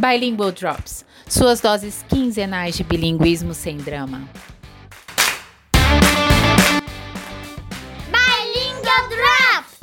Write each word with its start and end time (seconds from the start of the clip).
Bilingual 0.00 0.50
Drops 0.50 1.04
suas 1.28 1.60
doses 1.60 2.02
quinzenais 2.08 2.74
de 2.74 2.82
bilinguismo 2.82 3.52
sem 3.52 3.76
drama. 3.76 4.26
Bilingual 8.08 9.08
Drops! 9.10 9.80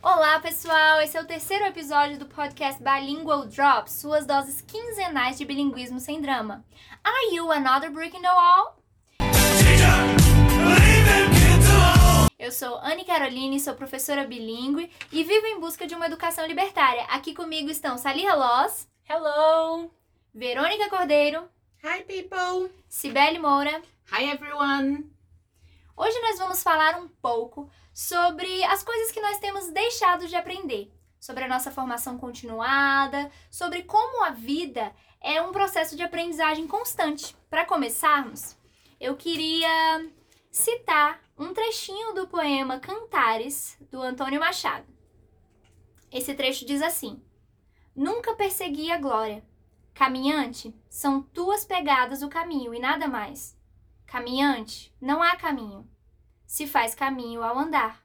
Olá, 0.00 0.40
pessoal! 0.40 1.02
Esse 1.02 1.18
é 1.18 1.20
o 1.20 1.26
terceiro 1.26 1.66
episódio 1.66 2.18
do 2.18 2.24
podcast 2.24 2.82
Bilingual 2.82 3.46
Drops 3.46 3.92
suas 3.92 4.24
doses 4.24 4.62
quinzenais 4.62 5.36
de 5.36 5.44
bilinguismo 5.44 6.00
sem 6.00 6.22
drama. 6.22 6.64
Are 7.04 7.34
you 7.34 7.52
another 7.52 7.90
brick 7.90 8.16
in 8.16 8.22
the 8.22 8.32
wall? 8.32 8.76
Eu 12.38 12.52
sou 12.52 12.78
Anne 12.78 13.04
Caroline, 13.04 13.58
sou 13.58 13.74
professora 13.74 14.24
bilíngue 14.24 14.88
e 15.10 15.24
vivo 15.24 15.46
em 15.46 15.58
busca 15.58 15.86
de 15.86 15.94
uma 15.94 16.06
educação 16.06 16.46
libertária. 16.46 17.02
Aqui 17.04 17.34
comigo 17.34 17.70
estão 17.70 17.98
Saliha 17.98 18.34
Loss. 18.34 18.86
Hello! 19.08 19.88
Verônica 20.34 20.90
Cordeiro. 20.90 21.48
Hi, 21.84 22.02
people! 22.02 22.74
Cibele 22.88 23.38
Moura. 23.38 23.80
Hi, 24.10 24.24
everyone! 24.32 25.08
Hoje 25.96 26.20
nós 26.22 26.40
vamos 26.40 26.60
falar 26.60 26.98
um 26.98 27.06
pouco 27.06 27.70
sobre 27.94 28.64
as 28.64 28.82
coisas 28.82 29.12
que 29.12 29.20
nós 29.20 29.38
temos 29.38 29.70
deixado 29.70 30.26
de 30.26 30.34
aprender, 30.34 30.92
sobre 31.20 31.44
a 31.44 31.48
nossa 31.48 31.70
formação 31.70 32.18
continuada, 32.18 33.30
sobre 33.48 33.84
como 33.84 34.24
a 34.24 34.30
vida 34.30 34.92
é 35.20 35.40
um 35.40 35.52
processo 35.52 35.94
de 35.94 36.02
aprendizagem 36.02 36.66
constante. 36.66 37.36
Para 37.48 37.64
começarmos, 37.64 38.56
eu 38.98 39.14
queria 39.16 40.04
citar 40.50 41.20
um 41.38 41.54
trechinho 41.54 42.12
do 42.12 42.26
poema 42.26 42.80
Cantares, 42.80 43.78
do 43.88 44.02
Antônio 44.02 44.40
Machado. 44.40 44.86
Esse 46.10 46.34
trecho 46.34 46.66
diz 46.66 46.82
assim: 46.82 47.22
Nunca 47.96 48.34
persegui 48.34 48.92
a 48.92 48.98
glória. 48.98 49.42
Caminhante, 49.94 50.78
são 50.90 51.22
tuas 51.22 51.64
pegadas 51.64 52.20
o 52.20 52.28
caminho 52.28 52.74
e 52.74 52.78
nada 52.78 53.08
mais. 53.08 53.58
Caminhante, 54.04 54.94
não 55.00 55.22
há 55.22 55.34
caminho. 55.34 55.88
Se 56.44 56.66
faz 56.66 56.94
caminho 56.94 57.42
ao 57.42 57.58
andar. 57.58 58.04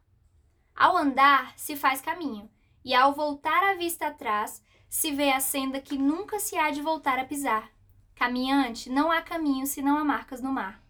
Ao 0.74 0.96
andar, 0.96 1.54
se 1.58 1.76
faz 1.76 2.00
caminho, 2.00 2.50
e 2.86 2.94
ao 2.96 3.14
voltar 3.14 3.62
a 3.66 3.76
vista 3.76 4.08
atrás, 4.08 4.64
se 4.90 5.12
vê 5.12 5.30
a 5.34 5.42
senda 5.42 5.82
que 5.82 5.98
nunca 5.98 6.40
se 6.40 6.58
há 6.58 6.72
de 6.72 6.82
voltar 6.82 7.20
a 7.20 7.26
pisar. 7.26 7.70
Caminhante, 8.16 8.90
não 8.90 9.12
há 9.12 9.22
caminho 9.22 9.68
se 9.68 9.82
não 9.82 9.98
há 9.98 10.06
marcas 10.06 10.42
no 10.42 10.54
mar. 10.54 10.82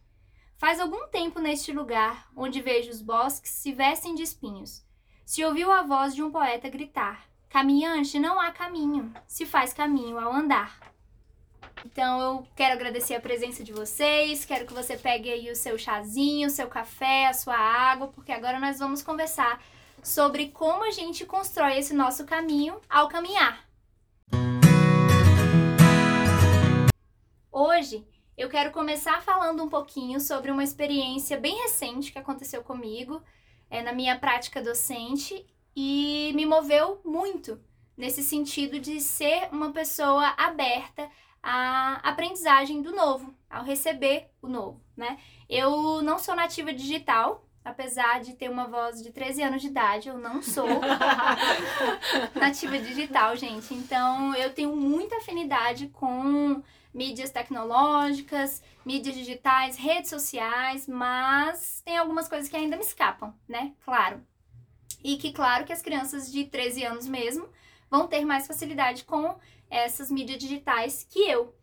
Faz 0.57 0.79
algum 0.79 1.07
tempo 1.07 1.39
neste 1.39 1.71
lugar, 1.71 2.29
onde 2.35 2.61
vejo 2.61 2.91
os 2.91 3.01
bosques 3.01 3.49
se 3.49 3.73
vestem 3.73 4.13
de 4.13 4.21
espinhos. 4.21 4.85
Se 5.25 5.43
ouviu 5.43 5.71
a 5.71 5.81
voz 5.81 6.13
de 6.13 6.21
um 6.21 6.31
poeta 6.31 6.69
gritar: 6.69 7.30
Caminhante, 7.51 8.17
não 8.17 8.39
há 8.39 8.49
caminho, 8.49 9.13
se 9.27 9.45
faz 9.45 9.73
caminho 9.73 10.17
ao 10.17 10.31
andar. 10.31 10.79
Então 11.85 12.21
eu 12.21 12.47
quero 12.55 12.75
agradecer 12.75 13.13
a 13.13 13.19
presença 13.19 13.61
de 13.61 13.73
vocês, 13.73 14.45
quero 14.45 14.65
que 14.65 14.73
você 14.73 14.95
pegue 14.95 15.29
aí 15.29 15.51
o 15.51 15.55
seu 15.55 15.77
chazinho, 15.77 16.47
o 16.47 16.49
seu 16.49 16.69
café, 16.69 17.27
a 17.27 17.33
sua 17.33 17.57
água, 17.57 18.07
porque 18.07 18.31
agora 18.31 18.57
nós 18.57 18.79
vamos 18.79 19.03
conversar 19.03 19.61
sobre 20.01 20.47
como 20.47 20.85
a 20.85 20.91
gente 20.91 21.25
constrói 21.25 21.77
esse 21.77 21.93
nosso 21.93 22.25
caminho 22.25 22.79
ao 22.89 23.09
caminhar. 23.09 23.67
Hoje 27.51 28.07
eu 28.37 28.47
quero 28.47 28.71
começar 28.71 29.21
falando 29.21 29.61
um 29.61 29.67
pouquinho 29.67 30.21
sobre 30.21 30.51
uma 30.51 30.63
experiência 30.63 31.37
bem 31.37 31.63
recente 31.63 32.13
que 32.13 32.17
aconteceu 32.17 32.63
comigo 32.63 33.21
é, 33.69 33.81
na 33.81 33.91
minha 33.91 34.17
prática 34.17 34.61
docente 34.61 35.45
e 35.75 36.31
me 36.35 36.45
moveu 36.45 37.01
muito 37.03 37.59
nesse 37.95 38.23
sentido 38.23 38.79
de 38.79 38.99
ser 38.99 39.49
uma 39.51 39.71
pessoa 39.71 40.33
aberta 40.37 41.09
à 41.41 41.95
aprendizagem 42.03 42.81
do 42.81 42.91
novo, 42.91 43.33
ao 43.49 43.63
receber 43.63 44.29
o 44.41 44.47
novo, 44.47 44.81
né? 44.95 45.17
Eu 45.49 46.01
não 46.01 46.17
sou 46.17 46.35
nativa 46.35 46.73
digital, 46.73 47.45
apesar 47.63 48.21
de 48.21 48.33
ter 48.33 48.49
uma 48.49 48.67
voz 48.67 49.01
de 49.01 49.11
13 49.11 49.43
anos 49.43 49.61
de 49.61 49.67
idade, 49.67 50.09
eu 50.09 50.17
não 50.17 50.41
sou 50.41 50.67
nativa 52.35 52.79
digital, 52.79 53.35
gente. 53.35 53.73
Então, 53.73 54.35
eu 54.35 54.53
tenho 54.53 54.75
muita 54.75 55.17
afinidade 55.17 55.87
com 55.89 56.61
mídias 56.93 57.29
tecnológicas, 57.29 58.61
mídias 58.85 59.15
digitais, 59.15 59.77
redes 59.77 60.09
sociais, 60.09 60.87
mas 60.87 61.81
tem 61.85 61.97
algumas 61.97 62.27
coisas 62.27 62.49
que 62.49 62.55
ainda 62.55 62.75
me 62.75 62.83
escapam, 62.83 63.33
né? 63.47 63.73
Claro. 63.85 64.25
E 65.03 65.17
que, 65.17 65.31
claro, 65.31 65.65
que 65.65 65.73
as 65.73 65.81
crianças 65.81 66.31
de 66.31 66.45
13 66.45 66.83
anos 66.83 67.07
mesmo 67.07 67.49
vão 67.89 68.07
ter 68.07 68.23
mais 68.25 68.47
facilidade 68.47 69.03
com 69.03 69.37
essas 69.69 70.11
mídias 70.11 70.39
digitais 70.39 71.05
que 71.09 71.19
eu. 71.19 71.55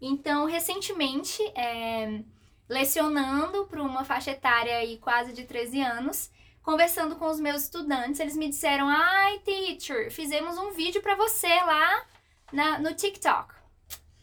Então, 0.00 0.46
recentemente, 0.46 1.42
é, 1.54 2.22
lecionando 2.68 3.66
para 3.66 3.82
uma 3.82 4.04
faixa 4.04 4.32
etária 4.32 4.76
aí 4.76 4.98
quase 4.98 5.32
de 5.32 5.44
13 5.44 5.80
anos, 5.80 6.30
conversando 6.62 7.16
com 7.16 7.26
os 7.26 7.40
meus 7.40 7.62
estudantes, 7.62 8.20
eles 8.20 8.36
me 8.36 8.48
disseram: 8.48 8.88
"Ai, 8.88 9.38
teacher, 9.40 10.10
fizemos 10.10 10.58
um 10.58 10.72
vídeo 10.72 11.00
para 11.00 11.14
você 11.14 11.48
lá 11.48 12.04
na, 12.52 12.78
no 12.78 12.94
TikTok". 12.94 13.54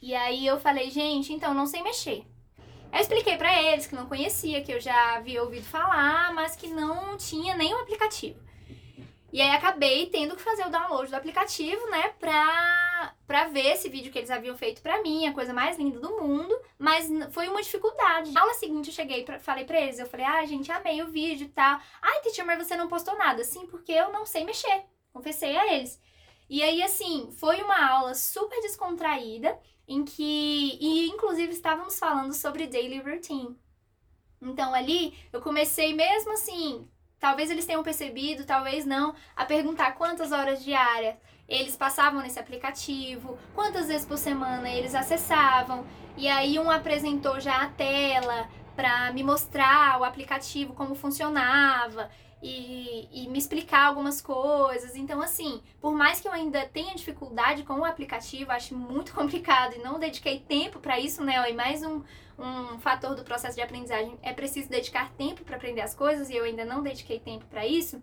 E 0.02 0.14
aí 0.14 0.46
eu 0.46 0.60
falei, 0.60 0.92
gente, 0.92 1.32
então 1.32 1.54
não 1.54 1.66
sei 1.66 1.82
mexer. 1.82 2.26
Eu 2.92 3.00
expliquei 3.00 3.38
para 3.38 3.64
eles 3.64 3.88
que 3.88 3.96
não 3.96 4.06
conhecia, 4.06 4.62
que 4.62 4.72
eu 4.72 4.80
já 4.80 5.16
havia 5.16 5.42
ouvido 5.42 5.66
falar, 5.66 6.34
mas 6.34 6.58
que 6.58 6.68
não 6.68 7.16
tinha 7.16 7.56
nenhum 7.56 7.80
aplicativo. 7.80 8.43
E 9.34 9.42
aí 9.42 9.50
acabei 9.50 10.06
tendo 10.12 10.36
que 10.36 10.44
fazer 10.44 10.64
o 10.64 10.70
download 10.70 11.10
do 11.10 11.16
aplicativo, 11.16 11.90
né, 11.90 12.10
pra, 12.20 13.16
pra 13.26 13.48
ver 13.48 13.66
esse 13.72 13.90
vídeo 13.90 14.12
que 14.12 14.20
eles 14.20 14.30
haviam 14.30 14.56
feito 14.56 14.80
pra 14.80 15.02
mim, 15.02 15.26
a 15.26 15.34
coisa 15.34 15.52
mais 15.52 15.76
linda 15.76 16.00
do 16.00 16.22
mundo, 16.22 16.56
mas 16.78 17.10
foi 17.32 17.48
uma 17.48 17.64
dificuldade. 17.64 18.32
Na 18.32 18.42
aula 18.42 18.54
seguinte 18.54 18.90
eu 18.90 18.94
cheguei, 18.94 19.24
pra, 19.24 19.40
falei 19.40 19.66
pra 19.66 19.82
eles, 19.82 19.98
eu 19.98 20.06
falei, 20.06 20.24
ah, 20.24 20.46
gente, 20.46 20.72
amei 20.72 21.02
o 21.02 21.08
vídeo 21.08 21.46
e 21.46 21.50
tal. 21.50 21.82
Ai, 22.00 22.22
teacher, 22.22 22.46
mas 22.46 22.64
você 22.64 22.78
não 22.78 22.88
postou 22.88 23.18
nada. 23.18 23.44
Sim, 23.44 23.66
porque 23.66 23.92
eu 23.92 24.12
não 24.14 24.24
sei 24.24 24.46
mexer. 24.46 24.84
Confessei 25.12 25.58
a 25.58 25.74
eles. 25.74 26.00
E 26.48 26.62
aí, 26.62 26.84
assim, 26.84 27.32
foi 27.32 27.60
uma 27.64 27.90
aula 27.90 28.14
super 28.14 28.62
descontraída, 28.62 29.60
em 29.88 30.06
que, 30.06 30.78
e 30.80 31.08
inclusive 31.08 31.52
estávamos 31.54 31.98
falando 31.98 32.36
sobre 32.36 32.68
daily 32.68 33.00
routine. 33.00 33.58
Então 34.40 34.76
ali 34.76 35.18
eu 35.34 35.42
comecei 35.42 35.94
mesmo 35.94 36.34
assim, 36.34 36.88
talvez 37.24 37.50
eles 37.50 37.66
tenham 37.66 37.82
percebido, 37.82 38.44
talvez 38.44 38.86
não, 38.86 39.16
a 39.34 39.46
perguntar 39.46 39.94
quantas 39.94 40.34
horas 40.34 40.62
diárias 40.62 41.16
eles 41.48 41.74
passavam 41.74 42.22
nesse 42.22 42.38
aplicativo, 42.38 43.38
quantas 43.56 43.88
vezes 43.88 44.06
por 44.06 44.18
semana 44.18 44.70
eles 44.70 44.94
acessavam, 44.94 45.86
e 46.18 46.28
aí 46.28 46.60
um 46.60 46.70
apresentou 46.70 47.40
já 47.40 47.64
a 47.64 47.70
tela 47.70 48.50
para 48.76 49.14
me 49.14 49.24
mostrar 49.24 50.02
o 50.02 50.04
aplicativo 50.04 50.74
como 50.74 50.96
funcionava 50.96 52.10
e, 52.42 53.08
e, 53.10 53.30
me 53.30 53.40
explicar 53.40 53.88
algumas 53.88 54.22
coisas. 54.22 54.94
Então, 54.98 55.22
assim, 55.22 55.62
por 55.80 55.94
mais 55.94 56.20
que 56.20 56.28
eu 56.28 56.32
ainda 56.34 56.66
tenha 56.66 56.94
dificuldade 56.94 57.64
com 57.64 57.76
o 57.76 57.86
aplicativo, 57.86 58.52
acho 58.52 58.76
muito 58.76 59.14
complicado 59.16 59.76
e 59.76 59.80
não 59.80 59.98
dediquei 59.98 60.42
tempo 60.42 60.80
para 60.80 61.00
isso, 61.00 61.24
né? 61.24 61.50
E 61.50 61.54
mais 61.54 61.84
um, 61.84 62.04
um 62.38 62.80
fator 62.80 63.16
do 63.16 63.24
processo 63.24 63.56
de 63.56 63.62
aprendizagem 63.62 64.18
é 64.22 64.34
preciso 64.34 64.70
dedicar 64.70 65.12
tempo 65.14 65.44
para 65.44 65.56
aprender 65.56 65.82
as 65.82 65.94
coisas 65.94 66.30
e 66.30 66.36
eu 66.36 66.44
ainda 66.44 66.66
não 66.66 66.82
dediquei 66.82 67.20
tempo 67.20 67.46
para 67.46 67.66
isso. 67.66 68.02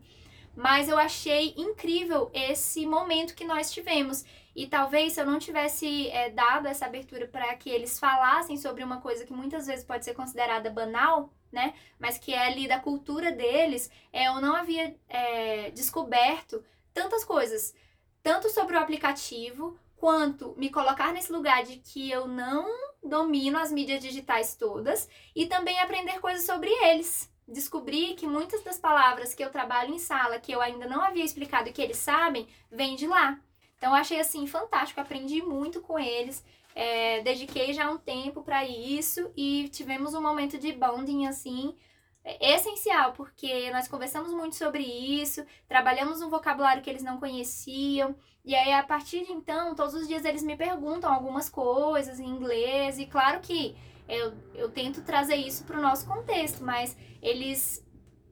Mas 0.54 0.88
eu 0.88 0.98
achei 0.98 1.54
incrível 1.56 2.30
esse 2.34 2.84
momento 2.84 3.34
que 3.34 3.44
nós 3.44 3.72
tivemos. 3.72 4.24
E 4.54 4.66
talvez 4.66 5.12
se 5.12 5.20
eu 5.20 5.26
não 5.26 5.38
tivesse 5.38 6.08
é, 6.08 6.30
dado 6.30 6.66
essa 6.66 6.86
abertura 6.86 7.26
para 7.26 7.54
que 7.54 7.70
eles 7.70 7.98
falassem 7.98 8.56
sobre 8.56 8.82
uma 8.82 9.00
coisa 9.00 9.24
que 9.24 9.32
muitas 9.32 9.66
vezes 9.66 9.84
pode 9.84 10.04
ser 10.04 10.14
considerada 10.14 10.68
banal, 10.68 11.32
né? 11.52 11.74
Mas 11.98 12.18
que 12.18 12.34
é 12.34 12.46
ali 12.46 12.66
da 12.66 12.80
cultura 12.80 13.30
deles, 13.30 13.90
é, 14.12 14.26
eu 14.26 14.40
não 14.40 14.56
havia 14.56 14.96
é, 15.08 15.70
descoberto 15.70 16.64
tantas 16.92 17.24
coisas, 17.24 17.74
tanto 18.22 18.50
sobre 18.50 18.76
o 18.76 18.78
aplicativo, 18.78 19.78
quanto 20.00 20.54
me 20.56 20.70
colocar 20.70 21.12
nesse 21.12 21.30
lugar 21.30 21.62
de 21.62 21.76
que 21.76 22.10
eu 22.10 22.26
não 22.26 22.66
domino 23.04 23.58
as 23.58 23.70
mídias 23.70 24.00
digitais 24.00 24.56
todas 24.56 25.06
e 25.36 25.44
também 25.44 25.78
aprender 25.78 26.18
coisas 26.20 26.44
sobre 26.46 26.70
eles. 26.86 27.30
Descobri 27.46 28.14
que 28.14 28.26
muitas 28.26 28.62
das 28.62 28.78
palavras 28.78 29.34
que 29.34 29.44
eu 29.44 29.50
trabalho 29.50 29.92
em 29.92 29.98
sala, 29.98 30.40
que 30.40 30.52
eu 30.52 30.62
ainda 30.62 30.88
não 30.88 31.02
havia 31.02 31.24
explicado 31.24 31.68
e 31.68 31.72
que 31.72 31.82
eles 31.82 31.98
sabem, 31.98 32.48
vêm 32.70 32.96
de 32.96 33.06
lá. 33.06 33.38
Então, 33.76 33.90
eu 33.90 33.96
achei 33.96 34.18
assim 34.18 34.46
fantástico, 34.46 35.00
aprendi 35.00 35.42
muito 35.42 35.82
com 35.82 35.98
eles. 35.98 36.42
É, 36.74 37.20
dediquei 37.20 37.74
já 37.74 37.90
um 37.90 37.98
tempo 37.98 38.42
para 38.42 38.64
isso 38.64 39.30
e 39.36 39.68
tivemos 39.68 40.14
um 40.14 40.22
momento 40.22 40.56
de 40.56 40.72
bonding 40.72 41.26
assim 41.26 41.76
essencial, 42.24 43.12
porque 43.12 43.70
nós 43.70 43.88
conversamos 43.88 44.32
muito 44.32 44.56
sobre 44.56 44.82
isso, 44.82 45.44
trabalhamos 45.68 46.20
um 46.20 46.28
vocabulário 46.28 46.82
que 46.82 46.90
eles 46.90 47.02
não 47.02 47.18
conheciam, 47.18 48.14
e 48.44 48.54
aí 48.54 48.72
a 48.72 48.82
partir 48.82 49.24
de 49.24 49.32
então, 49.32 49.74
todos 49.74 49.94
os 49.94 50.06
dias 50.06 50.24
eles 50.24 50.42
me 50.42 50.56
perguntam 50.56 51.12
algumas 51.12 51.48
coisas 51.48 52.20
em 52.20 52.26
inglês, 52.26 52.98
e 52.98 53.06
claro 53.06 53.40
que 53.40 53.76
eu, 54.08 54.34
eu 54.54 54.70
tento 54.70 55.02
trazer 55.02 55.36
isso 55.36 55.64
para 55.64 55.78
o 55.78 55.82
nosso 55.82 56.06
contexto, 56.06 56.64
mas 56.64 56.96
eles 57.22 57.84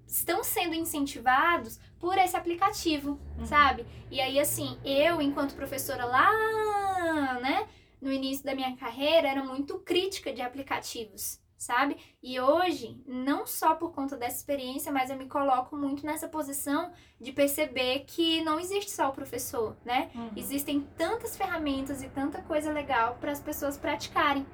estão 0.07 0.43
sendo 0.43 0.75
incentivados 0.75 1.79
por 1.99 2.17
esse 2.19 2.37
aplicativo, 2.37 3.21
uhum. 3.39 3.47
sabe? 3.47 3.87
E 4.11 4.21
aí, 4.21 4.41
assim, 4.41 4.79
eu, 4.85 5.21
enquanto 5.21 5.55
professora 5.55 6.05
lá, 6.05 7.39
né, 7.41 7.69
no 8.01 8.13
início 8.13 8.45
da 8.45 8.55
minha 8.55 8.77
carreira, 8.77 9.29
era 9.29 9.45
muito 9.45 9.79
crítica 9.81 10.33
de 10.33 10.41
aplicativos, 10.41 11.41
sabe? 11.59 11.97
E 12.23 12.41
hoje, 12.41 13.03
não 13.05 13.45
só 13.45 13.75
por 13.75 13.93
conta 13.93 14.17
dessa 14.17 14.37
experiência, 14.37 14.93
mas 14.93 15.11
eu 15.11 15.17
me 15.17 15.27
coloco 15.27 15.77
muito 15.77 16.07
nessa 16.07 16.29
posição 16.29 16.93
de 17.21 17.33
perceber 17.33 18.05
que 18.07 18.43
não 18.45 18.61
existe 18.61 18.93
só 18.93 19.09
o 19.09 19.13
professor, 19.13 19.77
né? 19.85 20.09
Uhum. 20.15 20.31
Existem 20.37 20.87
tantas 20.97 21.37
ferramentas 21.37 22.01
e 22.03 22.09
tanta 22.09 22.41
coisa 22.43 22.73
legal 22.73 23.19
para 23.21 23.33
as 23.33 23.41
pessoas 23.41 23.77
praticarem. 23.77 24.47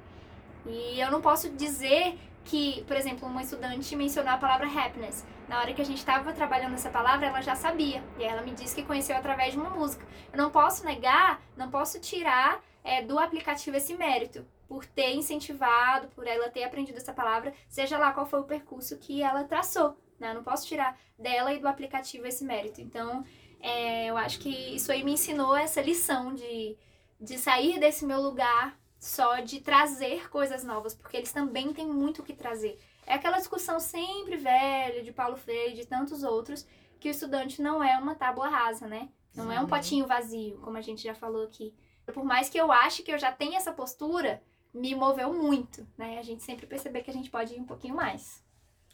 E 0.65 0.99
eu 0.99 1.11
não 1.11 1.21
posso 1.21 1.47
dizer 1.51 2.17
que, 2.43 2.83
por 2.87 2.97
exemplo, 2.97 3.27
uma 3.27 3.43
estudante 3.43 3.95
mencionou 3.95 4.33
a 4.33 4.37
palavra 4.37 4.67
happiness. 4.67 5.23
Na 5.47 5.59
hora 5.59 5.73
que 5.73 5.81
a 5.81 5.85
gente 5.85 5.99
estava 5.99 6.33
trabalhando 6.33 6.73
essa 6.73 6.89
palavra, 6.89 7.27
ela 7.27 7.41
já 7.41 7.55
sabia. 7.55 8.03
E 8.17 8.23
ela 8.23 8.41
me 8.41 8.51
disse 8.51 8.73
que 8.73 8.83
conheceu 8.83 9.15
através 9.15 9.53
de 9.53 9.59
uma 9.59 9.69
música. 9.69 10.05
Eu 10.33 10.37
não 10.39 10.49
posso 10.49 10.83
negar, 10.83 11.39
não 11.55 11.69
posso 11.69 11.99
tirar 11.99 12.63
é, 12.83 13.03
do 13.03 13.19
aplicativo 13.19 13.77
esse 13.77 13.93
mérito 13.95 14.45
por 14.67 14.85
ter 14.85 15.13
incentivado, 15.15 16.07
por 16.09 16.27
ela 16.27 16.49
ter 16.49 16.63
aprendido 16.63 16.97
essa 16.97 17.13
palavra, 17.13 17.53
seja 17.67 17.97
lá 17.97 18.11
qual 18.11 18.25
foi 18.25 18.39
o 18.39 18.45
percurso 18.45 18.97
que 18.97 19.21
ela 19.21 19.43
traçou. 19.43 19.95
Né? 20.19 20.29
Eu 20.29 20.35
não 20.35 20.43
posso 20.43 20.67
tirar 20.67 20.97
dela 21.17 21.53
e 21.53 21.59
do 21.59 21.67
aplicativo 21.67 22.25
esse 22.25 22.43
mérito. 22.43 22.81
Então, 22.81 23.23
é, 23.59 24.07
eu 24.07 24.17
acho 24.17 24.39
que 24.39 24.49
isso 24.49 24.91
aí 24.91 25.03
me 25.03 25.13
ensinou 25.13 25.55
essa 25.55 25.81
lição 25.81 26.33
de, 26.33 26.77
de 27.19 27.37
sair 27.37 27.79
desse 27.79 28.05
meu 28.05 28.21
lugar 28.21 28.77
só 28.99 29.39
de 29.39 29.59
trazer 29.59 30.29
coisas 30.29 30.63
novas, 30.63 30.95
porque 30.95 31.17
eles 31.17 31.31
também 31.31 31.71
têm 31.73 31.87
muito 31.87 32.21
o 32.21 32.25
que 32.25 32.33
trazer. 32.33 32.79
É 33.05 33.13
aquela 33.13 33.37
discussão 33.37 33.79
sempre 33.79 34.35
velha 34.35 35.03
de 35.03 35.11
Paulo 35.11 35.37
Freire 35.37 35.73
e 35.73 35.75
de 35.75 35.85
tantos 35.85 36.23
outros, 36.23 36.65
que 36.99 37.07
o 37.07 37.11
estudante 37.11 37.61
não 37.61 37.83
é 37.83 37.97
uma 37.97 38.15
tábua 38.15 38.47
rasa, 38.47 38.87
né? 38.87 39.09
Não 39.35 39.49
Sim. 39.49 39.55
é 39.55 39.59
um 39.59 39.67
potinho 39.67 40.07
vazio, 40.07 40.57
como 40.59 40.77
a 40.77 40.81
gente 40.81 41.03
já 41.03 41.13
falou 41.13 41.43
aqui. 41.43 41.75
Por 42.05 42.23
mais 42.23 42.49
que 42.49 42.57
eu 42.57 42.71
ache 42.71 43.03
que 43.03 43.11
eu 43.11 43.19
já 43.19 43.31
tenha 43.31 43.57
essa 43.57 43.71
postura, 43.71 44.41
me 44.75 44.93
moveu 44.93 45.33
muito, 45.33 45.87
né? 45.97 46.19
A 46.19 46.23
gente 46.23 46.43
sempre 46.43 46.67
perceber 46.67 47.01
que 47.01 47.09
a 47.09 47.13
gente 47.13 47.29
pode 47.29 47.53
ir 47.53 47.59
um 47.59 47.65
pouquinho 47.65 47.95
mais. 47.95 48.43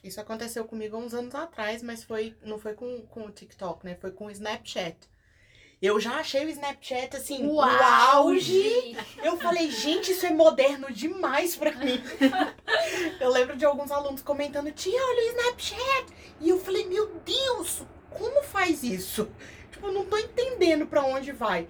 Isso 0.04 0.22
aconteceu 0.22 0.64
comigo 0.66 0.96
há 0.96 1.00
uns 1.00 1.14
anos 1.14 1.34
atrás, 1.36 1.82
mas 1.82 2.04
foi 2.04 2.36
não 2.44 2.60
foi 2.60 2.74
com, 2.74 3.02
com 3.08 3.26
o 3.26 3.32
TikTok, 3.32 3.84
né? 3.86 3.96
Foi 4.00 4.12
com 4.12 4.28
o 4.28 4.32
Snapchat. 4.32 4.98
Eu 5.82 6.00
já 6.00 6.18
achei 6.18 6.46
o 6.46 6.50
Snapchat 6.50 7.18
assim, 7.18 7.44
o, 7.48 7.56
o 7.56 7.62
auge. 7.62 8.96
Eu 9.24 9.36
falei, 9.38 9.72
gente, 9.72 10.12
isso 10.12 10.28
é 10.28 10.32
moderno 10.32 10.92
demais 10.92 11.56
pra 11.56 11.72
mim. 11.72 12.00
eu 13.20 13.30
lembro 13.32 13.58
de 13.58 13.66
alguns 13.66 13.90
alunos 13.90 14.22
comentando, 14.22 14.72
tia, 14.72 14.94
olha 14.94 15.24
o 15.24 15.30
Snapchat. 15.30 16.14
E 16.40 16.50
eu 16.50 16.60
falei, 16.60 16.86
meu 16.86 17.08
Deus, 17.26 17.82
como 18.12 18.44
faz 18.44 18.84
isso? 18.84 19.28
Tipo, 19.72 19.88
eu 19.88 19.94
não 19.94 20.06
tô 20.06 20.18
entendendo 20.18 20.86
pra 20.86 21.04
onde 21.04 21.32
vai. 21.32 21.68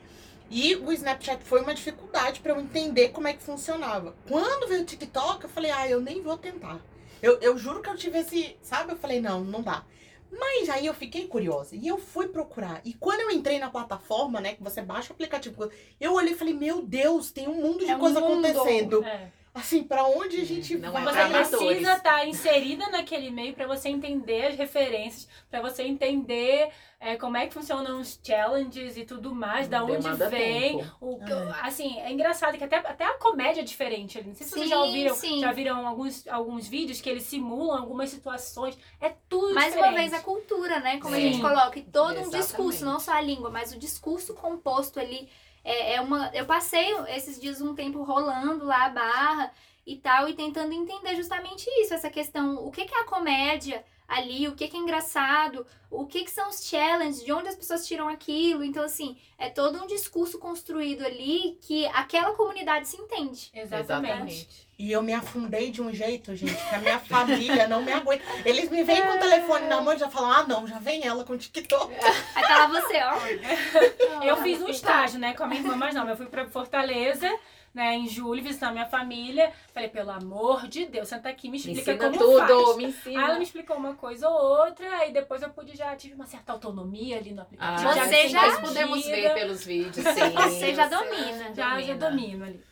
E 0.52 0.76
o 0.76 0.92
Snapchat 0.92 1.42
foi 1.46 1.62
uma 1.62 1.74
dificuldade 1.74 2.42
para 2.42 2.52
eu 2.52 2.60
entender 2.60 3.10
como 3.10 3.26
é 3.26 3.34
que 3.34 3.42
funcionava. 3.42 4.14
Quando 4.28 4.68
veio 4.68 4.82
o 4.82 4.86
TikTok, 4.86 5.46
eu 5.46 5.50
falei, 5.50 5.72
ah, 5.72 5.90
eu 5.90 6.02
nem 6.02 6.22
vou 6.22 6.38
tentar. 6.38 6.82
Eu, 7.22 7.40
eu 7.40 7.58
juro 7.58 7.82
que 7.82 7.90
eu 7.90 7.96
tive 7.96 8.20
esse, 8.20 8.58
sabe? 8.62 8.92
Eu 8.92 8.98
falei, 8.98 9.22
não, 9.22 9.46
não 9.46 9.62
dá. 9.62 9.86
Mas 10.30 10.70
aí 10.70 10.86
eu 10.86 10.94
fiquei 10.94 11.26
curiosa 11.26 11.74
e 11.76 11.88
eu 11.88 11.98
fui 11.98 12.28
procurar. 12.28 12.82
E 12.84 12.94
quando 12.94 13.22
eu 13.22 13.32
entrei 13.32 13.60
na 13.60 13.70
plataforma, 13.70 14.42
né, 14.42 14.54
que 14.54 14.64
você 14.64 14.82
baixa 14.82 15.12
o 15.12 15.14
aplicativo, 15.14 15.70
eu 16.00 16.14
olhei 16.14 16.34
e 16.34 16.38
falei, 16.38 16.54
meu 16.54 16.82
Deus, 16.82 17.32
tem 17.32 17.48
um 17.48 17.56
mundo 17.56 17.86
de 17.86 17.92
é 17.92 17.98
coisa 17.98 18.20
mundo. 18.20 18.46
acontecendo. 18.46 19.06
É. 19.06 19.32
Assim, 19.54 19.84
para 19.84 20.06
onde 20.06 20.40
a 20.40 20.46
gente 20.46 20.78
não 20.78 20.94
vai? 20.94 21.04
É 21.04 21.44
você 21.44 21.58
precisa 21.58 21.98
estar 21.98 22.20
tá 22.20 22.26
inserida 22.26 22.90
naquele 22.90 23.30
meio 23.30 23.54
para 23.54 23.68
você 23.68 23.90
entender 23.90 24.46
as 24.46 24.56
referências, 24.56 25.28
para 25.50 25.62
você 25.62 25.84
entender 25.84 26.72
é, 27.02 27.18
como 27.18 27.36
é 27.36 27.48
que 27.48 27.54
funcionam 27.54 28.00
os 28.00 28.18
challenges 28.24 28.96
e 28.96 29.04
tudo 29.04 29.36
mais, 29.36 29.68
da 29.68 29.84
onde 29.84 30.08
vem. 30.30 30.82
O, 31.02 31.20
é. 31.22 31.68
Assim, 31.68 32.00
é 32.00 32.12
engraçado 32.14 32.58
que 32.58 32.64
até, 32.64 32.78
até 32.78 33.04
a 33.04 33.16
comédia 33.16 33.60
é 33.60 33.64
diferente 33.64 34.18
ali. 34.18 34.30
Não 34.30 34.36
sei 34.36 34.48
se 34.48 34.54
sim, 34.54 34.60
vocês 34.60 34.70
já 34.70 34.80
ouviram, 34.80 35.16
sim. 35.16 35.40
já 35.42 35.52
viram 35.52 35.86
alguns, 35.86 36.26
alguns 36.28 36.68
vídeos 36.68 37.02
que 37.02 37.10
eles 37.10 37.24
simulam 37.24 37.78
algumas 37.78 38.10
situações. 38.10 38.78
É 39.02 39.10
tudo 39.28 39.54
Mais 39.54 39.74
diferente. 39.74 39.90
uma 39.90 39.98
vez 39.98 40.14
a 40.14 40.20
cultura, 40.22 40.80
né? 40.80 41.00
Como 41.00 41.14
sim. 41.14 41.28
a 41.28 41.30
gente 41.30 41.42
coloca. 41.42 41.78
E 41.78 41.82
todo 41.82 42.12
Exatamente. 42.12 42.36
um 42.36 42.40
discurso, 42.40 42.86
não 42.86 43.00
só 43.02 43.14
a 43.14 43.22
língua, 43.22 43.50
mas 43.50 43.74
o 43.74 43.78
discurso 43.78 44.34
composto 44.34 44.98
ali 44.98 45.28
é, 45.64 45.96
é 45.96 46.02
uma. 46.02 46.30
Eu 46.34 46.46
passei 46.46 46.94
esses 47.10 47.40
dias 47.40 47.62
um 47.62 47.76
tempo 47.76 48.04
rolando 48.04 48.66
lá 48.66 48.86
a 48.86 48.90
barra 48.90 49.52
e 49.86 49.98
tal, 49.98 50.30
e 50.30 50.34
tentando 50.34 50.74
entender 50.74 51.16
justamente 51.16 51.68
isso, 51.82 51.94
essa 51.94 52.10
questão, 52.10 52.66
o 52.66 52.72
que, 52.72 52.86
que 52.86 52.94
é 52.94 53.02
a 53.02 53.06
comédia 53.06 53.84
ali, 54.08 54.48
o 54.48 54.56
que, 54.56 54.68
que 54.68 54.76
é 54.76 54.80
engraçado, 54.80 55.66
o 55.90 56.06
que, 56.06 56.26
que 56.26 56.32
são 56.32 56.50
os 56.50 56.66
challenges, 56.66 57.24
de 57.24 57.32
onde 57.32 57.48
as 57.48 57.56
pessoas 57.56 57.88
tiram 57.88 58.10
aquilo. 58.10 58.64
Então, 58.64 58.84
assim, 58.84 59.18
é 59.38 59.50
todo 59.50 59.82
um 59.82 59.88
discurso 59.88 60.38
construído 60.38 61.06
ali 61.06 61.58
que 61.62 61.86
aquela 61.88 62.34
comunidade 62.34 62.90
se 62.90 62.98
entende. 62.98 63.50
Exatamente. 63.54 64.68
E 64.82 64.92
eu 64.92 65.04
me 65.04 65.14
afundei 65.14 65.70
de 65.70 65.80
um 65.80 65.94
jeito, 65.94 66.36
gente, 66.36 66.56
que 66.56 66.74
a 66.74 66.80
minha 66.80 66.98
família 66.98 67.68
não 67.68 67.84
me 67.84 67.94
aguenta. 67.94 68.24
Eles 68.44 68.68
me 68.68 68.84
vêm 68.84 69.00
com 69.00 69.14
o 69.16 69.20
telefone 69.20 69.68
na 69.68 69.80
mão 69.80 69.94
e 69.94 69.98
já 70.00 70.10
falam: 70.10 70.32
ah, 70.32 70.44
não, 70.48 70.66
já 70.66 70.80
vem 70.80 71.06
ela 71.06 71.24
com 71.24 71.34
o 71.34 71.38
TikTok. 71.38 71.94
Aí 72.34 72.42
tá 72.48 72.58
lá 72.58 72.68
você, 72.68 73.00
ó. 73.04 74.26
eu 74.26 74.38
fiz 74.38 74.60
um 74.60 74.68
estágio, 74.68 75.20
né, 75.20 75.36
com 75.36 75.44
a 75.44 75.48
minha 75.48 75.62
irmã, 75.62 75.76
mas 75.76 75.94
não, 75.94 76.10
eu 76.10 76.18
fui 76.18 76.26
pra 76.26 76.48
Fortaleza 76.48 77.30
né, 77.76 77.96
em 77.96 78.08
julho, 78.08 78.42
visitar 78.42 78.72
minha 78.72 78.88
família. 78.88 79.54
Falei, 79.72 79.88
pelo 79.88 80.10
amor 80.10 80.68
de 80.68 80.88
Deus, 80.88 81.08
senta 81.10 81.30
aqui, 81.30 81.48
me 81.48 81.58
explica 81.58 81.94
me 81.94 82.00
como 82.00 82.18
tudo, 82.18 82.66
faz. 82.66 82.78
Me 82.78 82.86
ensina. 82.86 83.20
Aí 83.20 83.26
ela 83.30 83.38
me 83.38 83.44
explicou 83.44 83.78
uma 83.78 83.94
coisa 83.94 84.28
ou 84.28 84.66
outra, 84.66 84.98
aí 84.98 85.14
depois 85.14 85.44
eu 85.44 85.52
pude, 85.52 85.78
já 85.78 85.96
tive 85.96 86.16
uma 86.16 86.26
certa 86.26 86.54
autonomia 86.54 87.18
ali 87.18 87.34
no 87.34 87.44
aplicativo. 87.44 87.88
Ah, 87.88 87.94
já 87.94 88.06
você 88.06 88.28
já 88.30 88.48
nós 88.48 88.60
podemos 88.62 89.06
ver 89.06 89.32
pelos 89.36 89.64
vídeos, 89.64 90.08
sim. 90.08 90.32
Você 90.50 90.74
já 90.74 90.88
domina. 90.88 91.54
Já, 91.54 91.70
domina. 91.70 91.82
já 91.88 91.94
domino 91.94 92.46
ali. 92.46 92.71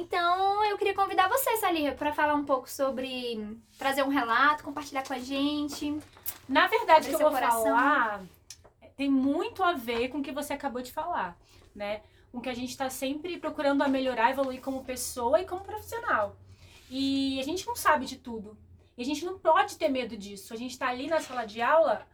Então, 0.00 0.64
eu 0.64 0.78
queria 0.78 0.94
convidar 0.94 1.28
você, 1.28 1.56
Salir, 1.58 1.94
para 1.96 2.12
falar 2.12 2.34
um 2.34 2.44
pouco 2.44 2.68
sobre 2.68 3.58
trazer 3.78 4.02
um 4.02 4.08
relato, 4.08 4.64
compartilhar 4.64 5.06
com 5.06 5.12
a 5.12 5.18
gente. 5.18 5.98
Na 6.48 6.66
verdade, 6.66 7.08
que 7.08 7.14
eu 7.14 7.18
vou 7.18 7.30
coração. 7.30 7.62
falar 7.62 8.22
tem 9.00 9.10
muito 9.10 9.62
a 9.62 9.72
ver 9.72 10.08
com 10.08 10.18
o 10.18 10.22
que 10.22 10.30
você 10.30 10.52
acabou 10.52 10.82
de 10.82 10.92
falar, 10.92 11.34
né? 11.74 12.02
Com 12.30 12.38
que 12.38 12.50
a 12.50 12.54
gente 12.54 12.68
está 12.68 12.90
sempre 12.90 13.38
procurando 13.38 13.82
a 13.82 13.88
melhorar, 13.88 14.30
evoluir 14.30 14.60
como 14.60 14.84
pessoa 14.84 15.40
e 15.40 15.46
como 15.46 15.62
profissional. 15.62 16.36
E 16.90 17.40
a 17.40 17.42
gente 17.42 17.66
não 17.66 17.74
sabe 17.74 18.04
de 18.04 18.16
tudo. 18.16 18.58
E 18.98 19.02
a 19.02 19.04
gente 19.04 19.24
não 19.24 19.38
pode 19.38 19.78
ter 19.78 19.88
medo 19.88 20.18
disso. 20.18 20.52
A 20.52 20.56
gente 20.56 20.72
está 20.72 20.88
ali 20.88 21.06
na 21.06 21.18
sala 21.18 21.46
de 21.46 21.62
aula, 21.62 22.06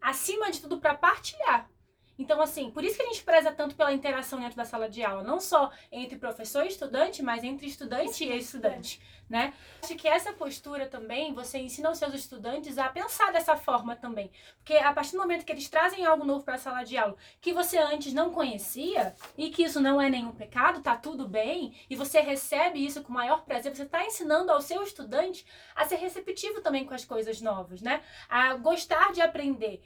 acima 0.00 0.50
de 0.50 0.62
tudo, 0.62 0.80
para 0.80 0.94
partilhar. 0.94 1.69
Então, 2.20 2.42
assim, 2.42 2.70
por 2.70 2.84
isso 2.84 2.96
que 2.96 3.02
a 3.02 3.06
gente 3.06 3.24
preza 3.24 3.50
tanto 3.50 3.74
pela 3.74 3.94
interação 3.94 4.38
dentro 4.38 4.54
da 4.54 4.66
sala 4.66 4.90
de 4.90 5.02
aula, 5.02 5.22
não 5.22 5.40
só 5.40 5.72
entre 5.90 6.18
professor 6.18 6.66
e 6.66 6.68
estudante, 6.68 7.22
mas 7.22 7.42
entre 7.42 7.66
estudante 7.66 8.24
e 8.24 8.36
estudante, 8.36 9.00
né? 9.26 9.54
Acho 9.82 9.96
que 9.96 10.06
essa 10.06 10.30
postura 10.30 10.86
também, 10.86 11.32
você 11.32 11.56
ensina 11.56 11.90
os 11.90 11.96
seus 11.96 12.12
estudantes 12.12 12.76
a 12.76 12.90
pensar 12.90 13.32
dessa 13.32 13.56
forma 13.56 13.96
também. 13.96 14.30
Porque 14.58 14.74
a 14.74 14.92
partir 14.92 15.12
do 15.12 15.18
momento 15.18 15.46
que 15.46 15.52
eles 15.52 15.70
trazem 15.70 16.04
algo 16.04 16.26
novo 16.26 16.44
para 16.44 16.56
a 16.56 16.58
sala 16.58 16.84
de 16.84 16.98
aula, 16.98 17.16
que 17.40 17.54
você 17.54 17.78
antes 17.78 18.12
não 18.12 18.30
conhecia, 18.30 19.16
e 19.38 19.48
que 19.48 19.62
isso 19.62 19.80
não 19.80 19.98
é 19.98 20.10
nenhum 20.10 20.32
pecado, 20.32 20.82
tá 20.82 20.94
tudo 20.96 21.26
bem, 21.26 21.74
e 21.88 21.96
você 21.96 22.20
recebe 22.20 22.84
isso 22.84 23.02
com 23.02 23.14
maior 23.14 23.46
prazer, 23.46 23.74
você 23.74 23.84
está 23.84 24.04
ensinando 24.04 24.52
ao 24.52 24.60
seu 24.60 24.82
estudante 24.82 25.46
a 25.74 25.86
ser 25.86 25.96
receptivo 25.96 26.60
também 26.60 26.84
com 26.84 26.92
as 26.92 27.06
coisas 27.06 27.40
novas, 27.40 27.80
né? 27.80 28.02
A 28.28 28.56
gostar 28.56 29.10
de 29.10 29.22
aprender. 29.22 29.80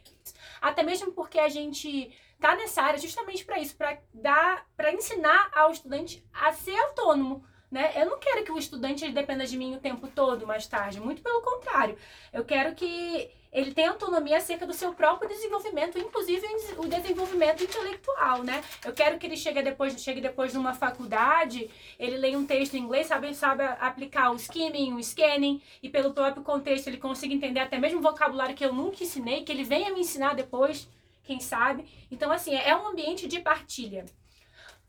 Até 0.61 0.83
mesmo 0.83 1.13
porque 1.13 1.39
a 1.39 1.49
gente 1.49 2.11
tá 2.41 2.57
nessa 2.57 2.83
área 2.83 2.99
justamente 2.99 3.45
para 3.45 3.59
isso, 3.59 3.77
para 3.77 3.99
dar, 4.13 4.67
para 4.77 4.93
ensinar 4.93 5.51
ao 5.55 5.71
estudante 5.71 6.25
a 6.33 6.53
ser 6.53 6.77
autônomo. 6.77 7.45
Né? 7.71 7.93
Eu 7.97 8.07
não 8.07 8.19
quero 8.19 8.45
que 8.45 8.53
o 8.53 8.59
estudante 8.59 9.11
dependa 9.11 9.45
de 9.47 9.57
mim 9.57 9.75
o 9.75 9.81
tempo 9.81 10.07
todo 10.07 10.47
mais 10.47 10.67
tarde, 10.67 11.01
muito 11.01 11.23
pelo 11.23 11.43
contrário. 11.43 11.97
Eu 12.33 12.45
quero 12.45 12.75
que 12.75 13.31
ele 13.55 13.73
tenha 13.73 13.91
autonomia 13.91 14.37
acerca 14.37 14.67
do 14.67 14.73
seu 14.73 14.93
próprio 14.95 15.29
desenvolvimento, 15.29 15.97
inclusive 15.97 16.45
o 16.77 16.89
desenvolvimento 16.89 17.63
intelectual, 17.63 18.43
né? 18.43 18.63
Eu 18.85 18.93
quero 18.93 19.17
que 19.17 19.27
ele 19.27 19.37
chegue 19.37 19.63
depois, 19.63 20.01
chegue 20.03 20.21
depois 20.21 20.51
de 20.51 20.59
uma 20.59 20.75
faculdade, 20.75 21.71
ele 21.97 22.17
leia 22.17 22.37
um 22.37 22.45
texto 22.45 22.75
em 22.75 22.81
inglês, 22.81 23.07
sabe, 23.07 23.33
sabe 23.33 23.63
aplicar 23.63 24.33
o 24.33 24.37
skimming, 24.37 24.95
o 24.95 25.03
scanning, 25.03 25.63
e 25.81 25.89
pelo 25.89 26.13
próprio 26.13 26.43
contexto 26.43 26.89
ele 26.89 26.97
consiga 26.97 27.33
entender 27.33 27.61
até 27.61 27.79
mesmo 27.79 28.01
vocabulário 28.01 28.57
que 28.57 28.65
eu 28.65 28.73
nunca 28.73 29.05
ensinei, 29.05 29.45
que 29.45 29.53
ele 29.53 29.63
venha 29.63 29.95
me 29.95 30.01
ensinar 30.01 30.35
depois 30.35 30.89
quem 31.25 31.41
sabe. 31.41 31.85
Então, 32.11 32.31
assim, 32.31 32.55
é 32.55 32.77
um 32.77 32.87
ambiente 32.87 33.27
de 33.27 33.41
partilha. 33.41 34.05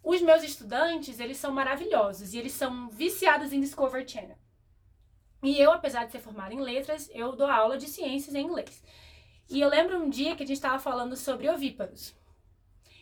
Os 0.03 0.21
meus 0.21 0.43
estudantes, 0.43 1.19
eles 1.19 1.37
são 1.37 1.51
maravilhosos 1.51 2.33
e 2.33 2.37
eles 2.37 2.51
são 2.51 2.89
viciados 2.89 3.51
em 3.51 3.59
Discovery 3.59 4.07
Channel. 4.07 4.37
E 5.41 5.59
eu, 5.59 5.71
apesar 5.71 6.05
de 6.05 6.11
ser 6.11 6.19
formada 6.19 6.53
em 6.53 6.61
letras, 6.61 7.09
eu 7.13 7.35
dou 7.35 7.47
aula 7.47 7.77
de 7.77 7.87
ciências 7.87 8.35
em 8.35 8.45
inglês. 8.45 8.83
E 9.49 9.61
eu 9.61 9.69
lembro 9.69 9.99
um 9.99 10.09
dia 10.09 10.35
que 10.35 10.43
a 10.43 10.45
gente 10.45 10.57
estava 10.57 10.79
falando 10.79 11.15
sobre 11.15 11.49
ovíparos. 11.49 12.15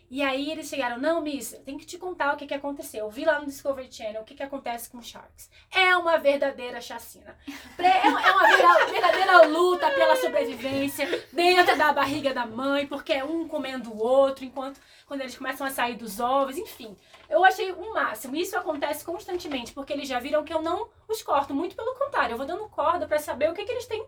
E 0.10 0.22
aí 0.22 0.52
eles 0.52 0.68
chegaram, 0.68 1.00
não, 1.00 1.22
Miss, 1.22 1.60
tem 1.66 1.78
que 1.78 1.86
te 1.86 1.98
contar 1.98 2.34
o 2.34 2.38
que, 2.38 2.46
que 2.46 2.54
aconteceu. 2.54 3.06
Eu 3.06 3.10
vi 3.10 3.26
lá 3.26 3.40
no 3.40 3.48
Discovery 3.48 3.92
Channel 3.92 4.22
o 4.22 4.26
que, 4.26 4.36
que 4.36 4.44
acontece 4.44 4.90
com 4.90 5.02
Sharks. 5.02 5.50
É 5.72 5.96
uma 5.98 6.18
verdadeira 6.18 6.80
chacina. 6.80 7.36
É 7.80 8.08
uma, 8.08 8.22
é 8.22 8.32
uma 8.32 8.86
verdadeira 8.86 9.42
luta 9.48 9.90
pela 9.90 10.16
sobrevivência 10.16 11.26
dentro 11.34 11.76
da 11.78 11.92
barriga 11.92 12.34
da 12.34 12.46
mãe, 12.46 12.86
porque 12.86 13.14
é 13.14 13.24
um 13.24 13.48
comendo 13.48 13.92
o 13.92 13.98
outro, 13.98 14.46
enquanto 14.46 14.80
quando 15.06 15.22
eles 15.22 15.38
começam 15.38 15.66
a 15.66 15.70
sair 15.70 15.96
dos 15.96 16.20
ovos, 16.20 16.58
enfim. 16.58 16.96
Eu 17.30 17.44
achei 17.44 17.72
o 17.72 17.82
um 17.82 17.94
máximo. 17.94 18.36
Isso 18.36 18.58
acontece 18.58 19.04
constantemente, 19.04 19.74
porque 19.74 19.94
eles 19.94 20.08
já 20.08 20.20
viram 20.20 20.44
que 20.44 20.54
eu 20.54 20.62
não 20.62 20.90
os 21.08 21.22
corto. 21.22 21.54
Muito 21.54 21.76
pelo 21.76 21.96
contrário, 21.96 22.34
eu 22.34 22.38
vou 22.38 22.46
dando 22.46 22.70
corda 22.70 23.08
para 23.08 23.20
saber 23.20 23.50
o 23.50 23.54
que, 23.54 23.66
que 23.66 23.72
eles 23.72 23.88
têm 23.88 24.06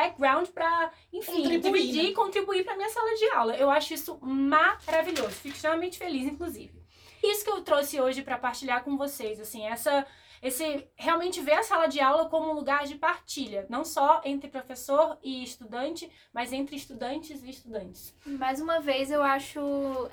background 0.00 0.48
para, 0.48 0.90
enfim, 1.12 1.42
contribuir, 1.42 1.60
dividir 1.60 2.02
né? 2.02 2.08
e 2.08 2.14
contribuir 2.14 2.64
para 2.64 2.76
minha 2.76 2.88
sala 2.88 3.14
de 3.14 3.28
aula. 3.30 3.56
Eu 3.56 3.70
acho 3.70 3.92
isso 3.92 4.18
maravilhoso. 4.20 5.30
Fico 5.30 5.54
extremamente 5.54 5.98
feliz, 5.98 6.26
inclusive. 6.26 6.80
Isso 7.22 7.44
que 7.44 7.50
eu 7.50 7.62
trouxe 7.62 8.00
hoje 8.00 8.22
para 8.22 8.38
partilhar 8.38 8.82
com 8.82 8.96
vocês, 8.96 9.38
assim, 9.38 9.66
essa 9.66 10.06
esse 10.42 10.88
realmente 10.96 11.38
ver 11.42 11.52
a 11.52 11.62
sala 11.62 11.86
de 11.86 12.00
aula 12.00 12.26
como 12.30 12.50
um 12.50 12.54
lugar 12.54 12.86
de 12.86 12.94
partilha, 12.94 13.66
não 13.68 13.84
só 13.84 14.22
entre 14.24 14.48
professor 14.48 15.18
e 15.22 15.44
estudante, 15.44 16.10
mas 16.32 16.50
entre 16.50 16.76
estudantes 16.76 17.42
e 17.42 17.50
estudantes. 17.50 18.14
Mais 18.24 18.58
uma 18.58 18.80
vez 18.80 19.10
eu 19.10 19.22
acho 19.22 19.60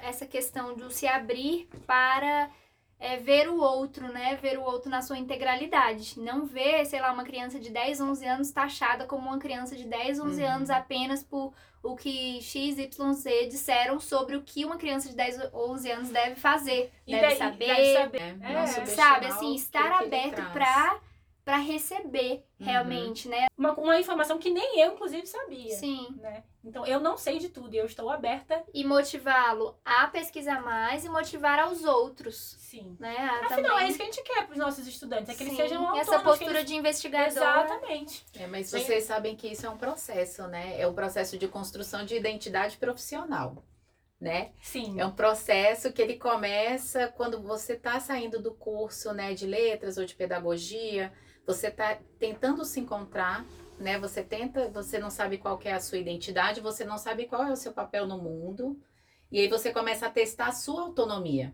essa 0.02 0.26
questão 0.26 0.76
de 0.76 0.94
se 0.94 1.08
abrir 1.08 1.70
para 1.86 2.52
é 3.00 3.18
ver 3.18 3.48
o 3.48 3.58
outro, 3.58 4.08
né? 4.12 4.38
Ver 4.42 4.58
o 4.58 4.64
outro 4.64 4.90
na 4.90 5.02
sua 5.02 5.18
integralidade. 5.18 6.20
Não 6.20 6.46
ver, 6.46 6.86
sei 6.86 7.00
lá, 7.00 7.12
uma 7.12 7.24
criança 7.24 7.60
de 7.60 7.70
10, 7.70 8.02
11 8.02 8.26
anos 8.26 8.52
taxada 8.52 9.06
como 9.06 9.28
uma 9.30 9.38
criança 9.38 9.76
de 9.76 9.84
10, 9.84 10.20
11 10.20 10.42
uhum. 10.42 10.50
anos 10.50 10.70
apenas 10.70 11.24
por 11.24 11.54
o 11.84 11.96
que 11.96 12.42
X, 12.42 12.78
Y, 12.78 13.14
Z 13.14 13.48
disseram 13.48 14.00
sobre 14.00 14.36
o 14.36 14.42
que 14.42 14.66
uma 14.66 14.78
criança 14.78 15.10
de 15.10 15.16
10, 15.16 15.54
11 15.54 15.92
anos 15.92 16.10
deve 16.10 16.36
fazer. 16.36 16.92
E 17.06 17.12
deve, 17.12 17.28
daí, 17.28 17.38
saber. 17.38 17.68
Deve 17.68 17.94
saber. 17.94 18.42
É, 18.42 18.54
é, 18.54 18.86
sabe, 18.88 19.26
assim, 19.28 19.56
estar 19.56 19.92
aberto 19.92 20.42
para 20.52 21.00
para 21.48 21.60
receber 21.60 22.44
uhum. 22.60 22.66
realmente, 22.66 23.30
né? 23.30 23.46
Uma, 23.58 23.72
uma 23.76 23.98
informação 23.98 24.38
que 24.38 24.50
nem 24.50 24.82
eu, 24.82 24.96
inclusive, 24.96 25.26
sabia. 25.26 25.74
Sim. 25.78 26.14
Né? 26.20 26.44
Então, 26.62 26.86
eu 26.86 27.00
não 27.00 27.16
sei 27.16 27.40
de 27.40 27.48
tudo 27.48 27.74
e 27.74 27.78
eu 27.78 27.86
estou 27.86 28.10
aberta. 28.10 28.62
E 28.74 28.84
motivá-lo 28.84 29.80
a 29.86 30.08
pesquisar 30.08 30.62
mais 30.62 31.06
e 31.06 31.10
motivar 31.10 31.58
aos 31.58 31.86
outros. 31.86 32.58
Sim. 32.60 32.98
Né? 33.00 33.16
Afinal, 33.46 33.72
também... 33.72 33.86
é 33.86 33.88
isso 33.88 33.98
que 33.98 34.04
a 34.04 34.06
gente 34.08 34.24
quer 34.24 34.44
para 34.44 34.52
os 34.52 34.58
nossos 34.58 34.86
estudantes, 34.86 35.30
é 35.30 35.32
que 35.32 35.38
Sim. 35.38 35.46
eles 35.46 35.56
sejam 35.56 35.88
autônomos. 35.88 36.10
Essa 36.10 36.20
postura 36.20 36.60
eles... 36.60 36.66
de 36.66 36.76
investigador. 36.76 37.28
Exatamente. 37.28 38.26
É, 38.38 38.46
mas 38.46 38.68
Sim. 38.68 38.80
vocês 38.82 39.06
sabem 39.06 39.34
que 39.34 39.48
isso 39.48 39.66
é 39.66 39.70
um 39.70 39.78
processo, 39.78 40.46
né? 40.48 40.78
É 40.78 40.86
um 40.86 40.94
processo 40.94 41.38
de 41.38 41.48
construção 41.48 42.04
de 42.04 42.14
identidade 42.14 42.76
profissional 42.76 43.64
né? 44.20 44.50
Sim. 44.64 45.00
É 45.00 45.06
um 45.06 45.12
processo 45.12 45.94
que 45.94 46.02
ele 46.02 46.18
começa 46.18 47.08
quando 47.16 47.40
você 47.40 47.74
está 47.74 48.00
saindo 48.00 48.42
do 48.42 48.52
curso, 48.52 49.14
né, 49.14 49.36
de 49.36 49.46
letras 49.46 49.96
ou 50.00 50.06
de 50.06 50.16
pedagogia, 50.16 51.14
você 51.48 51.68
está 51.68 51.98
tentando 52.20 52.66
se 52.66 52.82
encontrar, 52.82 53.46
né? 53.80 53.98
Você 54.00 54.22
tenta, 54.22 54.68
você 54.68 55.00
não 55.00 55.10
sabe 55.10 55.38
qual 55.38 55.58
é 55.64 55.72
a 55.72 55.80
sua 55.80 55.98
identidade, 55.98 56.60
você 56.60 56.84
não 56.84 56.98
sabe 56.98 57.26
qual 57.26 57.44
é 57.44 57.52
o 57.54 57.56
seu 57.56 57.72
papel 57.72 58.06
no 58.06 58.18
mundo, 58.18 58.78
e 59.32 59.40
aí 59.40 59.48
você 59.48 59.72
começa 59.72 60.08
a 60.08 60.12
testar 60.12 60.48
a 60.48 60.52
sua 60.52 60.82
autonomia. 60.82 61.54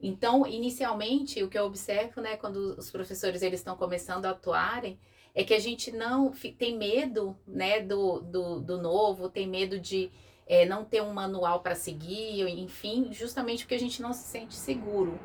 Então, 0.00 0.46
inicialmente, 0.46 1.42
o 1.42 1.48
que 1.48 1.58
eu 1.58 1.66
observo, 1.66 2.22
né, 2.22 2.36
quando 2.36 2.74
os 2.76 2.90
professores 2.90 3.42
eles 3.42 3.60
estão 3.60 3.76
começando 3.76 4.24
a 4.24 4.30
atuarem, 4.30 4.98
é 5.34 5.44
que 5.44 5.54
a 5.54 5.60
gente 5.60 5.92
não 5.92 6.32
tem 6.58 6.76
medo, 6.76 7.36
né, 7.46 7.80
do, 7.80 8.20
do, 8.20 8.60
do 8.60 8.78
novo, 8.80 9.28
tem 9.28 9.46
medo 9.46 9.78
de 9.78 10.10
é, 10.46 10.64
não 10.64 10.84
ter 10.84 11.02
um 11.02 11.12
manual 11.12 11.60
para 11.60 11.74
seguir, 11.74 12.48
enfim, 12.48 13.12
justamente 13.12 13.64
porque 13.64 13.74
a 13.74 13.80
gente 13.80 14.02
não 14.02 14.12
se 14.12 14.24
sente 14.24 14.54
seguro 14.54 15.18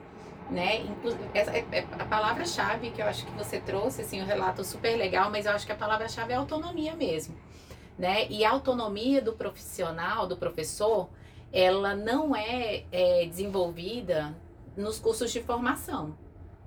né? 0.50 0.86
Essa 1.34 1.52
é, 1.52 1.66
é 1.72 1.80
a 2.00 2.06
palavra-chave 2.06 2.92
que 2.92 3.02
eu 3.02 3.06
acho 3.06 3.26
que 3.26 3.32
você 3.32 3.60
trouxe, 3.60 4.02
assim, 4.02 4.22
o 4.22 4.24
um 4.24 4.28
relato 4.28 4.64
super 4.64 4.96
legal, 4.96 5.30
mas 5.30 5.46
eu 5.46 5.52
acho 5.52 5.66
que 5.66 5.72
a 5.72 5.76
palavra-chave 5.76 6.34
é 6.34 6.36
autonomia 6.36 6.96
mesmo, 6.96 7.36
né? 7.98 8.28
E 8.30 8.46
a 8.46 8.52
autonomia 8.52 9.22
do 9.22 9.34
profissional, 9.34 10.26
do 10.28 10.38
professor, 10.38 11.10
ela 11.52 11.96
não 11.96 12.36
é, 12.36 12.86
é 12.92 13.26
desenvolvida 13.26 14.36
nos 14.76 15.00
cursos 15.00 15.32
de 15.32 15.42
formação. 15.42 16.18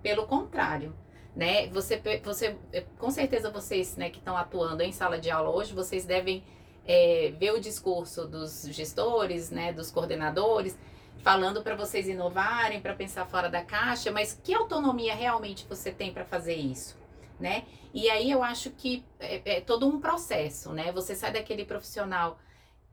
Pelo 0.03 0.27
contrário, 0.27 0.95
né? 1.35 1.69
Você, 1.69 2.01
você, 2.23 2.57
com 2.99 3.11
certeza 3.11 3.51
vocês, 3.51 3.97
né, 3.97 4.11
que 4.11 4.19
estão 4.19 4.37
atuando 4.37 4.83
em 4.83 4.93
sala 4.93 5.19
de 5.19 5.31
aula 5.31 5.51
hoje, 5.51 5.75
vocês 5.75 6.05
devem 6.05 6.43
é, 6.87 7.33
ver 7.39 7.53
o 7.53 7.61
discurso 7.61 8.27
dos 8.27 8.67
gestores, 8.71 9.51
né, 9.51 9.73
dos 9.73 9.91
coordenadores, 9.91 10.79
falando 11.23 11.63
para 11.63 11.75
vocês 11.75 12.09
inovarem, 12.09 12.81
para 12.81 12.95
pensar 12.95 13.27
fora 13.27 13.49
da 13.49 13.63
caixa, 13.63 14.11
mas 14.11 14.39
que 14.43 14.55
autonomia 14.55 15.15
realmente 15.15 15.67
você 15.69 15.93
tem 15.93 16.13
para 16.13 16.25
fazer 16.25 16.55
isso, 16.55 16.97
né? 17.39 17.65
E 17.93 18.09
aí 18.09 18.31
eu 18.31 18.43
acho 18.43 18.71
que 18.71 19.05
é, 19.19 19.57
é, 19.57 19.61
todo 19.61 19.87
um 19.87 20.01
processo, 20.01 20.73
né? 20.73 20.93
Você 20.93 21.15
sai 21.15 21.33
daquele 21.33 21.65
profissional 21.65 22.39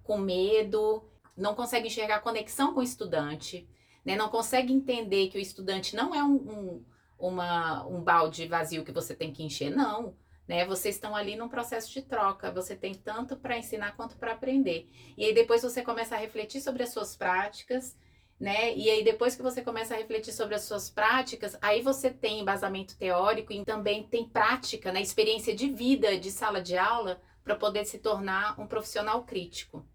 com 0.04 0.18
medo, 0.18 1.04
não 1.36 1.54
consegue 1.54 1.88
enxergar 1.88 2.22
conexão 2.22 2.74
com 2.74 2.80
o 2.80 2.84
estudante, 2.84 3.68
né? 4.04 4.16
Não 4.16 4.30
consegue 4.30 4.74
entender 4.74 5.30
que 5.30 5.38
o 5.38 5.42
estudante 5.42 5.96
não 5.96 6.14
é 6.14 6.24
um, 6.24 6.36
um, 6.36 6.86
uma, 7.20 7.86
um 7.86 8.02
balde 8.02 8.48
vazio 8.48 8.84
que 8.84 8.92
você 8.92 9.16
tem 9.16 9.32
que 9.32 9.44
encher, 9.44 9.70
não. 9.70 10.16
Né? 10.48 10.66
Vocês 10.66 10.96
estão 10.96 11.14
ali 11.16 11.36
num 11.36 11.50
processo 11.50 11.92
de 11.92 12.02
troca, 12.02 12.50
você 12.50 12.76
tem 12.76 12.94
tanto 12.94 13.36
para 13.36 13.58
ensinar 13.58 13.96
quanto 13.98 14.16
para 14.16 14.32
aprender. 14.32 14.90
E 15.18 15.26
aí 15.26 15.34
depois 15.34 15.62
você 15.62 15.82
começa 15.82 16.16
a 16.16 16.18
refletir 16.18 16.62
sobre 16.62 16.84
as 16.84 16.94
suas 16.94 17.18
práticas, 17.18 17.98
né? 18.40 18.76
E 18.76 18.90
aí 18.90 19.04
depois 19.04 19.36
que 19.36 19.42
você 19.42 19.62
começa 19.62 19.94
a 19.94 19.98
refletir 19.98 20.32
sobre 20.32 20.56
as 20.56 20.62
suas 20.62 20.90
práticas, 20.90 21.58
aí 21.62 21.82
você 21.82 22.10
tem 22.10 22.40
embasamento 22.40 22.98
teórico 22.98 23.52
e 23.52 23.66
também 23.66 24.04
tem 24.04 24.30
prática, 24.30 24.92
né, 24.92 25.02
experiência 25.02 25.56
de 25.56 25.70
vida 25.70 26.18
de 26.18 26.30
sala 26.30 26.62
de 26.62 26.78
aula 26.78 27.20
para 27.44 27.56
poder 27.56 27.86
se 27.86 27.98
tornar 27.98 28.60
um 28.60 28.68
profissional 28.68 29.24
crítico, 29.24 29.86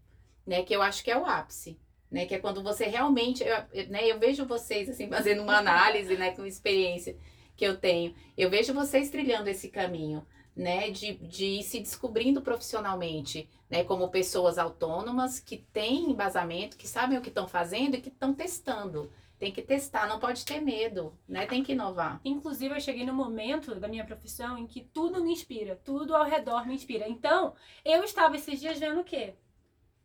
né? 0.45 0.63
Que 0.63 0.75
eu 0.75 0.81
acho 0.81 1.03
que 1.03 1.11
é 1.11 1.17
o 1.17 1.25
ápice, 1.25 1.79
né? 2.11 2.25
Que 2.25 2.35
é 2.35 2.39
quando 2.39 2.61
você 2.63 2.85
realmente, 2.85 3.43
eu, 3.43 3.87
né, 3.87 4.05
eu 4.05 4.19
vejo 4.19 4.45
vocês 4.45 4.89
assim 4.89 5.07
fazendo 5.09 5.41
uma 5.43 5.57
análise, 5.57 6.17
né, 6.17 6.31
com 6.31 6.45
experiência 6.45 7.15
que 7.55 7.65
eu 7.65 7.77
tenho. 7.77 8.13
Eu 8.37 8.49
vejo 8.49 8.73
vocês 8.73 9.09
trilhando 9.09 9.49
esse 9.49 9.69
caminho, 9.69 10.25
né, 10.55 10.91
de, 10.91 11.13
de 11.15 11.45
ir 11.45 11.63
se 11.63 11.79
descobrindo 11.79 12.41
profissionalmente, 12.41 13.49
né, 13.69 13.83
como 13.83 14.09
pessoas 14.09 14.57
autônomas 14.57 15.39
que 15.39 15.57
têm 15.57 16.11
embasamento, 16.11 16.77
que 16.77 16.87
sabem 16.87 17.17
o 17.17 17.21
que 17.21 17.29
estão 17.29 17.47
fazendo 17.47 17.95
e 17.95 18.01
que 18.01 18.09
estão 18.09 18.33
testando. 18.33 19.11
Tem 19.39 19.51
que 19.51 19.61
testar, 19.61 20.07
não 20.07 20.19
pode 20.19 20.45
ter 20.45 20.61
medo, 20.61 21.17
né? 21.27 21.45
Tem 21.45 21.61
que 21.63 21.73
inovar. 21.73 22.21
Inclusive, 22.23 22.75
eu 22.75 22.79
cheguei 22.79 23.05
no 23.05 23.13
momento 23.13 23.75
da 23.75 23.89
minha 23.89 24.05
profissão 24.05 24.57
em 24.57 24.65
que 24.65 24.79
tudo 24.79 25.21
me 25.21 25.33
inspira, 25.33 25.75
tudo 25.83 26.15
ao 26.15 26.23
redor 26.23 26.65
me 26.65 26.75
inspira. 26.75 27.09
Então, 27.09 27.53
eu 27.83 28.05
estava 28.05 28.37
esses 28.37 28.57
dias 28.57 28.79
vendo 28.79 29.01
o 29.01 29.03
quê? 29.03 29.33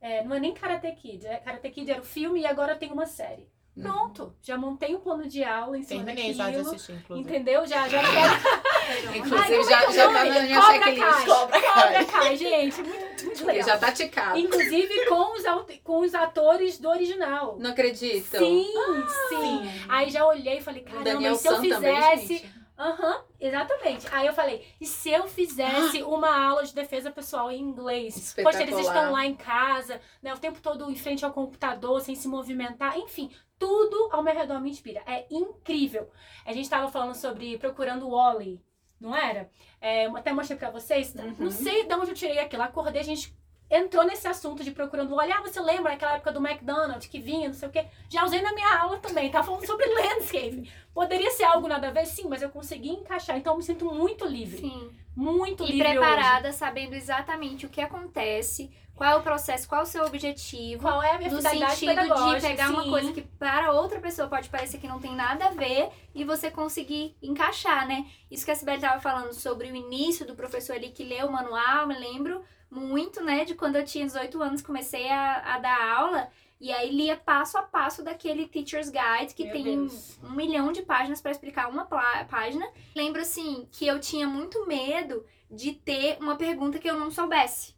É, 0.00 0.25
não 0.25 0.35
é 0.35 0.40
nem 0.40 0.55
Karate 0.55 0.90
Kid, 0.93 1.26
é, 1.26 1.37
Karate 1.38 1.71
Kid 1.71 1.90
era 1.90 2.00
o 2.00 2.05
filme 2.05 2.40
e 2.40 2.47
agora 2.47 2.75
tem 2.76 2.90
uma 2.90 3.07
série. 3.07 3.49
Pronto, 3.82 4.35
já 4.42 4.56
montei 4.56 4.94
um 4.94 5.00
plano 5.00 5.26
de 5.28 5.44
aula 5.44 5.78
em 5.78 5.82
cima 5.82 6.04
Terminei 6.04 6.35
daquilo. 6.35 6.54
Já 6.54 6.62
de 6.62 6.68
assistir, 6.68 6.92
inclusive. 6.92 7.28
Entendeu? 7.28 7.66
Já, 7.66 7.88
já 7.88 8.00
quero. 8.11 9.16
inclusive, 9.16 9.54
Ai, 9.54 9.64
já, 9.64 9.82
é 9.82 9.92
já 9.92 10.12
tá 10.12 10.25
na 10.25 10.40
minha 10.40 10.62
checklist. 10.62 11.26
Cobra 11.26 11.61
Cai. 11.61 11.82
Cobra 11.82 12.04
Kai, 12.04 12.37
gente. 12.37 12.82
Muito, 12.82 13.25
muito 13.25 13.44
legal. 13.47 13.66
Já 13.66 13.78
tá 13.78 13.92
ticado. 13.92 14.38
Inclusive 14.38 15.06
com 15.06 15.35
os, 15.35 15.42
com 15.82 16.00
os 16.00 16.14
atores 16.14 16.78
do 16.78 16.88
original. 16.88 17.56
Não 17.58 17.70
acredito. 17.70 18.38
Sim, 18.38 18.66
ah, 18.76 19.06
sim. 19.28 19.70
Aí 19.88 20.11
já 20.11 20.26
olhei 20.26 20.58
e 20.58 20.62
falei, 20.62 20.82
caramba, 20.82 21.35
se 21.35 21.49
eu 21.49 21.61
fizesse... 21.61 22.58
Aham, 22.78 23.16
uhum, 23.16 23.23
exatamente. 23.40 24.06
Aí 24.12 24.28
eu 24.28 24.32
falei, 24.32 24.64
e 24.80 24.87
se 24.87 25.11
eu 25.11 25.26
fizesse 25.26 26.00
uma 26.04 26.30
aula 26.49 26.64
de 26.64 26.73
defesa 26.73 27.11
pessoal 27.11 27.50
em 27.50 27.61
inglês? 27.61 28.37
Poxa, 28.40 28.62
eles 28.62 28.78
estão 28.78 29.11
lá 29.11 29.26
em 29.26 29.35
casa, 29.35 30.00
né, 30.23 30.32
o 30.32 30.38
tempo 30.38 30.61
todo 30.61 30.88
em 30.88 30.94
frente 30.94 31.25
ao 31.25 31.32
computador, 31.32 32.00
sem 32.00 32.14
se 32.14 32.28
movimentar, 32.28 32.97
enfim, 32.97 33.32
tudo 33.58 34.08
ao 34.12 34.22
meu 34.22 34.34
redor 34.34 34.60
me 34.60 34.70
inspira. 34.70 35.02
É 35.06 35.26
incrível. 35.30 36.10
A 36.44 36.52
gente 36.52 36.64
estava 36.64 36.88
falando 36.88 37.14
sobre 37.14 37.58
procurando 37.58 38.06
o 38.06 38.10
Wally, 38.10 38.62
não 39.00 39.14
era? 39.14 39.50
É, 39.80 40.06
até 40.06 40.32
mostrei 40.32 40.58
para 40.58 40.70
vocês. 40.70 41.14
Uhum. 41.14 41.34
Não 41.38 41.50
sei 41.50 41.84
de 41.84 41.94
onde 41.94 42.10
eu 42.10 42.14
tirei 42.14 42.38
aquilo. 42.38 42.62
Acordei, 42.62 43.00
a 43.00 43.04
gente 43.04 43.36
entrou 43.70 44.04
nesse 44.04 44.26
assunto 44.26 44.64
de 44.64 44.70
procurando 44.70 45.12
o 45.12 45.16
Wally. 45.16 45.32
Ah, 45.32 45.42
você 45.42 45.60
lembra 45.60 45.92
aquela 45.92 46.14
época 46.14 46.32
do 46.32 46.44
McDonald's 46.44 47.06
que 47.06 47.20
vinha, 47.20 47.48
não 47.48 47.54
sei 47.54 47.68
o 47.68 47.72
quê? 47.72 47.86
Já 48.08 48.24
usei 48.24 48.40
na 48.40 48.52
minha 48.52 48.78
aula 48.78 48.98
também. 48.98 49.30
Tava 49.30 49.46
falando 49.46 49.66
sobre 49.66 49.86
landscape. 49.92 50.70
Poderia 50.94 51.30
ser 51.30 51.44
algo 51.44 51.68
nada 51.68 51.88
a 51.88 51.90
ver, 51.90 52.06
sim, 52.06 52.28
mas 52.28 52.42
eu 52.42 52.50
consegui 52.50 52.90
encaixar. 52.90 53.36
Então 53.36 53.52
eu 53.52 53.58
me 53.58 53.62
sinto 53.62 53.84
muito 53.86 54.26
livre. 54.26 54.58
Sim. 54.58 54.90
Muito 55.14 55.64
e 55.64 55.72
livre. 55.72 55.88
E 55.88 55.90
preparada, 55.92 56.48
hoje. 56.48 56.58
sabendo 56.58 56.94
exatamente 56.94 57.66
o 57.66 57.68
que 57.68 57.80
acontece, 57.80 58.70
qual 58.99 59.12
é 59.12 59.17
o 59.17 59.23
processo, 59.23 59.69
qual 59.69 59.83
é 59.83 59.85
o 59.85 59.87
seu 59.87 60.05
objetivo. 60.05 60.83
Qual 60.83 61.00
é 61.02 61.12
a 61.12 61.19
minha 61.19 61.31
No 61.31 61.40
sentido 61.40 62.02
de 62.35 62.40
pegar 62.40 62.67
sim. 62.67 62.73
uma 62.73 62.85
coisa 62.90 63.12
que 63.12 63.23
para 63.23 63.73
outra 63.73 64.00
pessoa 64.00 64.28
pode 64.28 64.49
parecer 64.49 64.78
que 64.78 64.88
não 64.88 64.99
tem 64.99 65.14
nada 65.14 65.47
a 65.47 65.50
ver 65.50 65.88
e 66.14 66.25
você 66.25 66.50
conseguir 66.50 67.17
encaixar, 67.23 67.87
né? 67.87 68.07
Isso 68.28 68.45
que 68.45 68.50
a 68.50 68.57
Sibeli 68.57 68.78
estava 68.78 69.00
falando 69.00 69.33
sobre 69.33 69.71
o 69.71 69.76
início 69.76 70.26
do 70.26 70.35
professor 70.35 70.75
ali 70.75 70.90
que 70.90 71.05
leu 71.05 71.28
o 71.28 71.33
manual, 71.33 71.87
me 71.87 71.97
lembro 71.97 72.43
muito, 72.71 73.23
né, 73.23 73.47
de 73.47 73.55
quando 73.55 73.76
eu 73.76 73.85
tinha 73.85 74.05
18 74.05 74.43
anos, 74.43 74.61
comecei 74.61 75.09
a, 75.11 75.55
a 75.55 75.59
dar 75.59 75.97
aula 75.97 76.28
E 76.61 76.71
aí 76.73 76.90
lia 76.90 77.17
passo 77.17 77.57
a 77.57 77.62
passo 77.62 78.02
daquele 78.02 78.47
Teacher's 78.49 78.90
Guide, 78.90 79.33
que 79.35 79.45
Meu 79.45 79.52
tem 79.52 79.64
Deus. 79.64 80.19
um 80.23 80.33
milhão 80.33 80.73
de 80.73 80.83
páginas 80.83 81.21
para 81.21 81.31
explicar 81.31 81.71
uma 81.71 81.87
página. 82.28 82.69
Lembro, 82.97 83.23
assim, 83.23 83.69
que 83.71 83.87
eu 83.87 84.00
tinha 84.00 84.26
muito 84.26 84.67
medo 84.67 85.25
de 85.50 85.73
ter 85.73 86.19
uma 86.21 86.37
pergunta 86.37 86.78
que 86.81 86.90
eu 86.90 86.99
não 86.99 87.11
soubesse, 87.11 87.75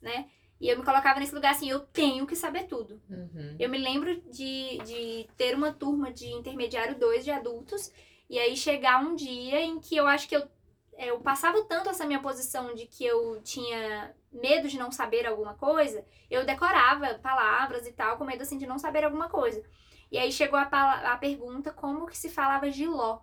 né? 0.00 0.26
E 0.60 0.68
eu 0.68 0.76
me 0.76 0.84
colocava 0.84 1.20
nesse 1.20 1.34
lugar 1.34 1.52
assim, 1.52 1.70
eu 1.70 1.80
tenho 1.80 2.26
que 2.26 2.34
saber 2.34 2.64
tudo. 2.64 3.00
Uhum. 3.08 3.56
Eu 3.58 3.68
me 3.68 3.78
lembro 3.78 4.20
de, 4.30 4.78
de 4.78 5.28
ter 5.36 5.54
uma 5.54 5.72
turma 5.72 6.12
de 6.12 6.26
intermediário 6.32 6.98
2 6.98 7.24
de 7.24 7.30
adultos, 7.30 7.92
e 8.28 8.38
aí 8.38 8.56
chegar 8.56 9.00
um 9.00 9.14
dia 9.14 9.60
em 9.60 9.78
que 9.78 9.96
eu 9.96 10.06
acho 10.06 10.28
que 10.28 10.36
eu, 10.36 10.42
eu 10.98 11.20
passava 11.20 11.62
tanto 11.64 11.90
essa 11.90 12.04
minha 12.04 12.20
posição 12.20 12.74
de 12.74 12.86
que 12.86 13.04
eu 13.04 13.40
tinha 13.42 14.14
medo 14.32 14.68
de 14.68 14.78
não 14.78 14.90
saber 14.90 15.26
alguma 15.26 15.54
coisa, 15.54 16.04
eu 16.30 16.44
decorava 16.44 17.14
palavras 17.14 17.86
e 17.86 17.92
tal, 17.92 18.18
com 18.18 18.24
medo 18.24 18.42
assim 18.42 18.58
de 18.58 18.66
não 18.66 18.78
saber 18.78 19.04
alguma 19.04 19.28
coisa. 19.28 19.62
E 20.10 20.18
aí 20.18 20.32
chegou 20.32 20.58
a, 20.58 20.62
a 21.12 21.16
pergunta 21.18 21.72
como 21.72 22.06
que 22.06 22.16
se 22.16 22.28
falava 22.28 22.70
giló 22.70 23.20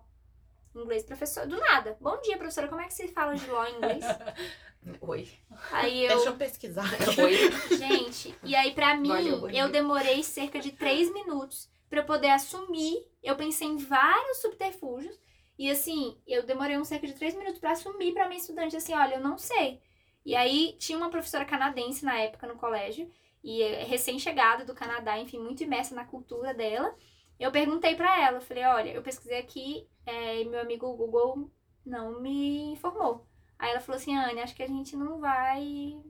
inglês, 0.82 1.02
professor, 1.04 1.46
do 1.46 1.56
nada. 1.56 1.96
Bom 2.00 2.20
dia, 2.20 2.36
professora, 2.36 2.68
como 2.68 2.80
é 2.80 2.86
que 2.86 2.94
se 2.94 3.08
fala 3.08 3.36
giló 3.36 3.64
em 3.64 3.76
inglês? 3.76 4.04
Oi. 5.00 5.28
Aí 5.72 6.04
eu 6.04 6.14
Deixa 6.14 6.28
eu 6.30 6.36
pesquisar. 6.36 6.88
Oi. 7.18 7.76
Gente, 7.76 8.34
e 8.42 8.54
aí 8.54 8.72
pra 8.72 8.96
mim, 8.96 9.08
Valeu, 9.08 9.50
eu 9.50 9.68
demorei 9.68 10.22
cerca 10.22 10.60
de 10.60 10.72
três 10.72 11.12
minutos 11.12 11.68
pra 11.88 12.00
eu 12.00 12.04
poder 12.04 12.30
assumir. 12.30 13.06
Eu 13.22 13.36
pensei 13.36 13.66
em 13.66 13.76
vários 13.76 14.38
subterfúgios. 14.38 15.18
E 15.58 15.70
assim, 15.70 16.20
eu 16.26 16.44
demorei 16.44 16.76
uns 16.76 16.88
cerca 16.88 17.06
de 17.06 17.14
três 17.14 17.34
minutos 17.34 17.58
pra 17.58 17.72
assumir 17.72 18.12
pra 18.12 18.28
minha 18.28 18.38
estudante, 18.38 18.76
assim, 18.76 18.92
olha, 18.92 19.14
eu 19.14 19.20
não 19.20 19.38
sei. 19.38 19.80
E 20.24 20.34
aí 20.36 20.76
tinha 20.78 20.98
uma 20.98 21.08
professora 21.08 21.44
canadense 21.44 22.04
na 22.04 22.18
época 22.18 22.46
no 22.46 22.56
colégio, 22.56 23.10
e 23.42 23.62
é 23.62 23.84
recém-chegada 23.84 24.64
do 24.64 24.74
Canadá, 24.74 25.18
enfim, 25.18 25.38
muito 25.38 25.62
imersa 25.62 25.94
na 25.94 26.04
cultura 26.04 26.52
dela. 26.52 26.94
Eu 27.38 27.52
perguntei 27.52 27.94
pra 27.94 28.20
ela, 28.22 28.38
eu 28.38 28.42
falei, 28.42 28.64
olha, 28.64 28.90
eu 28.90 29.02
pesquisei 29.02 29.38
aqui, 29.38 29.88
é, 30.04 30.40
e 30.40 30.44
meu 30.44 30.60
amigo 30.60 30.96
Google 30.96 31.50
não 31.84 32.20
me 32.20 32.72
informou. 32.72 33.26
Aí 33.58 33.70
ela 33.70 33.80
falou 33.80 33.98
assim, 34.00 34.16
Anne, 34.16 34.40
acho 34.40 34.54
que 34.54 34.62
a 34.62 34.68
gente 34.68 34.96
não 34.96 35.18
vai 35.20 36.00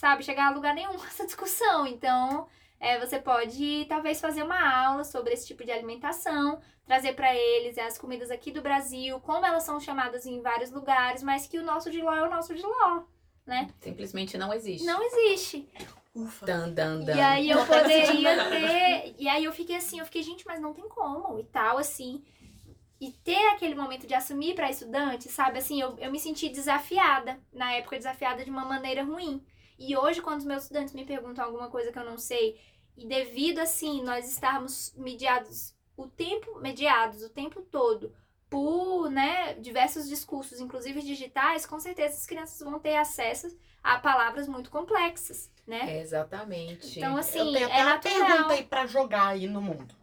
sabe, 0.00 0.24
chegar 0.24 0.46
a 0.46 0.50
lugar 0.50 0.74
nenhum 0.74 0.94
essa 1.04 1.26
discussão. 1.26 1.86
Então, 1.86 2.48
é, 2.78 2.98
você 2.98 3.18
pode 3.18 3.84
talvez 3.88 4.20
fazer 4.20 4.42
uma 4.42 4.86
aula 4.86 5.04
sobre 5.04 5.34
esse 5.34 5.46
tipo 5.46 5.64
de 5.64 5.70
alimentação, 5.70 6.60
trazer 6.86 7.12
para 7.12 7.34
eles 7.34 7.76
as 7.78 7.98
comidas 7.98 8.30
aqui 8.30 8.50
do 8.50 8.62
Brasil, 8.62 9.20
como 9.20 9.44
elas 9.44 9.62
são 9.62 9.78
chamadas 9.78 10.24
em 10.24 10.40
vários 10.40 10.70
lugares, 10.70 11.22
mas 11.22 11.46
que 11.46 11.58
o 11.58 11.64
nosso 11.64 11.90
de 11.90 12.00
ló 12.00 12.14
é 12.14 12.26
o 12.26 12.30
nosso 12.30 12.54
de 12.54 12.62
ló. 12.62 13.02
Simplesmente 13.80 14.38
não 14.38 14.52
existe. 14.52 14.86
Não 14.86 15.02
existe. 15.02 15.68
Ufa. 16.14 16.44
Dan, 16.44 16.72
dan, 16.72 17.04
dan. 17.04 17.16
E 17.16 17.20
aí 17.20 17.50
eu 17.50 17.64
poderia 17.64 18.50
ter. 18.50 19.14
E 19.18 19.28
aí 19.28 19.44
eu 19.44 19.52
fiquei 19.52 19.76
assim, 19.76 20.00
eu 20.00 20.04
fiquei, 20.04 20.22
gente, 20.22 20.44
mas 20.46 20.60
não 20.60 20.74
tem 20.74 20.88
como 20.88 21.38
e 21.38 21.44
tal, 21.44 21.78
assim. 21.78 22.22
E 23.00 23.12
ter 23.12 23.48
aquele 23.48 23.74
momento 23.74 24.06
de 24.06 24.14
assumir 24.14 24.54
para 24.54 24.70
estudante, 24.70 25.28
sabe? 25.28 25.58
Assim, 25.58 25.80
eu, 25.80 25.96
eu 25.98 26.10
me 26.10 26.18
senti 26.20 26.48
desafiada. 26.48 27.40
Na 27.52 27.72
época, 27.72 27.96
desafiada 27.96 28.44
de 28.44 28.50
uma 28.50 28.64
maneira 28.64 29.04
ruim. 29.04 29.42
E 29.78 29.96
hoje, 29.96 30.20
quando 30.20 30.40
os 30.40 30.44
meus 30.44 30.64
estudantes 30.64 30.92
me 30.92 31.06
perguntam 31.06 31.44
alguma 31.44 31.70
coisa 31.70 31.90
que 31.90 31.98
eu 31.98 32.04
não 32.04 32.18
sei, 32.18 32.60
e 32.96 33.06
devido 33.06 33.60
assim, 33.60 34.02
nós 34.02 34.30
estarmos 34.30 34.92
mediados 34.96 35.74
o 35.96 36.06
tempo, 36.06 36.58
mediados 36.60 37.22
o 37.22 37.30
tempo 37.30 37.62
todo 37.62 38.14
por, 38.50 39.08
né, 39.08 39.54
diversos 39.54 40.08
discursos, 40.08 40.60
inclusive 40.60 41.00
digitais, 41.00 41.64
com 41.64 41.78
certeza 41.78 42.16
as 42.16 42.26
crianças 42.26 42.60
vão 42.60 42.80
ter 42.80 42.96
acesso 42.96 43.56
a 43.82 43.98
palavras 43.98 44.48
muito 44.48 44.70
complexas, 44.70 45.50
né? 45.70 45.96
É, 45.96 46.00
exatamente. 46.00 46.98
Então, 46.98 47.12
eu 47.12 47.18
assim, 47.18 47.52
tenho 47.52 47.66
até 47.66 47.78
é 47.78 47.82
uma 47.82 47.94
natural. 47.94 48.26
pergunta 48.26 48.52
aí 48.54 48.64
pra 48.64 48.86
jogar 48.86 49.28
aí 49.28 49.46
no 49.46 49.62
mundo. 49.62 49.94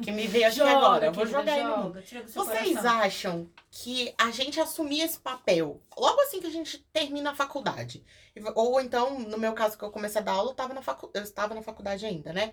Que 0.00 0.12
me 0.12 0.26
veio 0.26 0.46
aqui 0.46 0.56
Joga, 0.56 0.70
agora. 0.70 1.06
Eu 1.06 1.12
vou 1.12 1.26
jogar 1.26 1.52
aí 1.52 1.64
no 1.64 1.76
mundo. 1.78 2.00
Vocês 2.00 2.32
coração. 2.68 3.00
acham 3.00 3.50
que 3.70 4.14
a 4.16 4.30
gente 4.30 4.60
assumir 4.60 5.00
esse 5.00 5.18
papel 5.18 5.80
logo 5.96 6.20
assim 6.20 6.40
que 6.40 6.46
a 6.46 6.50
gente 6.50 6.78
termina 6.92 7.32
a 7.32 7.34
faculdade? 7.34 8.04
Ou 8.54 8.80
então, 8.80 9.18
no 9.18 9.36
meu 9.36 9.52
caso, 9.52 9.76
que 9.76 9.84
eu 9.84 9.90
comecei 9.90 10.20
a 10.20 10.24
dar 10.24 10.32
aula, 10.32 10.50
eu, 10.50 10.54
tava 10.54 10.74
na 10.74 10.82
facu... 10.82 11.10
eu 11.12 11.22
estava 11.22 11.54
na 11.54 11.62
faculdade 11.62 12.06
ainda, 12.06 12.32
né? 12.32 12.52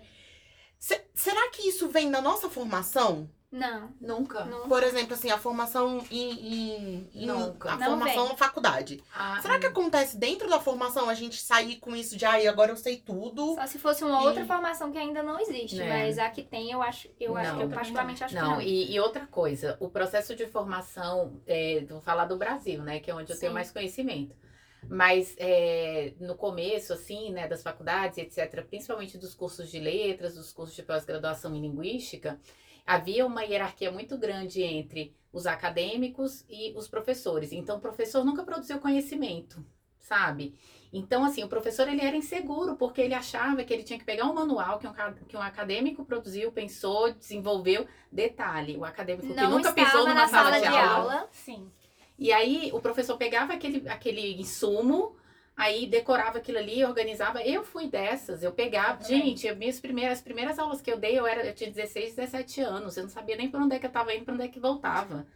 Se- 0.82 1.00
será 1.14 1.48
que 1.50 1.68
isso 1.68 1.88
vem 1.88 2.10
da 2.10 2.20
nossa 2.20 2.50
formação? 2.50 3.30
Não, 3.52 3.90
Nunca. 4.00 4.44
não. 4.46 4.66
Por 4.66 4.82
exemplo, 4.82 5.14
assim, 5.14 5.30
a 5.30 5.38
formação 5.38 6.04
em. 6.10 6.30
em- 6.32 7.10
em- 7.14 7.26
Nunca. 7.26 7.70
a 7.70 7.76
Não 7.76 7.86
formação 7.90 8.22
vem. 8.24 8.28
na 8.32 8.36
faculdade. 8.36 9.04
Ah, 9.14 9.38
Será 9.40 9.60
que 9.60 9.66
acontece 9.66 10.16
dentro 10.16 10.48
da 10.50 10.58
formação 10.58 11.08
a 11.08 11.14
gente 11.14 11.40
sair 11.40 11.76
com 11.76 11.94
isso 11.94 12.16
de 12.16 12.24
aí, 12.24 12.48
agora 12.48 12.72
eu 12.72 12.76
sei 12.76 12.96
tudo? 12.96 13.54
Só 13.54 13.64
se 13.68 13.78
fosse 13.78 14.02
uma 14.02 14.22
outra 14.24 14.42
E- 14.42 14.46
formação 14.46 14.90
que 14.90 14.98
ainda 14.98 15.22
não 15.22 15.38
existe, 15.38 15.80
É. 15.80 15.86
mas 15.88 16.18
a 16.18 16.30
que 16.30 16.42
tem, 16.42 16.72
eu 16.72 16.82
acho, 16.82 17.08
eu 17.20 17.36
acho, 17.36 17.52
Não. 17.52 17.60
eu 17.62 17.68
particularmente 17.68 18.24
acho 18.24 18.34
que 18.34 18.40
Não, 18.40 18.50
não. 18.52 18.60
e, 18.60 18.92
e 18.92 18.98
outra 18.98 19.24
coisa, 19.28 19.76
o 19.78 19.88
processo 19.88 20.34
de 20.34 20.46
formação, 20.48 21.40
é, 21.46 21.84
vou 21.88 22.00
falar 22.00 22.24
do 22.24 22.36
Brasil, 22.36 22.82
né, 22.82 22.98
que 22.98 23.08
é 23.10 23.14
onde 23.14 23.30
eu 23.32 23.38
tenho 23.38 23.50
Sim. 23.52 23.54
mais 23.54 23.70
conhecimento. 23.70 24.34
Mas 24.88 25.34
é, 25.38 26.12
no 26.20 26.34
começo, 26.34 26.92
assim, 26.92 27.30
né, 27.30 27.46
das 27.48 27.62
faculdades, 27.62 28.18
etc., 28.18 28.64
principalmente 28.64 29.16
dos 29.16 29.34
cursos 29.34 29.70
de 29.70 29.78
letras, 29.78 30.34
dos 30.34 30.52
cursos 30.52 30.74
de 30.74 30.82
pós-graduação 30.82 31.54
em 31.54 31.60
linguística, 31.60 32.40
havia 32.86 33.24
uma 33.24 33.42
hierarquia 33.42 33.90
muito 33.90 34.18
grande 34.18 34.62
entre 34.62 35.14
os 35.32 35.46
acadêmicos 35.46 36.44
e 36.48 36.72
os 36.76 36.88
professores. 36.88 37.52
Então, 37.52 37.78
o 37.78 37.80
professor 37.80 38.24
nunca 38.24 38.42
produziu 38.42 38.78
conhecimento, 38.80 39.64
sabe? 39.98 40.54
Então, 40.92 41.24
assim, 41.24 41.42
o 41.42 41.48
professor 41.48 41.88
ele 41.88 42.02
era 42.02 42.14
inseguro, 42.14 42.76
porque 42.76 43.00
ele 43.00 43.14
achava 43.14 43.64
que 43.64 43.72
ele 43.72 43.82
tinha 43.82 43.98
que 43.98 44.04
pegar 44.04 44.26
um 44.26 44.34
manual 44.34 44.78
que 44.78 44.86
um, 44.86 44.92
que 45.26 45.36
um 45.36 45.40
acadêmico 45.40 46.04
produziu, 46.04 46.52
pensou, 46.52 47.14
desenvolveu. 47.14 47.86
Detalhe, 48.10 48.76
o 48.76 48.84
acadêmico 48.84 49.26
que 49.28 49.34
Não 49.34 49.52
nunca 49.52 49.70
estava 49.70 49.86
pisou 49.86 50.06
numa 50.06 50.14
na 50.14 50.28
sala, 50.28 50.60
de 50.60 50.66
aula. 50.66 51.28
Sim. 51.32 51.72
E 52.18 52.32
aí 52.32 52.70
o 52.72 52.80
professor 52.80 53.16
pegava 53.16 53.52
aquele, 53.54 53.88
aquele 53.88 54.40
insumo, 54.40 55.16
aí 55.56 55.86
decorava 55.86 56.38
aquilo 56.38 56.58
ali, 56.58 56.84
organizava. 56.84 57.42
Eu 57.42 57.64
fui 57.64 57.88
dessas, 57.88 58.42
eu 58.42 58.52
pegava. 58.52 59.02
Gente, 59.02 59.48
as 59.48 59.56
minhas 59.56 59.80
primeiras, 59.80 60.18
as 60.18 60.24
primeiras 60.24 60.58
aulas 60.58 60.80
que 60.80 60.90
eu 60.92 60.98
dei, 60.98 61.18
eu, 61.18 61.26
era, 61.26 61.44
eu 61.46 61.54
tinha 61.54 61.70
16, 61.70 62.14
17 62.14 62.60
anos. 62.60 62.96
Eu 62.96 63.04
não 63.04 63.10
sabia 63.10 63.36
nem 63.36 63.50
para 63.50 63.60
onde 63.62 63.76
é 63.76 63.78
que 63.78 63.86
eu 63.86 63.90
tava 63.92 64.14
indo, 64.14 64.24
para 64.24 64.34
onde 64.34 64.44
é 64.44 64.48
que 64.48 64.60
voltava. 64.60 65.26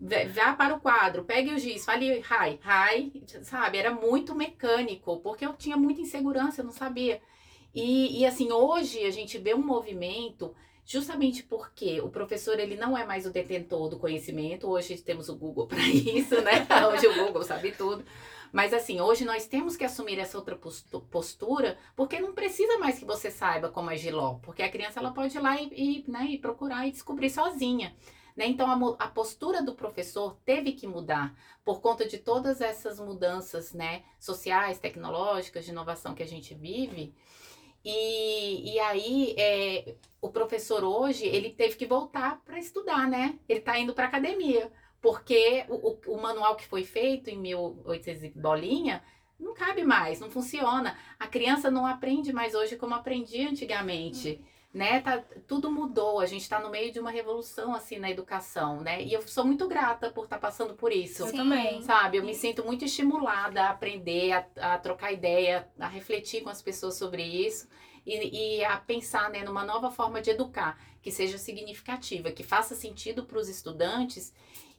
Vá- 0.00 0.24
Vá 0.28 0.54
para 0.54 0.74
o 0.74 0.80
quadro, 0.80 1.24
pegue 1.24 1.52
o 1.54 1.58
giz, 1.58 1.84
fale 1.84 2.18
hi, 2.20 2.60
hi, 2.62 3.24
sabe? 3.42 3.78
Era 3.78 3.90
muito 3.92 4.34
mecânico, 4.34 5.18
porque 5.20 5.46
eu 5.46 5.54
tinha 5.54 5.76
muita 5.76 6.00
insegurança, 6.02 6.60
eu 6.60 6.64
não 6.66 6.72
sabia. 6.72 7.20
E, 7.74 8.20
e 8.20 8.26
assim, 8.26 8.52
hoje 8.52 9.04
a 9.04 9.10
gente 9.10 9.38
vê 9.38 9.54
um 9.54 9.62
movimento 9.64 10.54
justamente 10.86 11.42
porque 11.42 12.00
o 12.00 12.08
professor 12.08 12.58
ele 12.60 12.76
não 12.76 12.96
é 12.96 13.04
mais 13.04 13.26
o 13.26 13.30
detentor 13.30 13.88
do 13.88 13.98
conhecimento. 13.98 14.68
Hoje 14.68 14.96
temos 14.98 15.28
o 15.28 15.36
Google 15.36 15.66
para 15.68 15.82
isso, 15.82 16.40
né? 16.40 16.66
Hoje 16.92 17.08
o 17.08 17.26
Google 17.26 17.42
sabe 17.42 17.72
tudo. 17.72 18.04
Mas 18.52 18.72
assim, 18.72 19.00
hoje 19.00 19.24
nós 19.24 19.46
temos 19.46 19.76
que 19.76 19.84
assumir 19.84 20.18
essa 20.18 20.38
outra 20.38 20.56
postu- 20.56 21.00
postura, 21.00 21.76
porque 21.96 22.20
não 22.20 22.32
precisa 22.32 22.78
mais 22.78 22.98
que 22.98 23.04
você 23.04 23.30
saiba 23.30 23.68
como 23.68 23.90
é 23.90 23.96
giló, 23.96 24.34
porque 24.40 24.62
a 24.62 24.70
criança 24.70 25.00
ela 25.00 25.10
pode 25.10 25.36
ir 25.36 25.40
lá 25.40 25.60
e, 25.60 25.68
e, 26.06 26.10
né, 26.10 26.26
e 26.30 26.38
procurar 26.38 26.86
e 26.86 26.92
descobrir 26.92 27.28
sozinha. 27.28 27.94
Né? 28.36 28.46
Então 28.46 28.70
a, 28.70 29.04
a 29.04 29.08
postura 29.08 29.62
do 29.62 29.74
professor 29.74 30.36
teve 30.44 30.72
que 30.72 30.86
mudar 30.86 31.34
por 31.64 31.80
conta 31.80 32.06
de 32.06 32.18
todas 32.18 32.60
essas 32.60 33.00
mudanças 33.00 33.72
né, 33.72 34.04
sociais, 34.20 34.78
tecnológicas, 34.78 35.64
de 35.64 35.72
inovação 35.72 36.14
que 36.14 36.22
a 36.22 36.28
gente 36.28 36.54
vive. 36.54 37.12
E, 37.88 38.74
e 38.74 38.80
aí, 38.80 39.36
é, 39.38 39.94
o 40.20 40.28
professor 40.28 40.82
hoje, 40.82 41.24
ele 41.24 41.50
teve 41.50 41.76
que 41.76 41.86
voltar 41.86 42.42
para 42.44 42.58
estudar, 42.58 43.08
né? 43.08 43.38
Ele 43.48 43.60
está 43.60 43.78
indo 43.78 43.94
para 43.94 44.06
academia, 44.06 44.72
porque 45.00 45.64
o, 45.68 45.92
o, 45.92 46.16
o 46.16 46.20
manual 46.20 46.56
que 46.56 46.66
foi 46.66 46.82
feito 46.82 47.30
em 47.30 47.38
1800 47.38 48.24
e 48.24 48.30
bolinha 48.30 49.04
não 49.38 49.54
cabe 49.54 49.84
mais, 49.84 50.18
não 50.18 50.28
funciona. 50.28 50.98
A 51.16 51.28
criança 51.28 51.70
não 51.70 51.86
aprende 51.86 52.32
mais 52.32 52.56
hoje 52.56 52.74
como 52.74 52.92
aprendia 52.92 53.48
antigamente. 53.48 54.44
Né? 54.76 55.00
Tá, 55.00 55.24
tudo 55.48 55.72
mudou, 55.72 56.20
a 56.20 56.26
gente 56.26 56.42
está 56.42 56.60
no 56.60 56.68
meio 56.68 56.92
de 56.92 57.00
uma 57.00 57.10
revolução 57.10 57.74
assim 57.74 57.98
na 57.98 58.10
educação, 58.10 58.82
né? 58.82 59.02
E 59.02 59.10
eu 59.10 59.26
sou 59.26 59.42
muito 59.42 59.66
grata 59.66 60.10
por 60.10 60.24
estar 60.24 60.38
passando 60.38 60.74
por 60.74 60.92
isso. 60.92 61.22
Eu 61.22 61.32
também. 61.32 61.80
Sabe, 61.80 62.18
eu 62.18 62.22
me 62.22 62.34
sinto 62.34 62.62
muito 62.62 62.84
estimulada 62.84 63.62
a 63.62 63.70
aprender, 63.70 64.32
a, 64.32 64.74
a 64.74 64.78
trocar 64.78 65.12
ideia, 65.12 65.66
a 65.80 65.88
refletir 65.88 66.42
com 66.42 66.50
as 66.50 66.60
pessoas 66.60 66.98
sobre 66.98 67.22
isso 67.22 67.66
e, 68.04 68.58
e 68.58 68.64
a 68.66 68.76
pensar 68.76 69.30
né, 69.30 69.42
numa 69.42 69.64
nova 69.64 69.90
forma 69.90 70.20
de 70.20 70.28
educar 70.28 70.78
que 71.00 71.10
seja 71.10 71.38
significativa, 71.38 72.30
que 72.30 72.42
faça 72.42 72.74
sentido 72.74 73.24
para 73.24 73.38
os 73.38 73.48
estudantes 73.48 74.34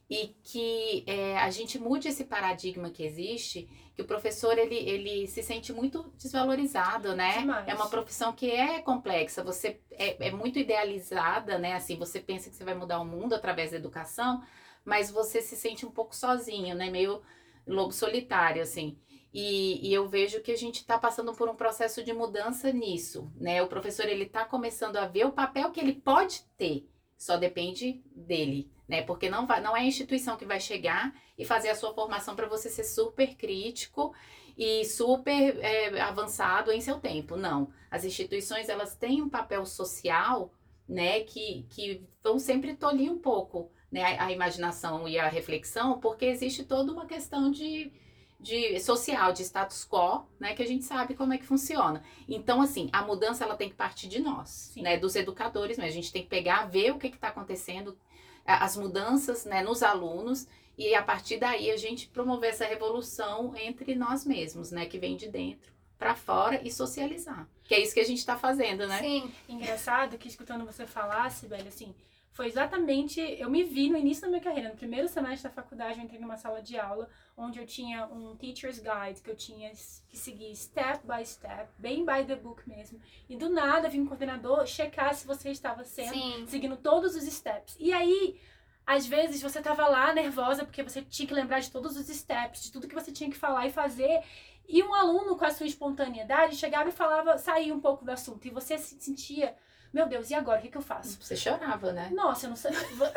e 0.08 0.34
que 0.44 1.02
é, 1.08 1.36
a 1.38 1.50
gente 1.50 1.76
mude 1.76 2.06
esse 2.06 2.24
paradigma 2.24 2.88
que 2.88 3.02
existe, 3.02 3.68
que 3.98 4.02
o 4.02 4.06
professor 4.06 4.56
ele, 4.56 4.76
ele 4.76 5.26
se 5.26 5.42
sente 5.42 5.72
muito 5.72 6.12
desvalorizado, 6.16 7.16
né? 7.16 7.38
Demais. 7.38 7.66
É 7.66 7.74
uma 7.74 7.88
profissão 7.88 8.32
que 8.32 8.48
é 8.48 8.80
complexa, 8.80 9.42
você 9.42 9.80
é, 9.90 10.28
é 10.28 10.30
muito 10.30 10.56
idealizada, 10.56 11.58
né? 11.58 11.74
Assim, 11.74 11.98
você 11.98 12.20
pensa 12.20 12.48
que 12.48 12.54
você 12.54 12.62
vai 12.62 12.74
mudar 12.74 13.00
o 13.00 13.04
mundo 13.04 13.34
através 13.34 13.72
da 13.72 13.76
educação, 13.76 14.40
mas 14.84 15.10
você 15.10 15.42
se 15.42 15.56
sente 15.56 15.84
um 15.84 15.90
pouco 15.90 16.14
sozinho, 16.14 16.76
né? 16.76 16.88
Meio 16.90 17.20
lobo 17.66 17.92
solitário, 17.92 18.62
assim. 18.62 18.96
E, 19.34 19.88
e, 19.88 19.92
eu 19.92 20.08
vejo 20.08 20.40
que 20.42 20.52
a 20.52 20.56
gente 20.56 20.76
está 20.76 20.96
passando 20.96 21.34
por 21.34 21.48
um 21.48 21.56
processo 21.56 22.04
de 22.04 22.12
mudança 22.12 22.72
nisso, 22.72 23.32
né? 23.34 23.60
O 23.62 23.66
professor 23.66 24.06
ele 24.06 24.24
está 24.24 24.44
começando 24.44 24.96
a 24.96 25.08
ver 25.08 25.26
o 25.26 25.32
papel 25.32 25.72
que 25.72 25.80
ele 25.80 25.94
pode 25.94 26.44
ter, 26.56 26.88
só 27.18 27.36
depende 27.36 28.00
dele, 28.14 28.70
né? 28.88 29.02
Porque 29.02 29.28
não 29.28 29.46
vai, 29.46 29.60
não 29.60 29.76
é 29.76 29.80
a 29.80 29.84
instituição 29.84 30.36
que 30.36 30.46
vai 30.46 30.60
chegar 30.60 31.12
e 31.36 31.44
fazer 31.44 31.68
a 31.68 31.74
sua 31.74 31.92
formação 31.92 32.36
para 32.36 32.46
você 32.46 32.70
ser 32.70 32.84
super 32.84 33.34
crítico 33.34 34.14
e 34.56 34.84
super 34.84 35.58
é, 35.58 36.00
avançado 36.00 36.70
em 36.70 36.80
seu 36.80 37.00
tempo. 37.00 37.36
Não, 37.36 37.70
as 37.90 38.04
instituições 38.04 38.68
elas 38.68 38.94
têm 38.94 39.20
um 39.20 39.28
papel 39.28 39.66
social, 39.66 40.54
né? 40.88 41.20
Que 41.20 41.66
que 41.68 42.06
vão 42.22 42.38
sempre 42.38 42.76
tolir 42.76 43.10
um 43.10 43.18
pouco, 43.18 43.70
né? 43.90 44.16
A, 44.16 44.26
a 44.26 44.32
imaginação 44.32 45.08
e 45.08 45.18
a 45.18 45.28
reflexão, 45.28 45.98
porque 45.98 46.24
existe 46.26 46.64
toda 46.64 46.92
uma 46.92 47.06
questão 47.06 47.50
de 47.50 47.92
de 48.40 48.78
social, 48.80 49.32
de 49.32 49.42
status 49.42 49.84
quo, 49.84 50.26
né, 50.38 50.54
que 50.54 50.62
a 50.62 50.66
gente 50.66 50.84
sabe 50.84 51.14
como 51.14 51.32
é 51.32 51.38
que 51.38 51.46
funciona. 51.46 52.02
Então, 52.28 52.62
assim, 52.62 52.88
a 52.92 53.02
mudança 53.02 53.44
ela 53.44 53.56
tem 53.56 53.68
que 53.68 53.74
partir 53.74 54.08
de 54.08 54.20
nós, 54.20 54.70
Sim. 54.72 54.82
né, 54.82 54.96
dos 54.96 55.16
educadores, 55.16 55.76
mas 55.76 55.88
a 55.88 55.94
gente 55.94 56.12
tem 56.12 56.22
que 56.22 56.28
pegar, 56.28 56.66
ver 56.66 56.92
o 56.92 56.98
que 56.98 57.08
está 57.08 57.28
acontecendo, 57.28 57.98
as 58.46 58.76
mudanças, 58.76 59.44
né, 59.44 59.62
nos 59.62 59.82
alunos 59.82 60.46
e 60.76 60.94
a 60.94 61.02
partir 61.02 61.38
daí 61.38 61.70
a 61.70 61.76
gente 61.76 62.06
promover 62.08 62.50
essa 62.50 62.64
revolução 62.64 63.52
entre 63.56 63.96
nós 63.96 64.24
mesmos, 64.24 64.70
né, 64.70 64.86
que 64.86 64.98
vem 64.98 65.16
de 65.16 65.28
dentro 65.28 65.72
para 65.98 66.14
fora 66.14 66.60
e 66.62 66.70
socializar. 66.70 67.48
Que 67.64 67.74
é 67.74 67.82
isso 67.82 67.92
que 67.92 68.00
a 68.00 68.04
gente 68.04 68.18
está 68.18 68.36
fazendo, 68.36 68.86
né? 68.86 68.98
Sim. 69.00 69.32
Engraçado 69.48 70.16
que 70.16 70.28
escutando 70.28 70.64
você 70.64 70.86
falar, 70.86 71.28
Sibeli, 71.30 71.66
assim, 71.66 71.92
foi 72.32 72.46
exatamente. 72.46 73.20
Eu 73.20 73.50
me 73.50 73.64
vi 73.64 73.90
no 73.90 73.96
início 73.96 74.22
da 74.22 74.28
minha 74.28 74.40
carreira, 74.40 74.68
no 74.68 74.76
primeiro 74.76 75.08
semestre 75.08 75.48
da 75.48 75.54
faculdade, 75.54 75.98
eu 75.98 76.04
entrei 76.04 76.20
numa 76.20 76.36
sala 76.36 76.62
de 76.62 76.78
aula 76.78 77.08
onde 77.36 77.58
eu 77.58 77.66
tinha 77.66 78.06
um 78.06 78.36
teacher's 78.36 78.78
guide 78.78 79.22
que 79.22 79.30
eu 79.30 79.36
tinha 79.36 79.70
que 79.70 80.16
seguir 80.16 80.54
step 80.56 81.06
by 81.06 81.24
step, 81.24 81.68
bem 81.78 82.04
by 82.04 82.24
the 82.26 82.36
book 82.36 82.68
mesmo. 82.68 83.00
E 83.28 83.36
do 83.36 83.48
nada 83.48 83.88
vinha 83.88 84.02
um 84.02 84.06
coordenador 84.06 84.66
checar 84.66 85.14
se 85.14 85.26
você 85.26 85.50
estava 85.50 85.84
sendo, 85.84 86.14
Sim. 86.14 86.46
seguindo 86.48 86.76
todos 86.76 87.14
os 87.14 87.22
steps. 87.24 87.76
E 87.78 87.92
aí, 87.92 88.40
às 88.86 89.06
vezes 89.06 89.42
você 89.42 89.58
estava 89.58 89.86
lá 89.86 90.12
nervosa 90.12 90.64
porque 90.64 90.82
você 90.82 91.02
tinha 91.02 91.28
que 91.28 91.34
lembrar 91.34 91.60
de 91.60 91.70
todos 91.70 91.96
os 91.96 92.06
steps, 92.06 92.62
de 92.62 92.72
tudo 92.72 92.88
que 92.88 92.94
você 92.94 93.12
tinha 93.12 93.30
que 93.30 93.36
falar 93.36 93.66
e 93.66 93.70
fazer. 93.70 94.22
E 94.68 94.82
um 94.82 94.92
aluno 94.92 95.36
com 95.36 95.44
a 95.44 95.50
sua 95.50 95.66
espontaneidade 95.66 96.56
chegava 96.56 96.88
e 96.88 96.92
falava, 96.92 97.38
saía 97.38 97.74
um 97.74 97.80
pouco 97.80 98.04
do 98.04 98.10
assunto. 98.10 98.46
E 98.46 98.50
você 98.50 98.76
se 98.78 99.00
sentia 99.00 99.56
meu 99.92 100.06
Deus, 100.06 100.30
e 100.30 100.34
agora? 100.34 100.58
O 100.58 100.62
que, 100.62 100.68
que 100.68 100.76
eu 100.76 100.82
faço? 100.82 101.18
Você 101.20 101.34
chorava, 101.34 101.92
né? 101.92 102.10
Nossa, 102.12 102.46
eu 102.46 102.50
não 102.50 102.56
sei. 102.56 102.72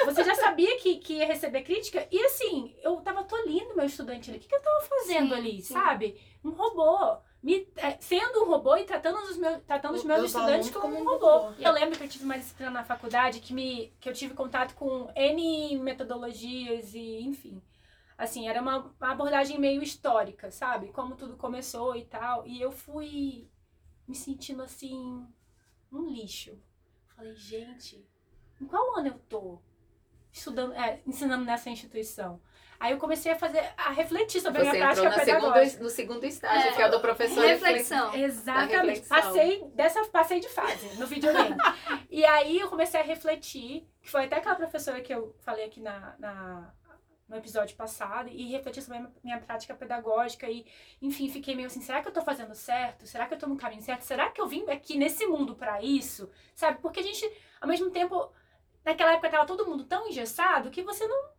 Você 0.05 0.23
já 0.23 0.35
sabia 0.35 0.77
que, 0.79 0.97
que 0.97 1.13
ia 1.15 1.25
receber 1.25 1.63
crítica? 1.63 2.07
E 2.09 2.19
assim, 2.25 2.73
eu 2.81 2.97
tava 2.97 3.23
tolindo 3.23 3.75
meu 3.75 3.85
estudante 3.85 4.29
ali. 4.29 4.37
O 4.37 4.41
que, 4.41 4.47
que 4.47 4.55
eu 4.55 4.61
tava 4.61 4.81
fazendo 4.81 5.29
sim, 5.29 5.33
ali, 5.33 5.61
sim. 5.61 5.73
sabe? 5.73 6.19
Um 6.43 6.51
robô. 6.51 7.17
Me, 7.43 7.67
é, 7.75 7.97
sendo 7.99 8.43
um 8.43 8.47
robô 8.47 8.77
e 8.77 8.83
tratando 8.83 9.17
os 9.17 9.35
meus, 9.35 9.63
tratando 9.63 9.95
os 9.95 10.03
meus 10.03 10.25
estudantes 10.25 10.69
como, 10.69 10.95
como 10.95 10.99
um 10.99 11.13
robô. 11.13 11.37
robô. 11.39 11.53
Eu 11.59 11.71
lembro 11.71 11.97
que 11.97 12.03
eu 12.03 12.09
tive 12.09 12.23
uma 12.23 12.37
disciplina 12.37 12.71
na 12.71 12.83
faculdade 12.83 13.39
que, 13.39 13.53
me, 13.53 13.91
que 13.99 14.07
eu 14.07 14.13
tive 14.13 14.33
contato 14.35 14.75
com 14.75 15.11
N 15.15 15.77
metodologias 15.79 16.93
e, 16.93 17.21
enfim. 17.21 17.61
Assim, 18.17 18.47
era 18.47 18.61
uma, 18.61 18.93
uma 18.99 19.11
abordagem 19.11 19.59
meio 19.59 19.81
histórica, 19.81 20.51
sabe? 20.51 20.89
Como 20.89 21.15
tudo 21.15 21.35
começou 21.35 21.95
e 21.95 22.05
tal. 22.05 22.45
E 22.45 22.61
eu 22.61 22.71
fui 22.71 23.49
me 24.07 24.15
sentindo 24.15 24.61
assim, 24.61 25.25
um 25.91 26.09
lixo. 26.09 26.57
Falei, 27.15 27.35
gente, 27.35 28.05
em 28.59 28.65
qual 28.65 28.97
ano 28.97 29.09
eu 29.09 29.19
tô 29.27 29.59
estudando, 30.31 30.73
é, 30.73 31.01
ensinando 31.05 31.43
nessa 31.43 31.69
instituição? 31.69 32.41
Aí 32.79 32.93
eu 32.93 32.97
comecei 32.97 33.31
a 33.31 33.35
fazer, 33.37 33.63
a 33.77 33.91
refletir 33.91 34.41
sobre 34.41 34.63
Você 34.63 34.69
a 34.69 34.71
minha 34.71 34.83
prática 34.83 35.07
entrou 35.07 35.19
pedagógica. 35.19 35.69
Segundo, 35.69 35.83
no 35.83 35.89
segundo 35.91 36.25
estágio, 36.25 36.69
é, 36.69 36.73
que 36.73 36.81
é 36.81 36.87
o 36.87 36.89
do 36.89 36.99
professor 36.99 37.45
reflexão. 37.45 38.15
Exatamente. 38.15 38.75
Reflexão. 38.75 39.17
Passei 39.17 39.63
dessa 39.75 40.03
passei 40.05 40.39
de 40.39 40.49
fase 40.49 40.97
no 40.97 41.05
videogame. 41.05 41.55
e 42.09 42.25
aí 42.25 42.59
eu 42.59 42.67
comecei 42.69 42.99
a 42.99 43.03
refletir, 43.03 43.87
que 44.01 44.09
foi 44.09 44.25
até 44.25 44.37
aquela 44.37 44.55
professora 44.55 44.99
que 44.99 45.13
eu 45.13 45.35
falei 45.41 45.65
aqui 45.65 45.79
na, 45.79 46.15
na 46.17 46.73
no 47.31 47.37
episódio 47.37 47.75
passado 47.77 48.29
e 48.29 48.51
refletir 48.51 48.83
sobre 48.83 48.99
a 48.99 49.09
minha 49.23 49.39
prática 49.39 49.73
pedagógica 49.73 50.49
e, 50.49 50.65
enfim, 51.01 51.29
fiquei 51.29 51.55
meio 51.55 51.67
assim, 51.67 51.79
será 51.81 52.01
que 52.01 52.09
eu 52.09 52.11
tô 52.11 52.21
fazendo 52.21 52.53
certo? 52.53 53.07
Será 53.07 53.25
que 53.25 53.33
eu 53.33 53.39
tô 53.39 53.47
no 53.47 53.55
caminho 53.55 53.81
certo? 53.81 54.01
Será 54.01 54.29
que 54.29 54.41
eu 54.41 54.47
vim 54.47 54.69
aqui 54.69 54.97
nesse 54.97 55.25
mundo 55.25 55.55
para 55.55 55.81
isso? 55.81 56.29
Sabe? 56.53 56.79
Porque 56.81 56.99
a 56.99 57.03
gente, 57.03 57.25
ao 57.61 57.69
mesmo 57.69 57.89
tempo, 57.89 58.29
naquela 58.83 59.13
época 59.13 59.29
tava 59.29 59.45
todo 59.45 59.65
mundo 59.65 59.85
tão 59.85 60.09
engessado 60.09 60.69
que 60.69 60.83
você 60.83 61.07
não 61.07 61.31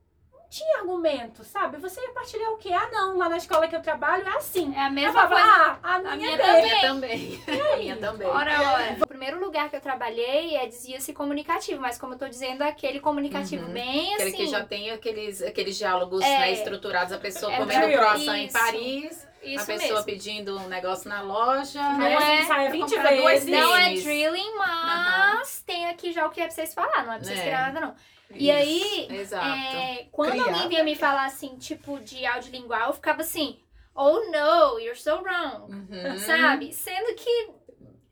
tinha 0.53 0.81
argumento, 0.81 1.43
sabe? 1.45 1.79
Você 1.79 1.99
ia 1.99 2.11
partilhar 2.11 2.51
o 2.51 2.59
quê? 2.59 2.71
Ah, 2.75 2.91
não, 2.93 3.17
lá 3.17 3.27
na 3.27 3.38
escola 3.38 3.67
que 3.67 3.75
eu 3.75 3.81
trabalho 3.81 4.23
é 4.29 4.37
assim. 4.37 4.75
É 4.77 4.81
a 4.81 4.91
mesma 4.91 5.27
coisa. 5.27 5.43
Ah, 5.43 5.79
a 5.83 5.99
minha, 5.99 6.12
a 6.12 6.17
minha 6.17 6.81
também. 6.83 7.41
também. 7.41 7.43
A 7.73 7.77
minha 7.79 7.97
também. 7.97 8.29
Ora, 8.29 8.61
ora. 8.61 8.97
O 9.01 9.07
primeiro 9.07 9.41
lugar 9.41 9.71
que 9.71 9.77
eu 9.77 9.81
trabalhei 9.81 10.55
é 10.55 10.67
dizia-se 10.67 11.15
comunicativo, 11.15 11.81
mas 11.81 11.97
como 11.97 12.12
eu 12.12 12.19
tô 12.19 12.29
dizendo, 12.29 12.61
aquele 12.61 13.01
comunicativo 13.01 13.65
uhum. 13.65 13.73
bem 13.73 14.12
aquele 14.12 14.15
assim. 14.15 14.29
Aquele 14.29 14.33
que 14.33 14.47
já 14.47 14.62
tem 14.62 14.91
aqueles, 14.91 15.41
aqueles 15.41 15.79
diálogos 15.79 16.23
é, 16.23 16.38
né, 16.41 16.53
estruturados, 16.53 17.15
a 17.15 17.19
pessoa 17.19 17.51
é 17.51 17.57
comendo 17.57 17.87
croissant 17.87 18.37
em 18.37 18.53
Paris. 18.53 19.27
Isso 19.43 19.65
a 19.65 19.67
pessoa 19.67 19.91
mesmo. 19.91 20.05
pedindo 20.05 20.57
um 20.59 20.69
negócio 20.69 21.09
na 21.09 21.23
loja. 21.23 21.83
Não 21.83 21.99
né? 21.99 22.41
é, 22.41 22.45
sai 22.45 22.71
20 22.71 22.91
vezes. 22.91 23.49
Não 23.49 23.75
é 23.75 23.95
drilling, 23.95 24.55
mas 24.57 25.59
uhum. 25.59 25.65
tem 25.67 25.87
aqui 25.88 26.12
já 26.12 26.27
o 26.27 26.31
que 26.31 26.43
é 26.43 26.45
pra 26.45 26.55
vocês 26.55 26.75
falar. 26.75 27.07
Não 27.07 27.15
é 27.15 27.17
pra 27.17 27.25
vocês 27.25 27.41
é. 27.41 27.51
nada, 27.51 27.81
não. 27.81 27.95
E 28.35 28.51
aí, 28.51 29.09
é, 29.11 30.07
quando 30.11 30.33
Criar. 30.33 30.45
alguém 30.45 30.68
vinha 30.68 30.85
me 30.85 30.95
falar 30.95 31.27
assim, 31.27 31.57
tipo, 31.57 31.99
de 32.01 32.25
audiolingual, 32.27 32.88
eu 32.88 32.92
ficava 32.92 33.23
assim, 33.23 33.59
oh 33.95 34.21
no, 34.31 34.79
you're 34.81 34.97
so 34.97 35.23
wrong. 35.23 35.73
Uhum. 35.73 36.18
Sabe? 36.18 36.73
Sendo 36.73 37.14
que 37.14 37.51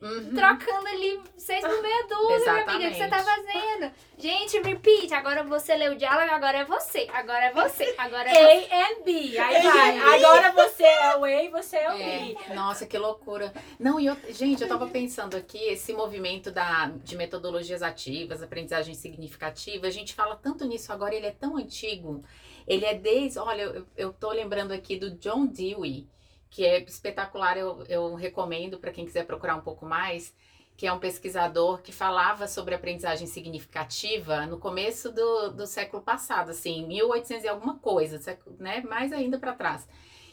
Uhum. 0.00 0.34
Trocando 0.34 0.88
ali 0.88 1.20
seis 1.36 1.60
por 1.60 1.82
meia 1.82 2.06
dúzia, 2.06 2.52
minha 2.52 2.64
amiga, 2.64 2.88
o 2.88 2.90
que 2.90 2.96
você 2.96 3.08
tá 3.08 3.18
fazendo? 3.18 3.92
Gente, 4.16 4.58
repeat. 4.60 5.12
Agora 5.12 5.42
você 5.44 5.76
leu 5.76 5.92
o 5.92 5.96
diálogo, 5.96 6.32
agora 6.32 6.58
é 6.58 6.64
você. 6.64 7.06
Agora 7.12 7.44
é 7.44 7.52
você. 7.52 7.94
Agora 7.98 8.30
é 8.30 8.32
você. 8.32 8.72
A 8.72 8.88
and 8.88 9.02
B. 9.04 9.38
Aí 9.38 9.62
vai. 9.62 9.98
Agora 9.98 10.52
você 10.52 10.84
é 10.84 11.16
o 11.16 11.24
A 11.24 11.42
e 11.44 11.48
você 11.48 11.76
é 11.76 11.90
o 11.90 11.92
é. 11.92 12.18
B. 12.18 12.54
Nossa, 12.54 12.86
que 12.86 12.96
loucura. 12.96 13.52
Não, 13.78 14.00
e 14.00 14.06
eu, 14.06 14.16
gente, 14.30 14.62
eu 14.62 14.68
tava 14.68 14.86
pensando 14.86 15.36
aqui, 15.36 15.58
esse 15.58 15.92
movimento 15.92 16.50
da, 16.50 16.90
de 17.04 17.14
metodologias 17.14 17.82
ativas, 17.82 18.42
aprendizagem 18.42 18.94
significativa, 18.94 19.86
a 19.86 19.90
gente 19.90 20.14
fala 20.14 20.34
tanto 20.34 20.64
nisso 20.64 20.90
agora, 20.94 21.14
ele 21.14 21.26
é 21.26 21.32
tão 21.32 21.58
antigo. 21.58 22.24
Ele 22.66 22.86
é 22.86 22.94
desde. 22.94 23.38
Olha, 23.38 23.62
eu, 23.62 23.86
eu 23.96 24.12
tô 24.14 24.30
lembrando 24.30 24.72
aqui 24.72 24.96
do 24.96 25.10
John 25.10 25.44
Dewey 25.44 26.08
que 26.50 26.66
é 26.66 26.82
espetacular, 26.82 27.56
eu, 27.56 27.84
eu 27.88 28.14
recomendo 28.14 28.78
para 28.78 28.90
quem 28.90 29.06
quiser 29.06 29.24
procurar 29.24 29.54
um 29.54 29.60
pouco 29.60 29.86
mais, 29.86 30.34
que 30.76 30.86
é 30.86 30.92
um 30.92 30.98
pesquisador 30.98 31.80
que 31.80 31.92
falava 31.92 32.48
sobre 32.48 32.74
aprendizagem 32.74 33.26
significativa 33.26 34.46
no 34.46 34.58
começo 34.58 35.12
do, 35.12 35.50
do 35.50 35.66
século 35.66 36.02
passado, 36.02 36.50
assim, 36.50 36.86
1800 36.86 37.44
e 37.44 37.48
alguma 37.48 37.78
coisa, 37.78 38.18
né, 38.58 38.80
mais 38.80 39.12
ainda 39.12 39.38
para 39.38 39.54
trás. 39.54 39.86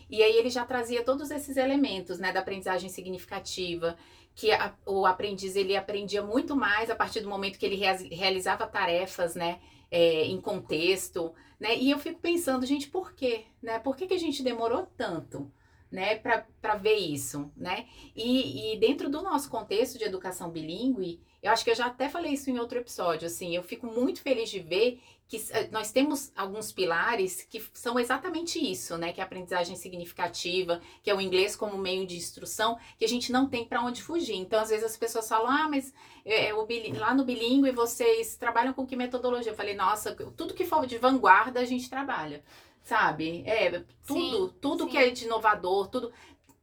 E 0.10 0.24
aí 0.24 0.38
ele 0.38 0.50
já 0.50 0.66
trazia 0.66 1.04
todos 1.04 1.30
esses 1.32 1.58
elementos, 1.58 2.18
né, 2.18 2.32
da 2.32 2.40
aprendizagem 2.40 2.90
significativa, 2.90 3.98
que 4.34 4.52
a, 4.52 4.74
o 4.86 5.06
aprendiz 5.06 5.56
ele 5.56 5.76
aprendia 5.76 6.24
muito 6.24 6.56
mais 6.56 6.90
a 6.90 6.96
partir 6.96 7.20
do 7.20 7.30
momento 7.30 7.60
que 7.60 7.66
ele 7.66 7.76
realizava 7.76 8.66
tarefas, 8.66 9.36
né, 9.36 9.60
é, 9.92 10.24
em 10.26 10.40
contexto, 10.40 11.34
né, 11.60 11.76
e 11.76 11.92
eu 11.92 12.00
fico 12.00 12.20
pensando, 12.22 12.66
gente, 12.66 12.88
por 12.88 13.14
quê, 13.14 13.44
né, 13.62 13.80
por 13.80 13.96
que, 13.96 14.08
que 14.08 14.14
a 14.14 14.20
gente 14.20 14.42
demorou 14.42 14.88
tanto? 14.98 15.52
Né, 15.92 16.16
para 16.16 16.76
ver 16.76 16.96
isso, 16.96 17.52
né? 17.56 17.88
E, 18.16 18.74
e, 18.74 18.80
dentro 18.80 19.10
do 19.10 19.22
nosso 19.22 19.50
contexto 19.50 19.98
de 19.98 20.04
educação 20.04 20.50
bilíngue, 20.50 21.22
eu 21.42 21.52
acho 21.52 21.64
que 21.64 21.72
eu 21.72 21.76
já 21.76 21.86
até 21.86 22.10
falei 22.10 22.34
isso 22.34 22.50
em 22.50 22.60
outro 22.60 22.78
episódio, 22.78 23.28
assim, 23.28 23.56
eu 23.56 23.64
fico 23.64 23.88
muito 23.88 24.22
feliz 24.22 24.50
de 24.50 24.60
ver 24.60 25.00
que 25.28 25.38
eh, 25.52 25.68
nós 25.72 25.92
temos 25.92 26.32
alguns 26.36 26.72
pilares 26.72 27.42
que 27.44 27.62
são 27.74 28.00
exatamente 28.00 28.60
isso, 28.60 28.98
né? 28.98 29.12
Que 29.12 29.20
é 29.20 29.24
a 29.24 29.26
aprendizagem 29.26 29.76
significativa, 29.76 30.82
que 31.04 31.10
é 31.10 31.16
o 31.16 31.20
inglês 31.20 31.56
como 31.56 31.78
meio 31.78 32.08
de 32.08 32.16
instrução, 32.16 32.78
que 32.98 33.04
a 33.04 33.08
gente 33.08 33.32
não 33.32 33.48
tem 33.48 33.66
para 33.66 33.84
onde 33.84 34.02
fugir. 34.02 34.36
Então, 34.36 34.60
às 34.60 34.70
vezes 34.70 34.86
as 34.86 34.96
pessoas 34.96 35.28
falam, 35.28 35.50
ah, 35.50 35.68
mas 35.70 35.94
é, 36.24 36.54
o 36.54 36.66
lá 36.98 37.14
no 37.14 37.26
bilíngue 37.26 37.72
vocês 37.72 38.38
trabalham 38.38 38.74
com 38.74 38.88
que 38.88 38.96
metodologia? 38.96 39.52
Eu 39.52 39.56
falei, 39.56 39.76
nossa, 39.76 40.16
tudo 40.16 40.54
que 40.54 40.66
for 40.66 40.86
de 40.86 40.98
vanguarda 40.98 41.60
a 41.60 41.66
gente 41.66 41.90
trabalha 41.90 42.42
sabe? 42.88 43.44
É, 43.46 43.84
tudo, 44.06 44.48
sim, 44.48 44.54
tudo 44.62 44.84
sim. 44.86 44.90
que 44.90 44.98
é 44.98 45.10
de 45.10 45.26
inovador, 45.26 45.88
tudo, 45.88 46.14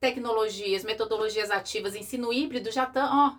tecnologias, 0.01 0.83
metodologias 0.83 1.51
ativas, 1.51 1.95
ensino 1.95 2.33
híbrido 2.33 2.73
já 2.73 2.85
estão, 2.85 3.07
ó, 3.07 3.33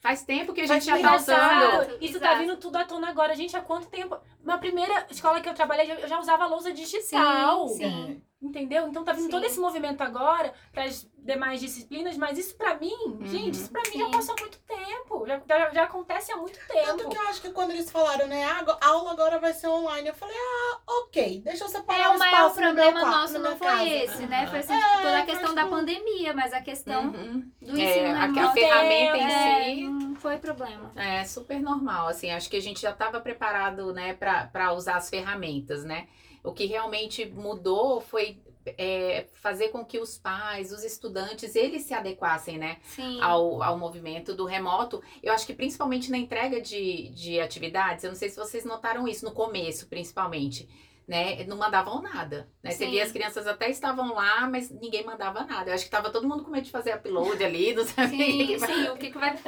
faz 0.00 0.24
tempo 0.24 0.52
que 0.52 0.60
a 0.60 0.66
gente 0.66 0.84
já 0.84 1.00
tá 1.00 1.16
usando. 1.16 1.96
Isso 2.00 2.18
tá 2.18 2.34
vindo 2.34 2.56
tudo 2.56 2.76
à 2.76 2.84
tona 2.84 3.08
agora. 3.08 3.36
Gente, 3.36 3.56
há 3.56 3.60
quanto 3.60 3.86
tempo? 3.86 4.18
Na 4.46 4.58
primeira 4.58 5.06
escola 5.10 5.40
que 5.40 5.48
eu 5.48 5.54
trabalhei, 5.54 5.90
eu 5.90 6.06
já 6.08 6.18
usava 6.20 6.46
lousa 6.46 6.72
digital. 6.72 7.68
Sim, 7.68 7.76
sim. 7.76 8.22
Entendeu? 8.40 8.86
Então 8.86 9.02
tá 9.02 9.12
vindo 9.12 9.24
Sim. 9.24 9.30
todo 9.30 9.44
esse 9.44 9.58
movimento 9.58 10.02
agora 10.02 10.52
para 10.70 10.84
as 10.84 11.08
demais 11.18 11.58
disciplinas, 11.58 12.16
mas 12.18 12.38
isso 12.38 12.54
pra 12.54 12.78
mim, 12.78 12.94
gente, 13.24 13.54
isso 13.54 13.70
pra 13.72 13.80
mim 13.90 13.98
já 13.98 14.04
Sim. 14.04 14.10
passou 14.12 14.34
há 14.36 14.40
muito 14.40 14.58
tempo. 14.60 15.26
Já, 15.26 15.40
já, 15.48 15.70
já 15.70 15.82
acontece 15.84 16.30
há 16.30 16.36
muito 16.36 16.58
Tanto 16.68 16.98
tempo. 16.98 17.10
que 17.10 17.16
eu 17.16 17.22
acho 17.28 17.40
que 17.40 17.50
quando 17.50 17.70
eles 17.70 17.90
falaram, 17.90 18.28
né, 18.28 18.44
a 18.44 18.58
ago- 18.58 18.76
a 18.80 18.86
aula 18.88 19.12
agora 19.12 19.38
vai 19.40 19.52
ser 19.54 19.66
online, 19.68 20.08
eu 20.08 20.14
falei, 20.14 20.36
ah, 20.38 20.78
ok, 20.86 21.40
deixa 21.42 21.64
eu 21.64 21.68
separar 21.68 21.98
É, 21.98 22.08
o 22.10 22.18
maior 22.18 22.34
espaço 22.36 22.60
no 22.60 22.66
meu 22.66 22.74
problema 22.74 23.00
quarto, 23.00 23.16
nosso 23.16 23.38
não 23.40 23.56
foi 23.56 23.66
casa. 23.66 23.84
esse, 23.88 24.26
né? 24.26 24.46
Foi 24.46 24.58
assim, 24.60 24.72
É, 24.74 24.78
tipo, 24.78 25.02
toda 25.02 25.18
a 25.18 25.26
questão 25.26 25.54
da 25.54 25.62
tipo, 25.64 25.74
pandemia, 25.74 26.34
mas 26.34 26.52
a 26.52 26.60
questão 26.60 27.04
Uhum. 27.06 27.50
do 27.62 27.80
É, 27.80 27.84
ensino 27.84 28.08
a, 28.08 28.18
a 28.22 28.26
remoto 28.26 28.52
ferramenta 28.52 29.16
em 29.16 29.22
é, 29.24 29.64
si 29.74 29.84
não 29.88 30.14
foi 30.16 30.36
problema. 30.36 30.92
É 30.94 31.24
super 31.24 31.58
normal, 31.58 32.08
assim, 32.08 32.30
acho 32.30 32.48
que 32.50 32.56
a 32.56 32.62
gente 32.62 32.80
já 32.82 32.90
estava 32.90 33.18
preparado, 33.20 33.92
né, 33.94 34.12
para 34.14 34.35
usar 34.74 34.96
as 34.96 35.10
ferramentas, 35.10 35.84
né? 35.84 36.08
O 36.42 36.52
que 36.52 36.66
realmente 36.66 37.26
mudou 37.26 38.00
foi 38.00 38.38
é, 38.78 39.26
fazer 39.34 39.68
com 39.68 39.84
que 39.84 39.98
os 39.98 40.18
pais, 40.18 40.72
os 40.72 40.82
estudantes, 40.82 41.54
eles 41.54 41.82
se 41.82 41.94
adequassem, 41.94 42.58
né, 42.58 42.78
Sim. 42.82 43.20
ao, 43.20 43.62
ao 43.62 43.78
movimento 43.78 44.34
do 44.34 44.44
remoto. 44.44 45.02
Eu 45.22 45.32
acho 45.32 45.46
que 45.46 45.54
principalmente 45.54 46.10
na 46.10 46.18
entrega 46.18 46.60
de, 46.60 47.10
de 47.10 47.40
atividades, 47.40 48.04
eu 48.04 48.10
não 48.10 48.16
sei 48.16 48.28
se 48.28 48.36
vocês 48.36 48.64
notaram 48.64 49.06
isso 49.06 49.24
no 49.24 49.32
começo, 49.32 49.86
principalmente. 49.86 50.68
Né, 51.06 51.44
não 51.46 51.56
mandavam 51.56 52.02
nada. 52.02 52.48
Né? 52.60 52.72
Você 52.72 52.84
via 52.86 53.04
as 53.04 53.12
crianças 53.12 53.46
até 53.46 53.70
estavam 53.70 54.12
lá, 54.12 54.48
mas 54.50 54.70
ninguém 54.72 55.04
mandava 55.04 55.44
nada. 55.44 55.70
Eu 55.70 55.74
acho 55.76 55.84
que 55.84 55.90
tava 55.90 56.10
todo 56.10 56.26
mundo 56.26 56.42
com 56.42 56.50
medo 56.50 56.64
de 56.64 56.70
fazer 56.72 56.94
upload 56.96 57.44
ali, 57.44 57.72
não 57.74 57.84
sabia. 57.86 58.58
Sim, 58.58 58.66
sim, 58.66 58.88
o 58.88 58.96
que, 58.96 59.10
que 59.12 59.16
vai. 59.18 59.38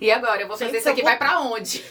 E 0.00 0.10
agora? 0.10 0.40
Eu 0.40 0.48
vou 0.48 0.56
Gente, 0.56 0.68
fazer 0.68 0.78
isso 0.78 0.88
aqui, 0.88 1.02
vou- 1.02 1.10
vai 1.10 1.18
pra 1.18 1.40
onde? 1.40 1.84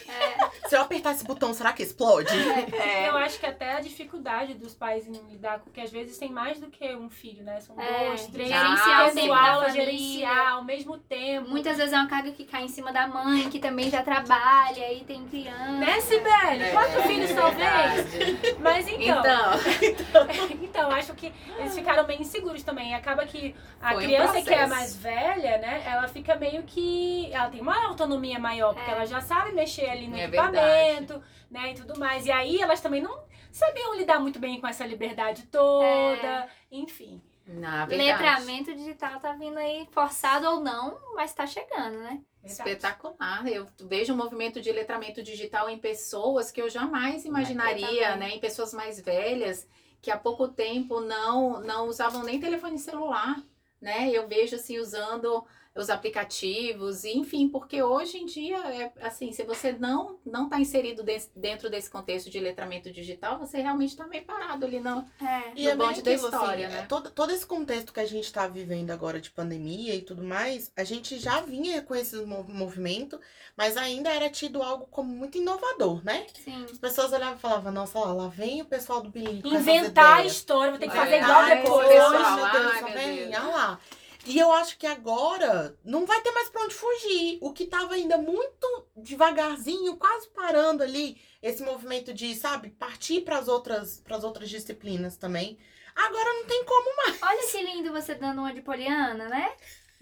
Se 0.67 0.75
eu 0.75 0.81
apertar 0.81 1.11
esse 1.11 1.23
botão, 1.23 1.53
será 1.53 1.71
que 1.71 1.83
explode? 1.83 2.33
É. 2.73 3.09
Eu 3.09 3.17
acho 3.17 3.39
que 3.39 3.45
até 3.45 3.73
a 3.73 3.79
dificuldade 3.79 4.55
dos 4.55 4.73
pais 4.73 5.05
em 5.05 5.11
lidar 5.29 5.59
com 5.59 5.69
que 5.69 5.81
às 5.81 5.91
vezes 5.91 6.17
tem 6.17 6.31
mais 6.31 6.59
do 6.59 6.71
que 6.71 6.95
um 6.95 7.09
filho, 7.09 7.43
né? 7.43 7.59
São 7.59 7.79
É, 7.79 8.07
dois, 8.07 8.25
três, 8.27 8.49
gerenciar 8.49 9.07
o 9.07 9.13
tempo 9.13 9.27
da 9.27 9.51
aula, 9.51 9.69
gerenciar 9.69 10.47
ao 10.53 10.63
mesmo 10.63 10.97
tempo. 10.97 11.47
Muitas 11.47 11.77
vezes 11.77 11.93
é 11.93 11.97
uma 11.97 12.07
carga 12.07 12.31
que 12.31 12.43
cai 12.45 12.63
em 12.63 12.67
cima 12.69 12.91
da 12.91 13.05
mãe, 13.07 13.49
que 13.51 13.59
também 13.59 13.89
já 13.91 14.01
trabalha 14.01 14.91
e 14.93 15.01
tem 15.03 15.23
criança. 15.27 15.71
Né, 15.73 16.01
Sibeli? 16.01 16.63
É, 16.63 16.71
Quatro 16.71 17.03
filhos, 17.03 17.29
é 17.29 17.33
talvez? 17.35 17.61
verdade. 18.11 18.55
Mas 18.59 18.87
então, 18.87 19.10
Então, 19.19 19.51
então, 20.63 20.91
acho 20.91 21.13
que 21.13 21.31
eles 21.57 21.75
ficaram 21.75 22.05
meio 22.07 22.21
inseguros 22.21 22.63
também. 22.63 22.93
Acaba 22.95 23.25
que 23.25 23.55
a 23.81 23.89
Foi 23.93 23.97
um 24.03 24.05
criança 24.07 24.41
que 24.41 24.53
é 24.53 24.65
mais 24.67 24.95
velha, 24.95 25.57
né, 25.57 25.83
ela 25.85 26.07
fica 26.07 26.35
meio 26.35 26.63
que. 26.63 27.31
Ela 27.33 27.49
tem 27.49 27.61
uma 27.61 27.87
autonomia 27.87 28.39
maior, 28.39 28.73
porque 28.73 28.89
É. 28.89 28.93
ela 28.93 29.05
já 29.05 29.21
sabe 29.21 29.51
mexer 29.53 29.89
ali 29.89 30.07
no 30.07 30.17
É 30.17 30.25
equipamento, 30.25 31.21
né, 31.49 31.71
e 31.71 31.73
tudo 31.73 31.99
mais. 31.99 32.25
E 32.25 32.31
aí 32.31 32.61
elas 32.61 32.81
também 32.81 33.01
não 33.01 33.19
sabiam 33.51 33.95
lidar 33.95 34.19
muito 34.19 34.39
bem 34.39 34.59
com 34.61 34.67
essa 34.67 34.85
liberdade 34.85 35.43
toda, 35.43 36.27
É. 36.27 36.47
enfim. 36.71 37.21
Na 37.47 37.85
Letramento 37.85 38.73
digital 38.75 39.19
tá 39.19 39.33
vindo 39.33 39.57
aí, 39.57 39.87
forçado 39.91 40.47
ou 40.47 40.59
não, 40.59 40.97
mas 41.15 41.33
tá 41.33 41.45
chegando, 41.45 41.97
né? 41.97 42.21
Verdade. 42.43 42.69
espetacular. 42.69 43.47
Eu 43.47 43.67
vejo 43.81 44.13
um 44.13 44.17
movimento 44.17 44.59
de 44.61 44.71
letramento 44.71 45.21
digital 45.21 45.69
em 45.69 45.77
pessoas 45.77 46.51
que 46.51 46.61
eu 46.61 46.69
jamais 46.69 47.23
imaginaria, 47.23 48.15
né? 48.15 48.31
Em 48.31 48.39
pessoas 48.39 48.73
mais 48.73 48.99
velhas 48.99 49.67
que 50.01 50.09
há 50.09 50.17
pouco 50.17 50.47
tempo 50.47 50.99
não 50.99 51.61
não 51.61 51.87
usavam 51.87 52.23
nem 52.23 52.39
telefone 52.39 52.79
celular, 52.79 53.39
né? 53.79 54.09
Eu 54.09 54.27
vejo 54.27 54.55
assim 54.55 54.79
usando 54.79 55.45
os 55.75 55.89
aplicativos, 55.89 57.05
enfim, 57.05 57.47
porque 57.47 57.81
hoje 57.81 58.17
em 58.17 58.25
dia 58.25 58.57
é 58.57 58.91
assim, 59.01 59.31
se 59.31 59.43
você 59.43 59.71
não 59.71 60.19
não 60.25 60.45
está 60.45 60.59
inserido 60.59 61.01
des- 61.03 61.31
dentro 61.35 61.69
desse 61.69 61.89
contexto 61.89 62.29
de 62.29 62.39
letramento 62.39 62.91
digital, 62.91 63.39
você 63.39 63.61
realmente 63.61 63.91
está 63.91 64.05
meio 64.05 64.25
parado 64.25 64.65
ali 64.65 64.79
não. 64.79 65.05
É. 65.21 65.51
E 65.55 65.63
No 65.63 65.69
é 65.69 65.75
bonde 65.75 66.01
da 66.01 66.11
aquilo, 66.11 66.27
história, 66.27 66.67
assim, 66.67 66.75
né? 66.75 66.81
é 66.83 66.85
todo, 66.85 67.09
todo 67.11 67.31
esse 67.31 67.45
contexto 67.45 67.93
que 67.93 67.99
a 67.99 68.05
gente 68.05 68.31
tá 68.31 68.47
vivendo 68.47 68.91
agora 68.91 69.19
de 69.21 69.31
pandemia 69.31 69.95
e 69.95 70.01
tudo 70.01 70.23
mais, 70.23 70.71
a 70.75 70.83
gente 70.83 71.17
já 71.17 71.39
vinha 71.41 71.81
com 71.81 71.95
esse 71.95 72.17
mo- 72.17 72.43
movimento, 72.43 73.19
mas 73.55 73.77
ainda 73.77 74.09
era 74.11 74.29
tido 74.29 74.61
algo 74.61 74.87
como 74.87 75.09
muito 75.13 75.37
inovador, 75.37 76.03
né? 76.03 76.25
Sim. 76.43 76.65
As 76.65 76.77
pessoas 76.77 77.13
olhavam 77.13 77.37
e 77.37 77.39
falavam, 77.39 77.71
nossa, 77.71 77.97
lá, 77.99 78.13
lá 78.13 78.27
vem 78.27 78.61
o 78.61 78.65
pessoal 78.65 79.01
do 79.01 79.11
essas 79.17 79.61
Inventar 79.61 80.17
a 80.19 80.25
história, 80.25 80.71
vou 80.71 80.79
ter 80.79 80.89
que 80.89 80.95
fazer 80.95 81.21
igual 81.21 81.45
depois. 81.45 81.87
pessoal, 81.87 82.13
Ai, 82.15 82.35
meu 82.35 82.51
Deus, 82.51 82.73
ai, 82.73 82.81
meu? 82.81 83.15
Deus. 83.29 83.43
Olha 83.43 83.55
lá. 83.55 83.79
E 84.25 84.37
eu 84.37 84.51
acho 84.51 84.77
que 84.77 84.85
agora 84.85 85.77
não 85.83 86.05
vai 86.05 86.21
ter 86.21 86.31
mais 86.31 86.49
pra 86.49 86.63
onde 86.63 86.73
fugir. 86.73 87.39
O 87.41 87.51
que 87.53 87.65
tava 87.65 87.95
ainda 87.95 88.17
muito 88.17 88.87
devagarzinho, 88.95 89.97
quase 89.97 90.29
parando 90.29 90.83
ali, 90.83 91.19
esse 91.41 91.63
movimento 91.63 92.13
de, 92.13 92.35
sabe, 92.35 92.69
partir 92.69 93.21
pras 93.21 93.47
outras, 93.47 93.99
pras 93.99 94.23
outras 94.23 94.49
disciplinas 94.49 95.17
também. 95.17 95.57
Agora 95.95 96.33
não 96.33 96.45
tem 96.45 96.63
como 96.63 96.89
Olha 97.21 97.47
que 97.47 97.63
lindo 97.63 97.91
você 97.91 98.15
dando 98.15 98.39
uma 98.39 98.53
de 98.53 98.61
poliana, 98.61 99.27
né? 99.27 99.51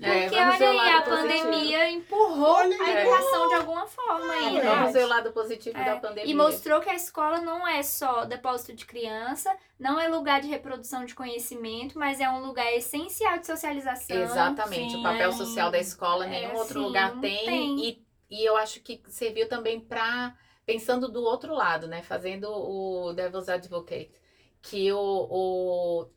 É, 0.01 0.29
Porque 0.29 0.35
ver 0.45 0.67
olha 0.67 0.69
aí, 0.69 0.89
a 0.89 1.01
positivo. 1.01 1.41
pandemia 1.47 1.89
empurrou 1.89 2.55
Olha 2.55 2.77
a 2.79 2.89
educação 2.89 3.47
de 3.47 3.53
alguma 3.55 3.85
forma 3.87 4.33
aí, 4.33 4.57
É 4.57 4.63
né? 4.63 4.75
Vamos 4.75 4.93
ver 4.93 5.03
o 5.03 5.07
lado 5.07 5.31
positivo 5.33 5.77
É, 5.77 5.83
da 5.83 5.97
pandemia. 5.97 6.31
E 6.31 6.33
mostrou 6.33 6.79
que 6.79 6.89
a 6.89 6.95
escola 6.95 7.41
não 7.41 7.67
é 7.67 7.83
só 7.83 8.25
depósito 8.25 8.73
de 8.73 8.85
criança, 8.85 9.55
não 9.77 9.99
é 9.99 10.07
lugar 10.07 10.41
de 10.41 10.47
reprodução 10.47 11.05
de 11.05 11.13
conhecimento, 11.15 11.97
mas 11.99 12.19
é 12.19 12.29
um 12.29 12.45
lugar 12.45 12.71
essencial 12.73 13.37
de 13.39 13.45
socialização. 13.47 14.15
Exatamente, 14.17 14.91
Sim, 14.93 14.99
o 14.99 15.03
papel 15.03 15.29
é. 15.29 15.31
social 15.31 15.69
da 15.71 15.79
escola 15.79 16.25
É, 16.25 16.29
nenhum 16.29 16.55
outro 16.55 16.79
sim, 16.79 16.85
lugar 16.85 17.19
tem, 17.19 17.45
tem. 17.45 17.79
E, 17.89 18.05
e 18.29 18.45
eu 18.45 18.55
acho 18.57 18.81
que 18.81 19.01
serviu 19.09 19.47
também 19.49 19.79
para 19.79 20.35
pensando 20.65 21.09
do 21.09 21.23
outro 21.23 21.53
lado, 21.53 21.87
né, 21.87 22.03
fazendo 22.03 22.47
o 22.49 23.13
devil's 23.13 23.49
advocate, 23.49 24.11
que 24.61 24.91
o, 24.93 24.97
o 25.29 26.09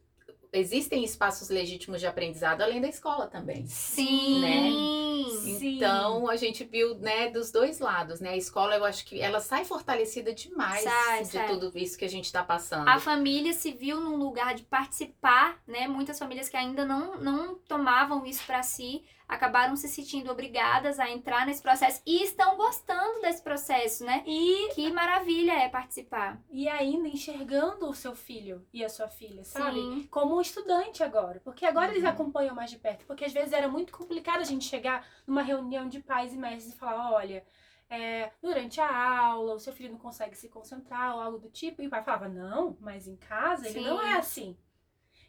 existem 0.53 1.03
espaços 1.03 1.49
legítimos 1.49 2.01
de 2.01 2.07
aprendizado 2.07 2.61
além 2.61 2.81
da 2.81 2.88
escola 2.88 3.27
também. 3.27 3.67
Sim. 3.67 4.41
Né? 4.41 4.71
Sim. 5.41 5.77
Então 5.77 6.29
a 6.29 6.37
gente 6.37 6.65
viu, 6.65 6.95
né, 6.97 7.31
dos 7.31 7.51
dois 7.51 7.79
lados, 7.79 8.21
né? 8.21 8.31
A 8.31 8.37
escola, 8.37 8.77
eu 8.77 8.85
acho 8.85 9.05
que 9.05 9.21
ela 9.21 9.41
sai 9.41 9.65
fortalecida 9.65 10.35
demais 10.35 10.83
Sai, 10.83 11.23
de 11.23 11.29
sai. 11.33 11.47
tudo 11.47 11.73
isso 11.77 11.97
que 11.97 12.05
a 12.05 12.09
gente 12.09 12.27
está 12.27 12.43
passando. 12.43 12.88
A 12.88 13.01
família 13.01 13.53
se 13.53 13.73
viu 13.73 14.01
num 14.01 14.17
lugar 14.17 14.55
de 14.55 14.62
participar, 14.65 15.59
né? 15.67 15.88
Muitas 15.88 16.19
famílias 16.19 16.49
que 16.49 16.57
ainda 16.57 16.85
não, 16.85 17.19
não 17.19 17.55
tomavam 17.55 18.25
isso 18.27 18.45
pra 18.45 18.62
si 18.62 19.05
acabaram 19.29 19.77
se 19.77 19.89
sentindo 19.89 20.31
obrigadas 20.31 20.99
a 21.01 21.11
entrar 21.11 21.47
nesse 21.47 21.63
processo 21.63 22.03
e 22.07 22.23
estão 22.23 22.57
gostando 22.57 23.21
desse 23.23 23.43
processo, 23.43 24.05
né? 24.05 24.23
E, 24.27 24.69
Que 24.75 24.91
maravilha 24.93 25.53
é 25.53 25.69
participar. 25.69 26.41
e 26.51 26.69
ainda 26.69 27.09
enxergando 27.09 27.89
o 27.89 27.95
seu 27.95 28.15
filho 28.15 28.67
e 28.73 28.85
a 28.85 28.89
sua 28.89 29.09
filha, 29.09 29.43
sabe? 29.45 29.81
Sim. 29.81 30.09
Como 30.11 30.37
um 30.37 30.41
estudante 30.41 31.03
agora. 31.03 31.41
Porque 31.45 31.65
agora 31.65 31.91
eles 31.93 32.03
Uhum. 32.05 32.11
acompanham 32.11 32.55
mais 32.55 32.71
de 32.71 32.79
perto. 32.79 33.05
Porque 33.07 33.25
às 33.25 33.33
vezes 33.33 33.53
era 33.53 33.69
muito 33.69 33.93
complicado 33.93 34.41
a 34.41 34.45
gente 34.45 34.65
chegar 34.65 35.07
numa 35.27 35.43
reunião 35.43 35.89
de 35.89 36.01
pais 36.01 36.33
e 36.35 36.37
mestres 36.37 36.75
e 36.75 36.79
falar, 36.79 37.13
olha, 37.13 37.45
é, 37.89 38.31
durante 38.43 38.81
a 38.81 39.19
aula 39.19 39.55
o 39.55 39.59
seu 39.59 39.73
filho 39.73 39.93
não 39.93 39.99
consegue 39.99 40.35
se 40.37 40.49
concentrar 40.49 41.15
ou 41.15 41.21
algo 41.21 41.39
do 41.39 41.51
tipo. 41.51 41.83
E 41.83 41.87
o 41.87 41.91
pai 41.91 42.03
falava, 42.03 42.29
não, 42.29 42.77
mas 42.81 43.07
em 43.07 43.17
casa 43.17 43.67
ele 43.69 43.81
Sim. 43.81 43.85
não 43.87 44.01
é 44.01 44.15
assim. 44.15 44.57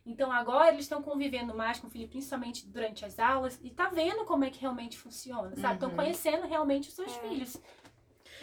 Então 0.05 0.31
agora 0.31 0.69
eles 0.69 0.81
estão 0.81 1.01
convivendo 1.01 1.55
mais 1.55 1.79
com 1.79 1.87
o 1.87 1.89
filho, 1.89 2.09
principalmente 2.09 2.67
durante 2.67 3.05
as 3.05 3.17
aulas, 3.19 3.57
e 3.63 3.69
tá 3.69 3.87
vendo 3.87 4.25
como 4.25 4.43
é 4.43 4.49
que 4.49 4.59
realmente 4.59 4.97
funciona, 4.97 5.55
sabe? 5.55 5.75
Estão 5.75 5.89
Uhum. 5.89 5.95
conhecendo 5.95 6.45
realmente 6.45 6.89
os 6.89 6.95
seus 6.95 7.11
É. 7.15 7.19
filhos. 7.21 7.57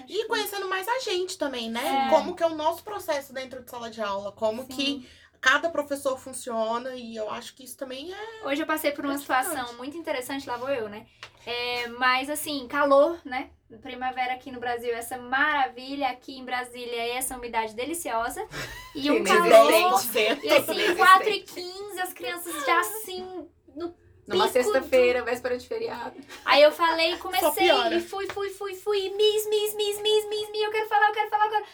E 0.09 0.27
conhecendo 0.27 0.66
mais 0.68 0.88
a 0.88 1.01
gente 1.01 1.37
também, 1.37 1.68
né? 1.70 2.07
É. 2.07 2.09
Como 2.09 2.35
que 2.35 2.42
é 2.42 2.46
o 2.46 2.55
nosso 2.55 2.83
processo 2.83 3.35
dentro 3.35 3.62
de 3.62 3.70
sala 3.70 3.90
de 3.90 4.01
aula, 4.01 4.33
como 4.33 4.62
Sim. 4.62 4.68
que 4.68 5.09
cada 5.40 5.70
professor 5.70 6.18
funciona, 6.18 6.94
e 6.94 7.16
eu 7.16 7.31
acho 7.31 7.55
que 7.55 7.64
isso 7.64 7.76
também 7.76 8.12
é. 8.12 8.46
Hoje 8.46 8.62
eu 8.62 8.66
passei 8.66 8.92
por 8.92 9.05
uma 9.05 9.16
situação 9.16 9.74
muito 9.76 9.96
interessante, 9.96 10.48
lá 10.48 10.57
vou 10.57 10.68
eu, 10.68 10.88
né? 10.88 11.07
É, 11.46 11.88
mas 11.88 12.29
assim, 12.29 12.68
calor, 12.68 13.18
né? 13.24 13.50
Primavera 13.81 14.35
aqui 14.35 14.50
no 14.50 14.61
Brasil, 14.61 14.92
essa 14.92 15.16
maravilha. 15.16 16.09
Aqui 16.09 16.37
em 16.37 16.44
Brasília, 16.44 17.14
essa 17.14 17.37
umidade 17.37 17.74
deliciosa. 17.74 18.46
E 18.94 19.11
um 19.11 19.24
calor. 19.24 19.70
E 19.72 19.85
assim, 19.85 20.20
Inexistente. 20.42 20.96
4 20.96 21.29
e 21.31 21.40
15 21.40 22.00
as 22.00 22.12
crianças 22.12 22.66
já 22.66 22.81
assim. 22.81 23.48
No... 23.74 23.94
Numa 24.26 24.48
sexta-feira, 24.48 25.24
véspera 25.24 25.59
de 25.59 25.66
feriado. 25.66 26.16
Aí 26.44 26.62
eu 26.62 26.70
falei, 26.70 27.16
comecei, 27.16 27.68
e 27.68 28.00
fui, 28.00 28.29
fui, 28.29 28.50
fui, 28.50 28.74
fui. 28.74 29.11
Miss, 29.11 29.48
miss, 29.48 29.74
miss, 29.74 30.00
miss, 30.00 30.26
miss, 30.29 30.50
miss. 30.50 30.62
Eu 30.62 30.70
quero 30.70 30.88
falar, 30.88 31.09
eu 31.09 31.14
quero 31.14 31.31
falar 31.31 31.44
agora. 31.46 31.64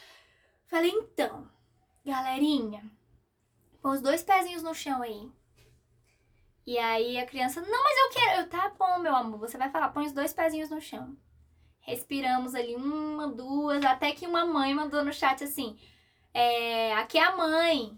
Falei, 0.67 0.91
então, 0.91 1.47
galerinha, 2.05 2.83
põe 3.87 3.95
os 3.95 4.01
dois 4.01 4.25
pezinhos 4.25 4.65
no 4.65 4.75
chão 4.75 5.01
aí. 5.01 5.31
E 6.67 6.77
aí 6.77 7.19
a 7.19 7.25
criança, 7.25 7.61
não, 7.61 7.85
mas 7.85 7.97
eu 7.97 8.11
quero. 8.11 8.41
Eu, 8.41 8.49
tá 8.49 8.73
bom, 8.77 8.99
meu 8.99 9.15
amor, 9.15 9.39
você 9.39 9.57
vai 9.57 9.71
falar, 9.71 9.91
põe 9.91 10.07
os 10.07 10.13
dois 10.13 10.33
pezinhos 10.33 10.71
no 10.71 10.81
chão. 10.81 11.17
Respiramos 11.83 12.57
ali, 12.57 12.75
uma, 12.75 13.29
duas, 13.29 13.85
até 13.85 14.11
que 14.11 14.27
uma 14.27 14.45
mãe 14.45 14.75
mandou 14.75 15.05
no 15.05 15.13
chat 15.13 15.45
assim: 15.45 15.79
é, 16.35 16.95
aqui 16.95 17.17
é 17.17 17.23
a 17.23 17.37
mãe. 17.37 17.97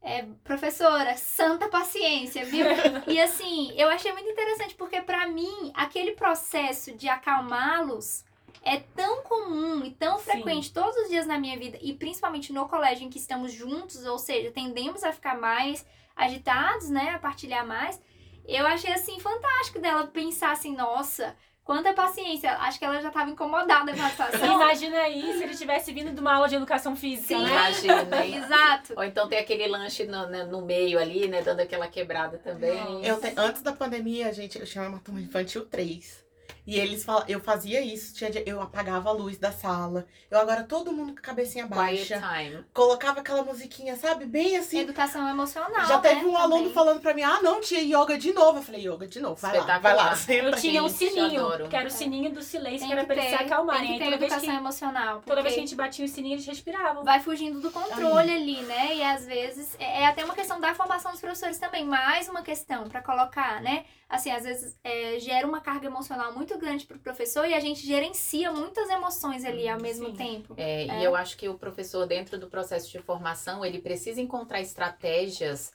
É, 0.00 0.22
professora, 0.42 1.14
santa 1.18 1.68
paciência, 1.68 2.46
viu? 2.46 2.64
E 3.06 3.20
assim, 3.20 3.72
eu 3.76 3.90
achei 3.90 4.10
muito 4.12 4.30
interessante 4.30 4.76
porque 4.76 5.02
pra 5.02 5.26
mim 5.26 5.72
aquele 5.74 6.12
processo 6.12 6.96
de 6.96 7.06
acalmá-los 7.06 8.24
é 8.68 8.80
tão 8.94 9.22
comum 9.22 9.84
e 9.84 9.90
tão 9.92 10.18
Sim. 10.18 10.24
frequente 10.24 10.72
todos 10.72 10.96
os 10.96 11.08
dias 11.08 11.26
na 11.26 11.38
minha 11.38 11.58
vida 11.58 11.78
e 11.80 11.94
principalmente 11.94 12.52
no 12.52 12.68
colégio 12.68 13.04
em 13.06 13.10
que 13.10 13.18
estamos 13.18 13.52
juntos, 13.52 14.04
ou 14.04 14.18
seja, 14.18 14.50
tendemos 14.50 15.02
a 15.02 15.12
ficar 15.12 15.38
mais 15.38 15.86
agitados, 16.14 16.90
né, 16.90 17.10
a 17.10 17.18
partilhar 17.18 17.66
mais. 17.66 18.00
Eu 18.46 18.66
achei 18.66 18.92
assim 18.92 19.18
fantástico 19.20 19.80
dela 19.80 20.06
pensar 20.06 20.52
assim, 20.52 20.74
nossa, 20.74 21.36
Quanta 21.68 21.92
paciência. 21.92 22.50
Acho 22.60 22.78
que 22.78 22.84
ela 22.86 22.98
já 22.98 23.08
estava 23.08 23.28
incomodada 23.28 23.94
com 23.94 24.02
a 24.02 24.08
situação. 24.08 24.54
Imagina 24.56 25.00
aí 25.00 25.34
se 25.36 25.42
ele 25.42 25.54
tivesse 25.54 25.92
vindo 25.92 26.14
de 26.14 26.18
uma 26.18 26.32
aula 26.36 26.48
de 26.48 26.54
educação 26.54 26.96
física, 26.96 27.36
Sim. 27.36 27.42
né? 27.44 27.50
Imagina? 27.50 28.26
Exato. 28.26 28.94
Ou 28.96 29.04
então 29.04 29.28
tem 29.28 29.38
aquele 29.38 29.66
lanche 29.66 30.06
no, 30.06 30.26
né, 30.28 30.44
no 30.44 30.62
meio 30.62 30.98
ali, 30.98 31.28
né? 31.28 31.42
Dando 31.42 31.60
aquela 31.60 31.86
quebrada 31.86 32.38
também. 32.38 33.04
Eu 33.04 33.20
te- 33.20 33.34
antes 33.36 33.60
da 33.60 33.74
pandemia, 33.74 34.32
gente, 34.32 34.58
eu 34.58 34.64
tinha 34.64 34.88
uma 34.88 34.98
turma 34.98 35.20
infantil 35.20 35.66
3. 35.66 36.26
E 36.68 36.78
eles 36.78 37.02
falam, 37.02 37.24
eu 37.26 37.40
fazia 37.40 37.80
isso, 37.80 38.14
tinha 38.14 38.30
dia- 38.30 38.42
eu 38.46 38.60
apagava 38.60 39.08
a 39.08 39.12
luz 39.12 39.38
da 39.38 39.50
sala. 39.50 40.06
Eu 40.30 40.38
agora 40.38 40.64
todo 40.64 40.92
mundo 40.92 41.12
com 41.14 41.18
a 41.18 41.22
cabecinha 41.22 41.66
Quiet 41.66 41.74
baixa. 42.10 42.20
time. 42.20 42.62
Colocava 42.74 43.20
aquela 43.20 43.42
musiquinha, 43.42 43.96
sabe? 43.96 44.26
Bem 44.26 44.54
assim. 44.58 44.80
Educação 44.80 45.26
emocional. 45.30 45.86
Já 45.86 45.98
teve 45.98 46.20
né, 46.20 46.26
um 46.26 46.36
aluno 46.36 46.58
também. 46.64 46.74
falando 46.74 47.00
pra 47.00 47.14
mim, 47.14 47.22
ah, 47.22 47.40
não, 47.40 47.62
tinha 47.62 47.80
yoga 47.80 48.18
de 48.18 48.34
novo. 48.34 48.58
Eu 48.58 48.62
falei, 48.62 48.86
yoga 48.86 49.06
de 49.06 49.18
novo, 49.18 49.36
vai 49.36 49.56
lá, 49.58 49.78
vai 49.78 49.94
lá, 49.96 50.14
senta 50.14 50.44
Eu 50.48 50.52
tinha 50.56 50.84
um 50.84 50.90
sininho, 50.90 51.68
que 51.70 51.74
era 51.76 51.88
o 51.88 51.90
sininho 51.90 52.30
do 52.32 52.42
silêncio, 52.42 52.80
Tem 52.80 52.88
que 52.88 52.92
era 52.92 53.04
pra 53.06 53.16
eles 53.16 53.28
se 53.30 53.34
acalmarem. 53.34 53.82
tem 53.88 53.92
que 53.94 53.98
ter 54.00 54.04
toda 54.04 54.18
vez 54.18 54.32
educação 54.32 54.54
que, 54.54 54.60
emocional. 54.60 55.22
toda 55.24 55.42
vez 55.42 55.54
que 55.54 55.60
a 55.60 55.62
gente 55.64 55.74
batia 55.74 56.04
o 56.04 56.08
sininho, 56.08 56.34
eles 56.34 56.44
respiravam. 56.46 57.02
vai 57.02 57.20
fugindo 57.20 57.60
do 57.60 57.70
controle 57.70 58.30
ali, 58.30 58.60
né? 58.64 58.94
E 58.94 59.02
às 59.02 59.24
vezes 59.24 59.74
é 59.78 60.02
é 60.02 60.06
até 60.06 60.22
uma 60.22 60.34
questão 60.34 60.60
da 60.60 60.74
formação 60.74 61.12
dos 61.12 61.20
professores 61.20 61.58
também, 61.58 61.82
mais 61.86 62.28
uma 62.28 62.42
questão 62.42 62.88
pra 62.90 63.00
colocar, 63.00 63.62
né? 63.62 63.86
Assim, 64.08 64.30
às 64.30 64.42
vezes 64.42 64.78
é, 64.82 65.18
gera 65.18 65.46
uma 65.46 65.60
carga 65.60 65.86
emocional 65.86 66.32
muito 66.32 66.56
grande 66.56 66.86
pro 66.86 66.98
professor 66.98 67.46
e 67.46 67.52
a 67.52 67.60
gente 67.60 67.86
gerencia 67.86 68.50
muitas 68.50 68.88
emoções 68.88 69.44
ali 69.44 69.68
ao 69.68 69.80
mesmo 69.80 70.06
Sim. 70.06 70.16
tempo. 70.16 70.54
É, 70.56 70.86
É. 70.86 71.00
E 71.00 71.04
eu 71.04 71.14
acho 71.14 71.36
que 71.36 71.48
o 71.48 71.58
professor, 71.58 72.06
dentro 72.06 72.38
do 72.38 72.48
processo 72.48 72.90
de 72.90 72.98
formação, 73.00 73.64
ele 73.64 73.80
precisa 73.80 74.20
encontrar 74.20 74.60
estratégias 74.60 75.72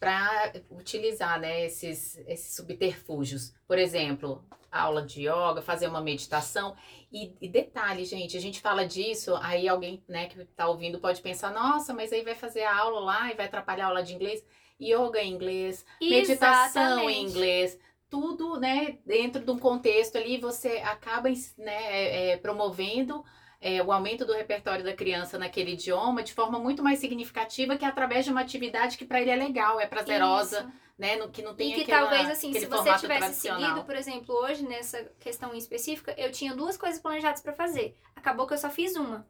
para 0.00 0.52
utilizar 0.70 1.40
né, 1.40 1.64
esses, 1.64 2.18
esses 2.26 2.54
subterfúgios. 2.54 3.52
Por 3.66 3.78
exemplo, 3.78 4.44
aula 4.70 5.02
de 5.02 5.22
yoga, 5.22 5.62
fazer 5.62 5.88
uma 5.88 6.00
meditação. 6.00 6.76
E, 7.12 7.34
e 7.40 7.48
detalhe, 7.48 8.04
gente, 8.04 8.36
a 8.36 8.40
gente 8.40 8.60
fala 8.60 8.86
disso, 8.86 9.34
aí 9.36 9.68
alguém 9.68 10.02
né, 10.08 10.26
que 10.26 10.40
está 10.40 10.68
ouvindo 10.68 10.98
pode 10.98 11.20
pensar, 11.20 11.52
nossa, 11.52 11.94
mas 11.94 12.12
aí 12.12 12.22
vai 12.22 12.34
fazer 12.34 12.62
a 12.62 12.76
aula 12.76 13.00
lá 13.00 13.30
e 13.30 13.36
vai 13.36 13.46
atrapalhar 13.46 13.86
a 13.86 13.88
aula 13.88 14.02
de 14.02 14.14
inglês. 14.14 14.44
Yoga 14.80 15.20
em 15.20 15.32
inglês, 15.32 15.84
meditação 16.00 16.82
em 16.82 17.22
Exatamente. 17.22 17.30
inglês, 17.30 17.78
tudo, 18.08 18.58
né, 18.58 18.98
dentro 19.04 19.44
de 19.44 19.50
um 19.50 19.58
contexto 19.58 20.16
ali, 20.16 20.38
você 20.38 20.78
acaba, 20.78 21.28
né, 21.58 21.76
é, 21.90 22.30
é, 22.30 22.36
promovendo 22.36 23.24
é, 23.60 23.82
o 23.82 23.92
aumento 23.92 24.24
do 24.24 24.32
repertório 24.32 24.84
da 24.84 24.94
criança 24.94 25.38
naquele 25.38 25.72
idioma 25.72 26.22
de 26.22 26.32
forma 26.32 26.58
muito 26.58 26.82
mais 26.82 27.00
significativa 27.00 27.76
que 27.76 27.84
através 27.84 28.24
de 28.24 28.30
uma 28.30 28.40
atividade 28.40 28.96
que 28.96 29.04
para 29.04 29.20
ele 29.20 29.30
é 29.30 29.36
legal, 29.36 29.80
é 29.80 29.86
prazerosa, 29.86 30.60
Isso. 30.60 30.72
né, 30.96 31.16
no, 31.16 31.28
que 31.28 31.42
não 31.42 31.54
tem 31.54 31.72
E 31.72 31.74
que 31.74 31.82
aquela, 31.82 32.08
talvez, 32.08 32.30
assim, 32.30 32.52
se 32.52 32.66
você 32.66 32.94
tivesse 32.94 33.40
seguido, 33.40 33.84
por 33.84 33.96
exemplo, 33.96 34.34
hoje, 34.34 34.62
nessa 34.62 35.10
questão 35.18 35.54
específica, 35.54 36.14
eu 36.16 36.30
tinha 36.30 36.54
duas 36.54 36.76
coisas 36.76 37.00
planejadas 37.00 37.42
pra 37.42 37.52
fazer. 37.52 37.96
Acabou 38.14 38.46
que 38.46 38.54
eu 38.54 38.58
só 38.58 38.70
fiz 38.70 38.94
uma. 38.96 39.26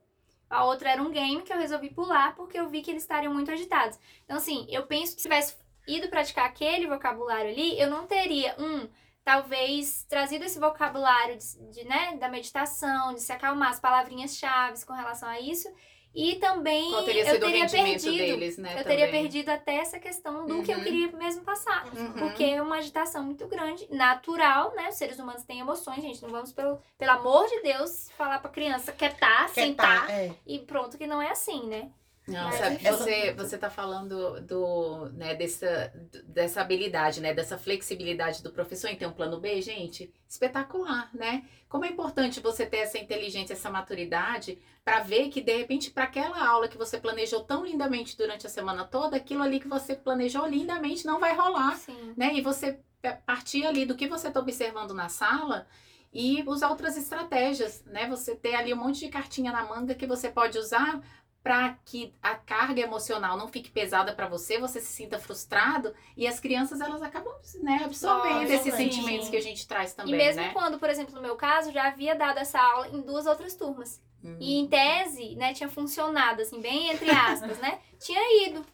A 0.48 0.64
outra 0.64 0.90
era 0.90 1.02
um 1.02 1.11
game 1.11 1.42
que 1.42 1.52
eu 1.52 1.58
resolvi 1.58 1.90
pular 1.90 2.34
porque 2.34 2.58
eu 2.58 2.68
vi 2.68 2.82
que 2.82 2.90
eles 2.90 3.02
estariam 3.02 3.32
muito 3.32 3.50
agitados. 3.50 3.98
Então, 4.24 4.37
assim, 4.37 4.66
eu 4.70 4.87
penso 4.87 5.14
que 5.14 5.22
se 5.22 5.28
tivesse 5.28 5.56
ido 5.87 6.08
praticar 6.08 6.46
aquele 6.46 6.87
vocabulário 6.87 7.50
ali, 7.50 7.78
eu 7.78 7.90
não 7.90 8.06
teria, 8.06 8.54
um, 8.58 8.88
talvez 9.24 10.04
trazido 10.04 10.44
esse 10.44 10.58
vocabulário 10.58 11.37
de, 11.38 11.70
de, 11.70 11.84
né, 11.84 12.16
da 12.16 12.28
meditação, 12.28 13.14
de 13.14 13.20
se 13.20 13.32
acalmar, 13.32 13.70
as 13.70 13.80
palavrinhas-chave 13.80 14.84
com 14.87 14.92
relação 14.92 15.28
a 15.28 15.40
isso. 15.40 15.68
E 16.14 16.37
também 16.37 16.90
Qual 16.90 17.05
teria 17.05 17.29
eu 17.29 17.38
teria 17.38 17.68
perdido. 17.68 18.16
deles, 18.16 18.59
né? 18.59 18.81
Eu 18.81 18.85
teria 18.85 19.07
também. 19.07 19.23
perdido 19.23 19.51
até 19.51 19.77
essa 19.77 20.01
questão 20.01 20.47
do 20.47 20.62
que 20.62 20.73
eu 20.73 20.79
Uhum. 20.79 20.83
queria 20.85 21.12
mesmo 21.12 21.42
passar. 21.42 21.87
Uhum. 21.94 22.12
Porque 22.14 22.42
é 22.44 22.61
uma 22.62 22.77
agitação 22.77 23.23
muito 23.23 23.47
grande, 23.47 23.87
natural, 23.90 24.75
né? 24.75 24.88
Os 24.88 24.97
seres 24.97 25.18
humanos 25.18 25.44
têm 25.44 25.61
emoções, 25.61 26.03
gente. 26.03 26.21
Não 26.23 26.31
vamos, 26.31 26.51
pelo, 26.53 26.81
pelo 26.97 27.11
amor 27.12 27.47
de 27.47 27.61
Deus, 27.62 28.11
falar 28.16 28.38
pra 28.40 28.51
criança 28.51 28.90
quietar, 28.92 29.53
Quer 29.53 29.64
sentar 29.66 30.07
tá, 30.07 30.12
é. 30.12 30.35
e 30.47 30.59
pronto, 30.61 30.97
que 30.99 31.07
não 31.07 31.21
é 31.23 31.31
assim, 31.31 31.66
né? 31.68 31.90
Não, 32.29 32.53
sabe, 32.53 32.77
você, 32.77 33.33
você 33.33 33.57
tá 33.57 33.71
falando 33.71 34.41
do, 34.43 35.09
né, 35.14 35.35
dessa, 35.35 35.93
dessa 36.25 36.61
habilidade, 36.61 37.21
né, 37.21 37.33
dessa 37.33 37.57
flexibilidade 37.57 38.43
do 38.43 38.53
professor 38.53 38.88
em 38.88 38.97
ter 38.97 39.07
um 39.07 39.12
plano 39.12 39.41
B, 39.41 39.62
gente, 39.62 40.12
espetacular, 40.29 41.11
né? 41.14 41.45
Como 41.69 41.87
é 41.87 41.88
importante 41.88 42.41
você 42.41 42.67
ter 42.67 42.79
essa 42.79 42.99
inteligência, 42.99 43.55
essa 43.55 43.71
maturidade 43.71 44.59
para 44.85 45.01
ver 45.01 45.29
que 45.29 45.41
de 45.41 45.57
repente 45.57 45.91
para 45.91 46.05
aquela 46.05 46.47
aula 46.47 46.69
que 46.69 46.79
você 46.79 46.99
planejou 46.99 47.45
tão 47.45 47.64
lindamente 47.64 48.17
durante 48.17 48.47
a 48.47 48.51
semana 48.51 48.85
toda, 48.85 49.17
aquilo 49.17 49.43
ali 49.43 49.59
que 49.59 49.69
você 49.69 49.95
planejou 49.95 50.47
lindamente 50.47 51.07
não 51.07 51.19
vai 51.19 51.35
rolar, 51.35 51.77
Sim. 51.77 52.12
né? 52.17 52.35
E 52.35 52.41
você 52.43 52.79
partir 53.25 53.64
ali 53.64 53.87
do 53.87 53.95
que 53.95 54.09
você 54.09 54.29
está 54.29 54.41
observando 54.41 54.93
na 54.93 55.09
sala 55.09 55.67
e 56.12 56.43
usar 56.47 56.71
outras 56.71 56.97
estratégias, 56.97 57.85
né? 57.85 58.09
Você 58.09 58.35
ter 58.35 58.55
ali 58.55 58.73
um 58.73 58.77
monte 58.77 59.01
de 59.01 59.09
cartinha 59.09 59.53
na 59.53 59.64
manga 59.64 59.95
que 59.95 60.07
você 60.07 60.31
pode 60.31 60.59
usar 60.59 61.01
para 61.42 61.79
que 61.85 62.14
a 62.22 62.35
carga 62.35 62.81
emocional 62.81 63.37
não 63.37 63.48
fique 63.48 63.70
pesada 63.70 64.12
para 64.12 64.29
você, 64.29 64.59
você 64.59 64.81
se 64.81 64.92
sinta 64.92 65.18
frustrado 65.18 65.94
e 66.16 66.27
as 66.27 66.40
crianças 66.40 66.81
elas 66.81 67.01
acabam, 67.01 67.33
né, 67.62 67.81
absorvendo 67.85 68.40
Nossa, 68.40 68.55
esses 68.55 68.74
sim. 68.74 68.90
sentimentos 68.90 69.29
que 69.29 69.37
a 69.37 69.42
gente 69.42 69.66
traz 69.66 69.94
também, 69.94 70.14
e 70.14 70.16
mesmo 70.16 70.42
né? 70.42 70.51
quando, 70.53 70.79
por 70.79 70.90
exemplo, 70.90 71.14
no 71.14 71.22
meu 71.22 71.37
caso, 71.37 71.72
já 71.72 71.87
havia 71.87 72.14
dado 72.14 72.38
essa 72.38 72.61
aula 72.61 72.88
em 72.88 73.01
duas 73.01 73.27
outras 73.27 73.55
turmas. 73.55 74.01
Hum. 74.22 74.37
E 74.40 74.59
em 74.59 74.66
tese, 74.66 75.37
né, 75.37 75.55
tinha 75.55 75.68
funcionado, 75.68 76.42
assim, 76.42 76.61
bem 76.61 76.90
entre 76.90 77.09
aspas, 77.11 77.59
né? 77.59 77.79
Tinha 78.01 78.48
ido. 78.48 78.64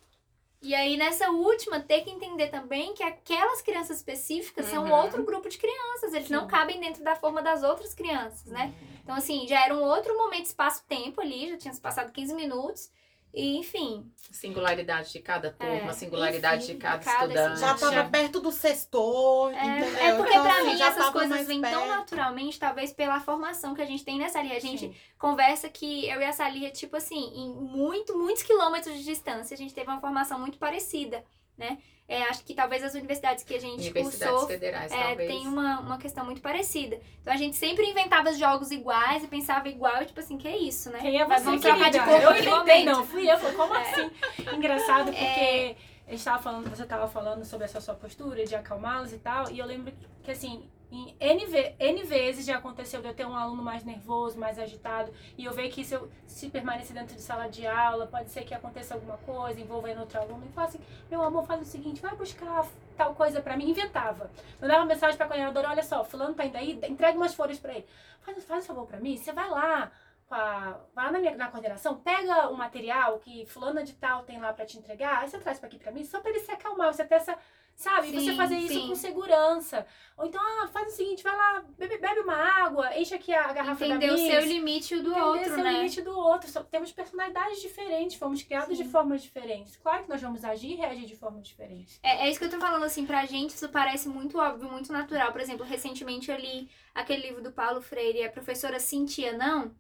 E 0.65 0.75
aí, 0.75 0.97
nessa 0.97 1.31
última, 1.31 1.79
ter 1.79 2.01
que 2.03 2.11
entender 2.11 2.49
também 2.49 2.95
que 2.95 3.03
aquelas 3.03 3.61
crianças 3.61 3.99
específicas 3.99 4.67
são 4.67 4.85
Uhum. 4.85 4.93
outro 4.93 5.23
grupo 5.23 5.49
de 5.49 5.59
crianças. 5.59 6.15
Eles 6.15 6.31
não 6.31 6.43
Sim. 6.43 6.49
cabem 6.49 6.81
dentro 6.81 7.05
da 7.05 7.15
forma 7.15 7.43
das 7.43 7.63
outras 7.63 7.93
crianças, 7.95 8.47
né? 8.47 8.73
Então, 9.03 9.15
assim, 9.15 9.47
já 9.47 9.63
era 9.63 9.75
um 9.77 9.83
outro 9.83 10.17
momento, 10.17 10.47
espaço-tempo 10.47 11.21
ali, 11.21 11.51
já 11.51 11.59
tinha 11.59 11.75
se 11.75 11.81
passado 11.81 12.11
15 12.11 12.33
minutos. 12.35 12.91
E, 13.35 13.57
enfim, 13.59 14.09
Singularidade 14.31 15.13
de 15.13 15.19
cada 15.21 15.51
turma, 15.51 15.91
É, 15.91 15.93
singularidade 15.93 16.65
enfim, 16.65 16.75
de 16.75 16.79
cada, 16.79 16.99
cada 17.05 17.27
estudante. 17.27 17.61
Já 17.61 17.75
tava 17.75 18.09
perto 18.09 18.41
do 18.41 18.51
sextor, 18.51 19.53
é, 19.53 19.67
entendeu? 19.67 19.99
é 19.99 20.17
porque 20.17 20.31
Então, 20.31 20.43
pra 20.45 20.55
assim, 20.59 20.67
mim 20.71 20.77
já 20.77 20.87
essas 20.89 21.11
coisas 21.11 21.47
vêm 21.47 21.61
tão 21.61 21.87
naturalmente, 21.87 22.59
talvez 22.59 22.93
pela 22.93 23.21
formação 23.21 23.75
que 23.75 23.83
a 23.83 23.87
gente 23.87 24.05
tem 24.05 24.19
nessa 24.19 24.39
ali. 24.39 24.55
A 24.55 24.61
gente 24.61 24.87
Sim. 24.87 24.95
conversa 25.19 25.69
que 25.69 26.09
eu 26.09 26.21
e 26.21 26.25
a 26.25 26.33
Salia, 26.33 26.71
tipo 26.71 26.97
assim, 26.97 27.33
em 27.35 27.49
muito, 27.55 28.17
muitos 28.17 28.43
quilômetros 28.43 28.97
de 28.97 29.05
distância, 29.05 29.55
a 29.55 29.59
gente 29.59 29.75
teve 29.75 29.89
uma 29.91 30.01
formação 30.01 30.39
muito 30.39 30.59
parecida, 30.59 31.25
né? 31.57 31.79
É, 32.07 32.23
acho 32.25 32.45
que 32.45 32.53
talvez 32.55 32.85
as 32.85 32.93
universidades 32.95 33.43
que 33.45 33.55
a 33.55 33.59
gente 33.61 33.91
cursou 33.91 34.47
federais, 34.47 34.93
é, 34.93 35.15
tem 35.15 35.47
uma, 35.49 35.81
uma 35.81 35.97
questão 35.99 36.23
muito 36.25 36.43
parecida. 36.43 37.01
Então 37.23 37.33
a 37.33 37.37
gente 37.37 37.57
sempre 37.57 37.87
inventava 37.89 38.31
jogos 38.35 38.71
iguais 38.71 39.25
e 39.25 39.27
pensava 39.27 39.69
igual, 39.71 40.03
e 40.03 40.07
tipo 40.07 40.21
assim, 40.21 40.37
que 40.37 40.47
é 40.47 40.55
isso, 40.57 40.91
né? 40.91 40.99
Quem 41.01 41.19
é 41.19 41.27
Mas 41.27 41.39
você, 41.41 41.45
vamos 41.47 41.63
trocar 41.63 41.91
de 41.91 41.99
corpo 41.99 42.21
Eu 42.23 42.31
inventei, 42.33 42.51
momento. 42.53 42.85
não. 42.85 43.07
Fui 43.07 43.31
eu. 43.31 43.39
Falei, 43.39 43.57
como 43.57 43.75
É. 43.75 43.81
assim? 43.91 44.11
Engraçado, 44.55 45.07
porque 45.17 45.77
a 46.07 46.11
gente 46.11 46.25
tava 46.25 46.43
falando, 46.43 46.69
você 46.69 46.85
tava 46.85 47.09
falando 47.09 47.45
sobre 47.47 47.65
essa 47.65 47.81
sua 47.81 47.95
postura 47.95 48.45
de 48.45 48.55
acalmá-los 48.55 49.11
e 49.15 49.19
tal, 49.19 49.51
e 49.51 49.59
eu 49.59 49.65
lembro 49.65 49.91
que, 50.23 50.31
assim, 50.31 50.69
em 50.95 51.17
N, 51.19 51.45
N 51.79 52.03
vezes 52.05 52.47
já 52.47 52.57
aconteceu 52.59 53.01
de 53.03 53.09
eu 53.09 53.15
ter 53.15 53.27
um 53.27 53.37
aluno 53.37 53.63
mais 53.63 53.83
nervoso, 53.85 54.39
mais 54.39 54.59
agitado, 54.59 55.13
e 55.37 55.45
eu 55.45 55.53
ver 55.53 55.69
que 55.69 55.85
se 55.85 55.95
eu 55.95 56.09
se 56.27 56.49
permanecer 56.51 56.95
dentro 56.95 57.17
de 57.17 57.23
sala 57.23 57.49
de 57.49 57.67
aula, 57.67 58.07
pode 58.07 58.31
ser 58.31 58.45
que 58.45 58.55
aconteça 58.55 58.95
alguma 58.95 59.17
coisa 59.19 59.61
envolvendo 59.61 60.01
outro 60.01 60.19
aluno, 60.21 60.47
e 60.49 60.53
falar 60.53 60.69
assim, 60.69 60.81
meu 61.11 61.23
amor, 61.23 61.45
faz 61.47 61.61
o 61.63 61.65
seguinte, 61.65 62.01
vai 62.01 62.15
buscar 62.15 62.65
tal 62.97 63.15
coisa 63.15 63.41
pra 63.43 63.57
mim, 63.57 63.71
inventava. 63.71 64.31
Mandava 64.61 64.85
mensagem 64.85 65.17
pra 65.17 65.27
coordenadora, 65.27 65.71
olha 65.71 65.83
só, 65.83 66.05
fulano 66.05 66.35
tá 66.35 66.45
indo 66.45 66.57
aí, 66.57 66.79
entrega 66.89 67.17
umas 67.19 67.35
folhas 67.35 67.59
pra 67.59 67.73
ele. 67.75 67.87
Faz, 68.21 68.45
faz 68.45 68.65
um 68.65 68.67
favor 68.69 68.87
pra 68.87 69.01
mim, 69.01 69.17
você 69.17 69.33
vai 69.33 69.49
lá, 69.51 69.91
a- 70.31 70.79
vai 70.95 71.05
lá 71.07 71.13
na, 71.13 71.19
minha, 71.19 71.37
na 71.37 71.49
coordenação, 71.49 71.97
pega 71.97 72.49
o 72.49 72.57
material 72.57 73.19
que 73.19 73.47
fulana 73.47 73.83
de 73.85 73.93
tal 73.95 74.23
tem 74.23 74.41
lá 74.41 74.53
pra 74.53 74.65
te 74.67 74.79
entregar, 74.79 75.19
aí 75.21 75.29
você 75.29 75.39
traz 75.39 75.59
pra 75.59 75.69
aqui 75.69 75.79
pra 75.79 75.93
mim, 75.93 76.05
só 76.05 76.21
pra 76.21 76.31
ele 76.31 76.41
se 76.41 76.51
acalmar, 76.51 76.93
você 76.93 77.05
ter 77.05 77.17
essa, 77.17 77.37
sabe, 77.77 78.09
Sim, 78.09 78.21
você 78.21 78.35
fazer 78.35 78.57
isso 78.57 78.75
sim. 78.75 78.89
com 78.89 78.95
segurança. 78.95 79.87
Ou 80.17 80.27
então, 80.27 80.41
ah, 80.41 80.69
faz 80.69 80.93
o 80.93 80.97
seguinte, 80.97 81.23
vai 81.23 81.35
lá, 81.37 81.65
bebe, 81.77 81.99
bebe 81.99 82.21
uma 82.21 82.35
água, 82.37 82.97
enche 82.97 83.15
aqui 83.15 83.35
a 83.35 83.53
garrafa 83.53 83.85
Entender 83.85 84.07
da 84.07 84.13
o 84.15 84.17
Miss, 84.17 84.31
seu 84.31 84.41
limite 84.47 84.95
e 84.95 84.99
o 84.99 85.03
do 85.03 85.11
entender 85.11 85.25
outro, 85.25 85.45
seu 85.55 85.57
né? 85.65 85.73
limite 85.73 86.03
do 86.03 86.17
outro. 86.17 86.49
Só- 86.51 86.63
temos 86.63 86.93
personalidades 86.93 87.61
diferentes, 87.61 88.17
fomos 88.17 88.43
criados 88.43 88.77
Sim. 88.77 88.85
de 88.85 88.89
formas 88.89 89.23
diferentes. 89.23 89.77
Claro 89.77 90.05
que 90.05 90.09
nós 90.09 90.21
vamos 90.23 90.45
agir 90.45 90.73
e 90.73 90.75
reagir 90.77 91.07
de 91.07 91.17
forma 91.17 91.41
diferente. 91.41 91.99
É, 92.03 92.27
é 92.27 92.31
isso 92.31 92.39
que 92.39 92.45
eu 92.45 92.51
tô 92.51 92.59
falando, 92.61 92.85
assim, 92.85 93.05
pra 93.05 93.27
gente 93.27 93.51
isso 93.51 93.69
parece 93.69 94.09
muito 94.09 94.39
óbvio, 94.39 94.71
muito 94.71 94.93
natural. 94.93 95.33
Por 95.33 95.41
exemplo, 95.41 95.65
recentemente 95.67 96.31
eu 96.31 96.37
li 96.39 96.71
aquele 96.95 97.23
livro 97.29 97.43
do 97.43 97.51
Paulo 97.53 97.81
Freire, 97.83 98.23
a 98.25 98.31
professora 98.31 98.79
Cintia 98.79 99.33
Não, 99.37 99.75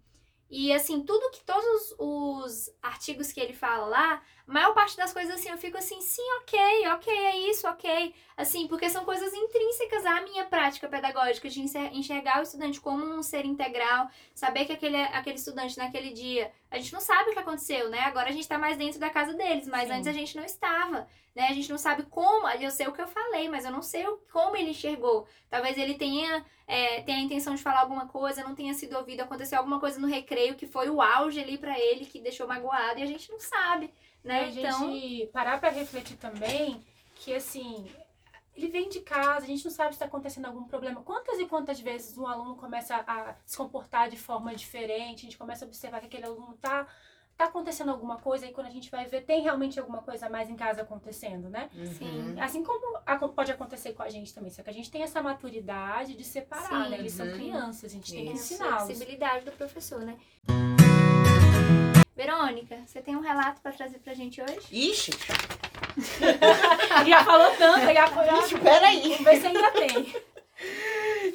e 0.50 0.72
assim, 0.72 1.02
tudo 1.02 1.30
que, 1.30 1.42
todos 1.44 1.94
os 1.98 2.70
artigos 2.83 3.33
que 3.33 3.40
ele 3.40 3.52
fala 3.54 3.86
lá, 3.86 4.22
a 4.47 4.53
maior 4.53 4.74
parte 4.74 4.97
das 4.97 5.12
coisas 5.12 5.34
assim, 5.36 5.49
eu 5.49 5.57
fico 5.57 5.78
assim, 5.78 6.01
sim, 6.03 6.22
ok, 6.42 6.88
ok, 6.88 7.12
é 7.12 7.36
isso, 7.51 7.66
ok. 7.66 8.14
Assim, 8.36 8.66
porque 8.68 8.90
são 8.90 9.05
coisas 9.05 9.32
intrínsecas 9.32 10.05
à 10.05 10.20
minha 10.20 10.45
prática 10.45 10.86
pedagógica, 10.88 11.49
de 11.49 11.61
enxer- 11.62 11.95
enxergar 11.95 12.40
o 12.40 12.42
estudante 12.42 12.80
como 12.80 13.05
um 13.05 13.22
ser 13.22 13.47
integral, 13.47 14.09
saber 14.34 14.66
que 14.66 14.72
aquele, 14.72 14.97
aquele 14.97 15.36
estudante 15.36 15.78
naquele 15.78 16.12
dia, 16.12 16.53
a 16.70 16.76
gente 16.78 16.92
não 16.92 17.01
sabe 17.01 17.30
o 17.30 17.32
que 17.32 17.38
aconteceu, 17.38 17.88
né? 17.88 18.01
Agora 18.01 18.28
a 18.28 18.32
gente 18.32 18.47
tá 18.49 18.59
mais 18.59 18.76
dentro 18.76 19.01
da 19.01 19.09
casa 19.09 19.32
deles, 19.32 19.66
mas 19.66 19.88
Sim. 19.88 19.95
antes 19.95 20.09
a 20.09 20.12
gente 20.12 20.36
não 20.36 20.45
estava, 20.45 21.09
né? 21.34 21.49
A 21.49 21.53
gente 21.55 21.70
não 21.70 21.78
sabe 21.78 22.03
como, 22.05 22.47
eu 22.49 22.70
sei 22.70 22.86
o 22.86 22.92
que 22.92 23.01
eu 23.01 23.09
falei, 23.09 23.49
mas 23.49 23.64
eu 23.64 23.70
não 23.70 23.82
sei 23.82 24.07
o- 24.07 24.18
como 24.30 24.57
ele 24.57 24.70
enxergou. 24.70 25.26
Talvez 25.49 25.78
ele 25.78 25.95
tenha, 25.95 26.45
é, 26.66 27.01
tenha 27.03 27.18
a 27.18 27.22
intenção 27.22 27.55
de 27.55 27.62
falar 27.62 27.80
alguma 27.80 28.09
coisa, 28.09 28.45
não 28.45 28.55
tenha 28.55 28.74
sido 28.74 28.97
ouvido, 28.97 29.20
aconteceu 29.22 29.59
alguma 29.59 29.80
coisa 29.80 29.99
no 29.99 30.07
recreio 30.07 30.55
que 30.55 30.66
foi 30.66 30.90
o 30.90 31.01
auge 31.01 31.40
ali 31.40 31.57
pra 31.57 31.78
ele, 31.78 32.05
que 32.05 32.20
deixou 32.20 32.47
magoado, 32.47 32.99
e 33.01 33.03
a 33.03 33.07
gente 33.07 33.30
não 33.30 33.38
sabe, 33.40 33.90
né? 34.25 34.51
E 34.51 34.64
a 34.64 34.68
Então, 34.70 34.91
gente 34.93 35.27
parar 35.27 35.61
pra 35.61 35.68
refletir 35.70 36.16
também 36.16 36.83
que, 37.14 37.35
assim, 37.35 37.87
ele 38.57 38.68
vem 38.68 38.89
de 38.89 39.01
casa, 39.01 39.45
a 39.45 39.49
gente 39.49 39.64
não 39.64 39.70
sabe 39.72 39.91
se 39.91 39.95
está 39.97 40.07
acontecendo 40.07 40.47
algum 40.47 40.64
problema. 40.64 41.03
Quantas 41.03 41.39
e 41.39 41.47
quantas 41.47 41.79
vezes 41.81 42.16
um 42.16 42.27
aluno 42.27 42.57
começa 42.57 42.97
a 43.07 43.35
se 43.45 43.57
comportar 43.57 44.09
de 44.09 44.16
forma 44.16 44.55
diferente, 44.55 45.18
a 45.20 45.22
gente 45.29 45.39
começa 45.39 45.64
a 45.64 45.68
observar 45.68 46.01
que 46.01 46.07
aquele 46.07 46.25
aluno 46.27 46.57
tá, 46.61 46.87
tá 47.37 47.47
acontecendo 47.47 47.91
alguma 47.91 48.16
coisa, 48.18 48.47
e 48.47 48.53
quando 48.53 48.68
a 48.68 48.70
gente 48.70 48.91
vai 48.91 49.07
ver, 49.07 49.22
tem 49.22 49.43
realmente 49.43 49.79
alguma 49.81 50.03
coisa 50.03 50.27
a 50.27 50.31
mais 50.31 50.49
em 50.49 50.55
casa 50.57 50.83
acontecendo, 50.83 51.49
né? 51.51 51.68
Sim. 51.99 52.37
Assim 52.41 52.62
como 52.62 52.85
pode 53.35 53.51
acontecer 53.51 53.93
com 53.93 54.03
a 54.05 54.09
gente 54.09 54.33
também, 54.33 54.51
só 54.53 54.62
que 54.62 54.70
a 54.70 54.72
gente 54.72 54.91
tem 54.91 55.03
essa 55.03 55.20
maturidade 55.20 56.14
de 56.14 56.22
separar, 56.25 56.85
Sim. 56.85 56.91
né? 56.91 56.99
Eles 56.99 57.12
são 57.12 57.27
Uhum. 57.27 57.33
crianças, 57.33 57.85
a 57.91 57.95
gente 57.95 58.12
tem 58.12 58.27
que 58.27 58.33
Isso. 58.35 58.55
ensiná-los. 58.55 58.85
flexibilidade 58.85 59.45
do 59.45 59.53
professor, 59.53 60.01
né? 60.01 60.16
Verônica, 62.17 62.77
você 62.87 63.03
tem 63.03 63.17
um 63.17 63.21
relato 63.21 63.61
pra 63.61 63.73
trazer 63.73 63.99
pra 63.99 64.15
gente 64.15 64.41
hoje? 64.41 64.61
Ixi, 64.71 65.11
Já 67.09 67.25
falou 67.25 67.57
tanto, 67.57 67.93
já 67.93 68.07
foi. 68.09 68.39
ixi, 68.41 68.59
peraí. 68.59 69.01
Vamos 69.03 69.19
ver 69.25 69.41
se 69.41 69.47
ainda 69.47 69.71
tem. 69.73 70.15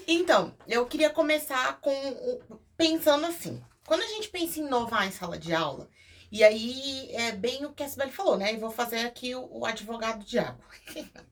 Então, 0.08 0.56
eu 0.68 0.86
queria 0.86 1.10
começar 1.10 1.80
com 1.82 1.92
o- 2.12 2.60
pensando 2.78 3.26
assim. 3.26 3.62
Quando 3.86 4.02
a 4.04 4.08
gente 4.08 4.30
pensa 4.30 4.60
em 4.60 4.66
inovar 4.66 5.06
em 5.08 5.12
sala 5.12 5.38
de 5.38 5.54
aula, 5.54 5.90
e 6.32 6.44
aí 6.44 7.10
é 7.14 7.32
bem 7.32 7.66
o 7.66 7.74
que 7.74 7.84
a 7.84 7.90
Sibeli 7.90 8.12
falou, 8.12 8.38
né? 8.38 8.54
E 8.54 8.58
vou 8.58 8.70
fazer 8.72 9.00
aqui 9.00 9.36
o, 9.36 9.48
o 9.60 9.66
advogado 9.66 10.20
do 10.20 10.26
diabo. 10.26 10.64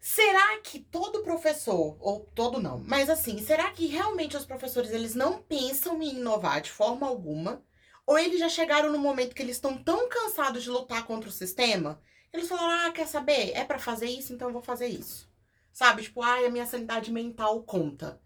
será 0.00 0.58
que 0.62 0.78
todo 0.78 1.22
professor, 1.22 1.96
ou 2.00 2.20
todo 2.34 2.60
não, 2.60 2.78
mas 2.86 3.10
assim, 3.10 3.38
será 3.42 3.70
que 3.70 3.86
realmente 3.86 4.36
os 4.36 4.44
professores 4.46 4.90
eles 4.92 5.14
não 5.14 5.42
pensam 5.42 6.00
em 6.02 6.16
inovar 6.16 6.60
de 6.60 6.70
forma 6.70 7.06
alguma? 7.06 7.62
Ou 8.08 8.18
eles 8.18 8.40
já 8.40 8.48
chegaram 8.48 8.90
no 8.90 8.98
momento 8.98 9.34
que 9.34 9.42
eles 9.42 9.56
estão 9.56 9.76
tão 9.76 10.08
cansados 10.08 10.62
de 10.62 10.70
lutar 10.70 11.04
contra 11.04 11.28
o 11.28 11.32
sistema, 11.32 12.00
eles 12.32 12.48
falaram: 12.48 12.86
"Ah, 12.86 12.90
quer 12.90 13.06
saber? 13.06 13.52
É 13.54 13.64
pra 13.64 13.78
fazer 13.78 14.06
isso, 14.06 14.32
então 14.32 14.48
eu 14.48 14.52
vou 14.52 14.62
fazer 14.62 14.86
isso". 14.86 15.30
Sabe? 15.74 16.02
Tipo, 16.02 16.22
ai, 16.22 16.46
a 16.46 16.50
minha 16.50 16.64
sanidade 16.64 17.12
mental 17.12 17.62
conta. 17.64 18.18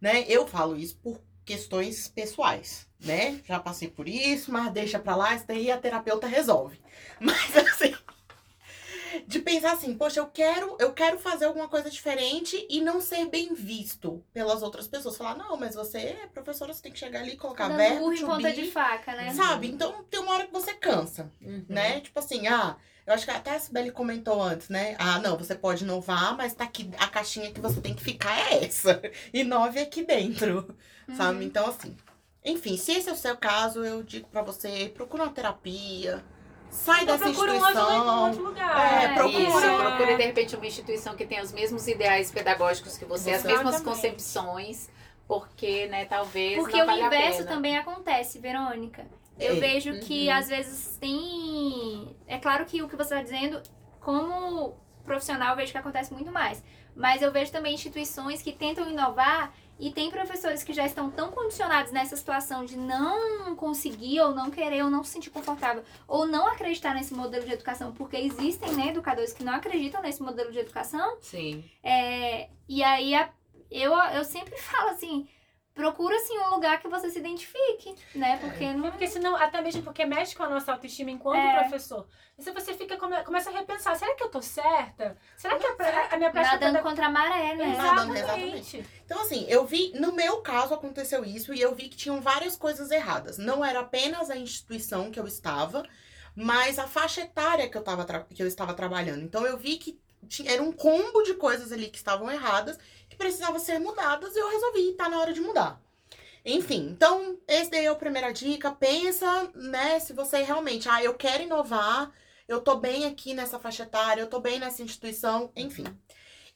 Né? 0.00 0.24
Eu 0.26 0.44
falo 0.44 0.76
isso 0.76 0.96
por 0.96 1.20
questões 1.44 2.08
pessoais, 2.08 2.88
né? 2.98 3.40
Já 3.44 3.60
passei 3.60 3.88
por 3.88 4.08
isso, 4.08 4.50
mas 4.50 4.72
deixa 4.72 4.98
pra 4.98 5.14
lá, 5.14 5.36
isso 5.36 5.46
daí 5.46 5.70
a 5.70 5.78
terapeuta 5.78 6.26
resolve. 6.26 6.80
Mas 7.20 7.56
assim, 7.56 7.94
de 9.26 9.40
pensar 9.40 9.72
assim, 9.72 9.94
poxa, 9.96 10.20
eu 10.20 10.26
quero, 10.26 10.76
eu 10.78 10.92
quero 10.92 11.18
fazer 11.18 11.46
alguma 11.46 11.68
coisa 11.68 11.90
diferente 11.90 12.66
e 12.68 12.80
não 12.80 13.00
ser 13.00 13.26
bem 13.28 13.54
visto 13.54 14.24
pelas 14.32 14.62
outras 14.62 14.86
pessoas. 14.88 15.16
Falar, 15.16 15.36
não, 15.36 15.56
mas 15.56 15.74
você 15.74 15.98
é 15.98 16.26
professora, 16.32 16.72
você 16.72 16.82
tem 16.82 16.92
que 16.92 16.98
chegar 16.98 17.20
ali 17.20 17.32
e 17.32 17.36
colocar 17.36 17.68
Dando 17.68 17.76
verbo, 17.78 17.98
burro 18.00 18.14
em 18.14 18.26
ponta 18.26 18.48
be, 18.50 18.54
de 18.54 18.70
faca, 18.70 19.14
né? 19.14 19.32
Sabe? 19.34 19.68
Então 19.68 20.04
tem 20.10 20.20
uma 20.20 20.32
hora 20.32 20.46
que 20.46 20.52
você 20.52 20.74
cansa 20.74 21.30
Uhum. 21.40 21.64
né? 21.68 22.00
Tipo 22.00 22.18
assim, 22.18 22.46
ah, 22.46 22.76
eu 23.06 23.14
acho 23.14 23.24
que 23.24 23.30
até 23.30 23.50
a 23.54 23.58
Sibeli 23.58 23.90
comentou 23.90 24.40
antes, 24.40 24.68
né? 24.68 24.94
Ah, 24.98 25.18
não, 25.18 25.36
você 25.36 25.54
pode 25.54 25.84
inovar, 25.84 26.36
mas 26.36 26.54
tá 26.54 26.64
aqui, 26.64 26.88
a 26.98 27.08
caixinha 27.08 27.50
que 27.52 27.60
você 27.60 27.80
tem 27.80 27.94
que 27.94 28.02
ficar 28.02 28.36
é 28.52 28.64
essa. 28.64 29.00
Inove 29.32 29.80
aqui 29.80 30.04
dentro, 30.04 30.74
sabe? 31.16 31.38
Uhum. 31.38 31.42
Então, 31.42 31.66
assim, 31.66 31.96
enfim, 32.44 32.76
se 32.76 32.92
esse 32.92 33.08
é 33.08 33.12
o 33.12 33.16
seu 33.16 33.36
caso, 33.36 33.84
eu 33.84 34.02
digo 34.02 34.28
pra 34.28 34.42
você, 34.42 34.90
procura 34.94 35.24
uma 35.24 35.32
terapia, 35.32 36.24
sai 36.72 37.02
Então 37.04 37.16
dessa 37.18 37.30
procura 37.30 37.52
um 37.52 37.54
outro, 37.56 37.68
um 37.68 37.82
instituição. 37.82 38.24
outro 38.26 38.44
lugar. 38.44 39.02
É, 39.04 39.14
procura. 39.14 39.42
Isso, 39.42 39.58
É. 39.58 39.76
procure 39.78 40.16
de 40.16 40.22
repente 40.24 40.56
uma 40.56 40.66
instituição 40.66 41.14
que 41.14 41.24
tenha 41.26 41.42
os 41.42 41.52
mesmos 41.52 41.86
ideais 41.86 42.30
pedagógicos 42.32 42.96
que 42.98 43.04
você, 43.04 43.30
as 43.32 43.44
mesmas 43.44 43.80
concepções, 43.80 44.90
porque, 45.28 45.86
né, 45.86 46.04
talvez 46.06 46.56
Porque 46.58 46.82
não 46.82 46.94
o 46.94 46.98
inverso 47.06 47.38
pena. 47.38 47.50
também 47.50 47.76
acontece, 47.78 48.38
Verônica. 48.38 49.06
Eu 49.38 49.56
É. 49.56 49.60
vejo 49.60 50.00
que 50.00 50.28
Uhum. 50.28 50.34
às 50.34 50.48
vezes 50.48 50.96
tem. 50.98 52.16
É 52.26 52.38
claro 52.38 52.64
que 52.64 52.82
o 52.82 52.88
que 52.88 52.96
você 52.96 53.14
está 53.14 53.22
dizendo, 53.22 53.62
como 54.00 54.74
profissional, 55.04 55.50
eu 55.50 55.56
vejo 55.56 55.72
que 55.72 55.78
acontece 55.78 56.12
muito 56.12 56.30
mais. 56.32 56.62
Mas 56.94 57.22
eu 57.22 57.32
vejo 57.32 57.50
também 57.50 57.74
instituições 57.74 58.42
que 58.42 58.52
tentam 58.52 58.88
inovar 58.90 59.52
e 59.78 59.90
tem 59.90 60.10
professores 60.10 60.62
que 60.62 60.72
já 60.72 60.86
estão 60.86 61.10
tão 61.10 61.32
condicionados 61.32 61.90
nessa 61.92 62.16
situação 62.16 62.64
de 62.64 62.76
não 62.76 63.56
conseguir, 63.56 64.20
ou 64.20 64.32
não 64.34 64.50
querer, 64.50 64.82
ou 64.84 64.90
não 64.90 65.02
se 65.02 65.10
sentir 65.12 65.30
confortável, 65.30 65.82
ou 66.06 66.26
não 66.26 66.46
acreditar 66.46 66.94
nesse 66.94 67.14
modelo 67.14 67.44
de 67.44 67.52
educação, 67.52 67.92
porque 67.92 68.16
existem 68.16 68.72
né, 68.74 68.88
educadores 68.88 69.32
que 69.32 69.42
não 69.44 69.54
acreditam 69.54 70.00
nesse 70.02 70.22
modelo 70.22 70.52
de 70.52 70.58
educação. 70.58 71.16
Sim. 71.20 71.64
É, 71.82 72.48
e 72.68 72.82
aí 72.82 73.14
a- 73.14 73.30
eu, 73.70 73.92
eu 74.14 74.24
sempre 74.24 74.56
falo 74.62 74.90
assim, 74.90 75.26
procura 75.74 76.14
assim 76.16 76.38
um 76.38 76.50
lugar 76.50 76.80
que 76.80 76.88
você 76.88 77.08
se 77.10 77.18
identifique, 77.18 77.94
né? 78.14 78.36
Porque 78.38 78.64
É 78.64 78.74
não 78.74 78.90
porque 78.90 79.06
senão, 79.06 79.34
até 79.36 79.60
mesmo 79.62 79.82
porque 79.82 80.04
mexe 80.04 80.34
com 80.36 80.42
a 80.42 80.48
nossa 80.48 80.72
autoestima 80.72 81.10
enquanto 81.10 81.38
É. 81.38 81.60
professor. 81.60 82.06
E 82.38 82.42
se 82.42 82.50
você 82.52 82.74
fica, 82.74 82.96
come- 82.96 83.22
começa 83.24 83.50
a 83.50 83.52
repensar, 83.52 83.94
será 83.96 84.14
que 84.14 84.22
eu 84.22 84.28
tô 84.28 84.42
certa? 84.42 85.16
Será 85.36 85.58
que 85.58 85.66
a, 85.66 85.74
pra- 85.74 86.08
a 86.12 86.16
minha 86.16 86.30
prática 86.30 86.54
nadando 86.54 86.72
peda- 86.78 86.82
contra 86.88 87.06
a 87.06 87.10
maré, 87.10 87.54
né? 87.54 87.76
Nadando, 87.76 88.14
Exatamente. 88.16 88.84
Então, 89.04 89.20
assim, 89.22 89.46
eu 89.48 89.64
vi, 89.64 89.92
no 89.98 90.12
meu 90.12 90.42
caso 90.42 90.74
aconteceu 90.74 91.24
isso 91.24 91.52
e 91.54 91.60
eu 91.60 91.74
vi 91.74 91.88
que 91.88 91.96
tinham 91.96 92.20
várias 92.20 92.56
coisas 92.56 92.90
erradas. 92.90 93.38
Não 93.38 93.64
era 93.64 93.80
apenas 93.80 94.30
a 94.30 94.36
instituição 94.36 95.10
que 95.10 95.18
eu 95.20 95.26
estava, 95.26 95.82
mas 96.34 96.78
a 96.78 96.86
faixa 96.86 97.20
etária 97.22 97.68
que 97.68 97.76
eu, 97.76 97.82
tava 97.82 98.04
tra- 98.04 98.24
que 98.28 98.42
eu 98.42 98.46
estava 98.46 98.74
trabalhando. 98.74 99.22
Então, 99.22 99.46
eu 99.46 99.56
vi 99.58 99.76
que 99.76 100.00
tinha, 100.28 100.52
era 100.52 100.62
um 100.62 100.72
combo 100.72 101.22
de 101.22 101.34
coisas 101.34 101.72
ali 101.72 101.88
que 101.90 101.98
estavam 101.98 102.30
erradas, 102.30 102.78
que 103.12 103.16
precisavam 103.16 103.60
ser 103.60 103.78
mudadas 103.78 104.34
e 104.34 104.38
eu 104.38 104.48
resolvi, 104.48 104.92
tá 104.94 105.06
na 105.08 105.20
hora 105.20 105.34
de 105.34 105.40
mudar. 105.40 105.80
Enfim, 106.44 106.88
então, 106.90 107.38
esse 107.46 107.70
daí 107.70 107.84
é 107.84 107.88
a 107.88 107.94
primeira 107.94 108.32
dica. 108.32 108.72
Pensa, 108.72 109.50
né, 109.54 110.00
se 110.00 110.12
você 110.14 110.42
realmente, 110.42 110.88
ah, 110.88 111.02
eu 111.04 111.14
quero 111.14 111.42
inovar, 111.42 112.10
eu 112.48 112.60
tô 112.60 112.76
bem 112.76 113.04
aqui 113.04 113.34
nessa 113.34 113.58
faixa 113.58 113.82
etária, 113.82 114.22
eu 114.22 114.30
tô 114.30 114.40
bem 114.40 114.58
nessa 114.58 114.82
instituição, 114.82 115.52
enfim. 115.54 115.84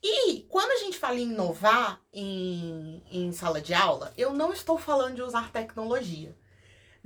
E 0.02 0.46
quando 0.48 0.70
a 0.72 0.76
gente 0.76 0.98
fala 0.98 1.16
em 1.16 1.30
inovar 1.30 2.00
em, 2.12 3.02
em 3.10 3.32
sala 3.32 3.60
de 3.60 3.74
aula, 3.74 4.12
eu 4.16 4.32
não 4.32 4.52
estou 4.52 4.78
falando 4.78 5.16
de 5.16 5.22
usar 5.22 5.52
tecnologia. 5.52 6.36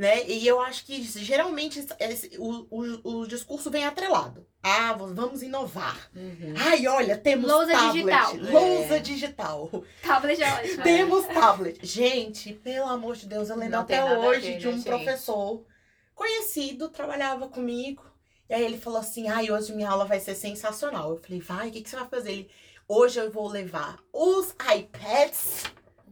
Né? 0.01 0.26
E 0.26 0.46
eu 0.46 0.59
acho 0.62 0.86
que 0.86 1.03
geralmente 1.03 1.86
esse- 1.98 2.38
o, 2.38 2.66
o, 2.70 3.18
o 3.20 3.26
discurso 3.26 3.70
vem 3.70 3.84
atrelado. 3.84 4.46
Ah, 4.62 4.94
vamos 4.94 5.42
inovar. 5.42 6.11
Uhum. 6.16 6.55
Ai, 6.57 6.86
olha, 6.86 7.18
temos 7.18 7.46
Lousa 7.51 7.72
tablet. 7.72 7.92
digital. 7.92 8.34
Lousa 8.36 8.96
É. 8.96 8.98
digital. 8.98 9.70
Tablet 10.03 10.42
é 10.42 10.53
ótimo. 10.55 10.82
Temos 10.82 11.26
tablet. 11.34 11.86
Gente, 11.86 12.55
pelo 12.55 12.86
amor 12.88 13.14
de 13.14 13.26
Deus, 13.26 13.51
eu 13.51 13.57
lembro 13.57 13.72
Não 13.76 13.80
até 13.82 14.03
hoje 14.03 14.40
ver, 14.53 14.59
de 14.59 14.66
né, 14.68 14.72
um 14.72 14.76
gente? 14.76 14.84
professor 14.86 15.66
conhecido, 16.14 16.88
trabalhava 16.88 17.48
comigo. 17.48 18.03
E 18.48 18.55
aí 18.55 18.64
ele 18.64 18.78
falou 18.78 19.01
assim: 19.01 19.28
ai, 19.28 19.51
hoje 19.51 19.74
minha 19.74 19.90
aula 19.90 20.07
vai 20.07 20.18
ser 20.18 20.34
sensacional. 20.34 21.11
Eu 21.11 21.18
falei, 21.18 21.40
vai, 21.42 21.68
o 21.68 21.72
que, 21.72 21.82
que 21.82 21.90
você 21.90 21.96
vai 21.96 22.09
fazer? 22.09 22.32
Ele, 22.32 22.51
hoje 22.88 23.20
eu 23.20 23.30
vou 23.30 23.48
levar 23.48 23.98
os 24.14 24.55
iPads 24.74 25.64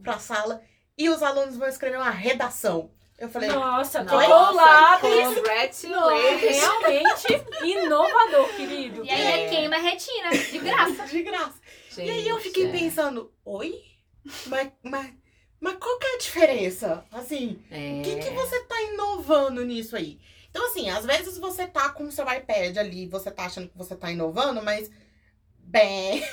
pra 0.03 0.19
sala 0.19 0.61
e 0.95 1.09
os 1.09 1.23
alunos 1.23 1.57
vão 1.57 1.67
escrever 1.67 1.97
uma 1.97 2.11
redação. 2.11 2.91
Eu 3.19 3.29
falei, 3.29 3.49
Nossa, 3.49 4.03
Nossa, 4.03 4.05
tocou 4.05 4.35
o 4.37 4.55
lápis. 4.55 5.25
congratulations. 5.35 6.41
Realmente 6.41 7.45
inovador, 7.65 8.47
querido. 8.55 9.03
E 9.05 9.09
ainda 9.09 9.37
É. 9.37 9.49
queima 9.49 9.75
a 9.75 9.79
retina, 9.79 10.29
de 10.31 10.57
graça. 10.59 11.05
de 11.07 11.23
graça. 11.23 11.59
E 11.97 12.01
aí 12.09 12.27
eu 12.27 12.35
Gente, 12.37 12.43
fiquei 12.47 12.67
é. 12.67 12.71
pensando, 12.71 13.31
oi? 13.43 13.83
Mas, 14.45 14.69
mas, 14.83 15.13
mas 15.59 15.75
qual 15.77 15.99
que 15.99 16.07
é 16.07 16.15
a 16.15 16.17
diferença? 16.19 17.05
Assim, 17.11 17.61
É. 17.69 17.99
O 17.99 18.03
que, 18.03 18.15
que 18.17 18.29
você 18.31 18.59
tá 18.65 18.81
inovando 18.83 19.65
nisso 19.65 19.95
aí? 19.95 20.19
Então, 20.49 20.65
assim, 20.67 20.89
às 20.89 21.05
vezes 21.05 21.37
você 21.37 21.67
tá 21.67 21.89
com 21.89 22.05
o 22.05 22.11
seu 22.11 22.25
iPad 22.31 22.77
ali, 22.77 23.05
você 23.07 23.29
tá 23.29 23.45
achando 23.45 23.67
que 23.69 23.77
você 23.77 23.95
tá 23.95 24.09
inovando, 24.11 24.61
mas. 24.63 24.89
Bem. 25.59 26.23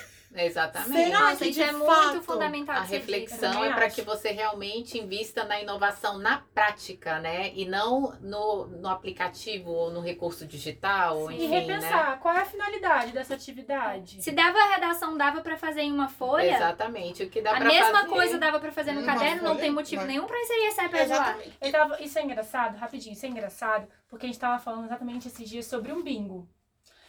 Exatamente. 0.45 1.05
Será 1.07 1.37
que 1.37 1.45
isso 1.49 1.53
de 1.53 1.63
é 1.63 1.73
fato 1.73 2.09
muito 2.13 2.23
fundamental. 2.23 2.77
A 2.77 2.81
reflexão 2.83 3.65
é 3.65 3.73
para 3.73 3.89
que 3.91 4.03
você 4.03 4.31
realmente 4.31 4.99
invista 4.99 5.45
na 5.45 5.61
inovação 5.61 6.19
na 6.19 6.39
prática, 6.55 7.19
né? 7.19 7.53
E 7.55 7.65
não 7.65 8.13
no, 8.21 8.67
no 8.67 8.89
aplicativo 8.89 9.71
ou 9.71 9.91
no 9.91 10.01
recurso 10.01 10.47
digital, 10.47 11.31
E 11.31 11.37
enfim, 11.37 11.49
né? 11.49 11.59
repensar 11.61 12.19
qual 12.21 12.35
é 12.35 12.41
a 12.41 12.45
finalidade 12.45 13.13
dessa 13.13 13.35
atividade. 13.35 14.23
Se 14.23 14.33
dava 14.33 14.59
a 14.59 14.75
redação, 14.75 15.17
dava 15.17 15.41
pra 15.41 15.57
fazer 15.57 15.83
em 15.83 15.93
uma 15.93 16.09
folha. 16.09 16.55
Exatamente. 16.55 17.23
O 17.23 17.31
que 17.31 17.41
dá 17.41 17.53
A 17.53 17.57
pra 17.57 17.65
mesma 17.67 17.93
fazer. 18.01 18.09
coisa 18.09 18.39
dava 18.39 18.61
pra 18.61 18.73
fazer 18.73 18.93
no 18.93 19.01
Uma 19.03 19.13
caderno, 19.15 19.43
não 19.43 19.51
folha, 19.51 19.61
tem 19.61 19.71
motivo 19.71 20.03
mas- 20.03 20.09
nenhum 20.11 20.27
pra 20.27 20.39
inserir 20.41 20.67
esse 20.67 20.85
iPad 20.85 21.09
lá. 21.09 21.39
Tava, 21.73 22.03
isso 22.03 22.19
é 22.19 22.23
engraçado, 22.23 22.77
rapidinho, 22.77 23.13
isso 23.13 23.25
é 23.27 23.29
engraçado, 23.29 23.89
porque 24.09 24.27
a 24.27 24.29
gente 24.29 24.39
tava 24.39 24.59
falando 24.63 24.85
exatamente 24.87 25.29
esses 25.29 25.49
dias 25.49 25.67
sobre 25.67 25.93
um 25.93 26.03
bingo. 26.03 26.49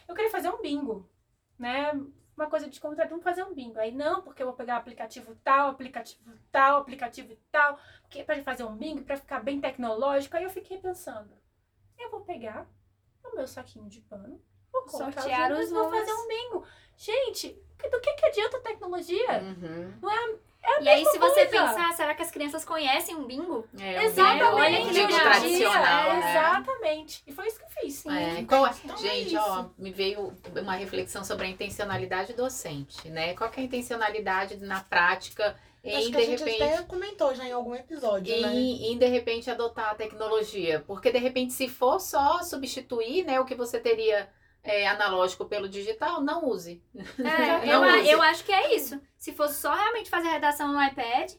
Eu 0.08 0.14
queria 0.14 0.30
fazer 0.30 0.48
um 0.48 0.60
bingo, 0.62 1.08
né? 1.58 1.92
Uma 2.38 2.48
coisa 2.48 2.68
descontraída, 2.68 3.10
vamos 3.10 3.24
fazer 3.24 3.42
um 3.42 3.52
bingo. 3.52 3.78
Aí, 3.80 3.90
não, 3.90 4.22
porque 4.22 4.42
eu 4.42 4.46
vou 4.46 4.54
pegar 4.54 4.76
aplicativo 4.76 5.34
tal, 5.42 5.70
aplicativo 5.70 6.32
tal, 6.52 6.80
aplicativo 6.80 7.36
tal, 7.50 7.78
porque 8.02 8.22
para 8.22 8.40
fazer 8.42 8.64
um 8.64 8.76
bingo, 8.76 9.02
para 9.02 9.16
ficar 9.16 9.40
bem 9.40 9.60
tecnológico. 9.60 10.36
Aí 10.36 10.44
eu 10.44 10.50
fiquei 10.50 10.78
pensando, 10.78 11.36
eu 11.98 12.10
vou 12.10 12.20
pegar 12.20 12.66
o 13.24 13.34
meu 13.34 13.46
saquinho 13.46 13.88
de 13.88 14.00
pano, 14.02 14.40
vou 14.72 14.88
Sortear 14.88 15.52
os 15.52 15.64
os 15.64 15.70
vou 15.70 15.90
fazer 15.90 16.12
um 16.12 16.28
bingo. 16.28 16.66
Gente, 16.96 17.48
do 17.90 18.00
que, 18.00 18.14
que 18.14 18.26
adianta 18.26 18.56
a 18.56 18.60
tecnologia? 18.60 19.42
Uhum. 19.42 19.98
Não 20.00 20.10
é, 20.10 20.38
é 20.62 20.82
E 20.82 20.88
aí, 20.88 21.04
se 21.06 21.18
você 21.18 21.46
coisa. 21.46 21.50
pensar, 21.66 21.92
será 21.94 22.14
que 22.14 22.22
as 22.22 22.30
crianças 22.30 22.64
conhecem 22.64 23.14
um 23.16 23.24
bingo? 23.24 23.66
É, 23.78 23.98
um 23.98 24.02
Exatamente. 24.02 24.44
bingo- 24.44 24.56
Olha 24.56 24.78
que 24.86 24.92
legal. 24.92 25.20
tradicional, 25.20 26.10
É, 26.10 26.16
né? 26.20 26.30
Exatamente. 26.30 27.22
E 27.26 27.32
foi 27.32 27.46
isso 27.46 27.58
que 27.58 27.64
eu 27.64 27.70
fiz. 27.70 27.94
Sim. 27.94 28.10
É, 28.16 28.40
Então, 28.40 28.60
qual- 28.60 28.74
então 28.84 28.96
é 28.96 28.98
gente, 28.98 29.34
isso. 29.34 29.38
ó, 29.38 29.66
me 29.78 29.90
veio 29.90 30.32
uma 30.60 30.74
reflexão 30.74 31.24
sobre 31.24 31.46
a 31.46 31.50
intencionalidade 31.50 32.32
docente, 32.32 33.08
né? 33.08 33.34
Qual 33.34 33.48
que 33.50 33.60
é 33.60 33.62
a 33.62 33.66
intencionalidade 33.66 34.56
na 34.58 34.80
prática 34.80 35.56
Acho 35.84 35.96
em, 35.96 36.04
que 36.06 36.10
de 36.10 36.16
a 36.16 36.26
gente 36.26 36.44
repente, 36.44 36.62
até 36.62 36.82
comentou 36.82 37.34
já 37.34 37.44
em 37.44 37.52
algum 37.52 37.74
episódio, 37.74 38.40
né? 38.40 38.52
em, 38.54 38.92
em, 38.92 38.98
de 38.98 39.06
repente, 39.06 39.50
adotar 39.50 39.90
a 39.90 39.94
tecnologia? 39.94 40.82
Porque, 40.86 41.10
de 41.12 41.18
repente, 41.18 41.52
se 41.52 41.68
for 41.68 41.98
só 42.00 42.42
substituir, 42.42 43.24
né, 43.24 43.38
o 43.40 43.44
que 43.44 43.54
você 43.54 43.78
teria 43.78 44.28
é, 44.62 44.86
analógico 44.88 45.44
pelo 45.46 45.68
digital, 45.68 46.20
não 46.20 46.44
use. 46.46 46.82
É, 46.94 47.02
Não 47.66 47.84
eu, 47.84 47.84
a- 47.84 47.96
use. 47.98 48.08
eu 48.10 48.22
acho 48.22 48.44
que 48.44 48.52
é 48.52 48.74
isso. 48.76 49.00
Se 49.16 49.32
fosse 49.32 49.60
só 49.60 49.72
realmente 49.74 50.10
fazer 50.10 50.28
redação 50.28 50.72
no 50.72 50.82
iPad, 50.82 51.32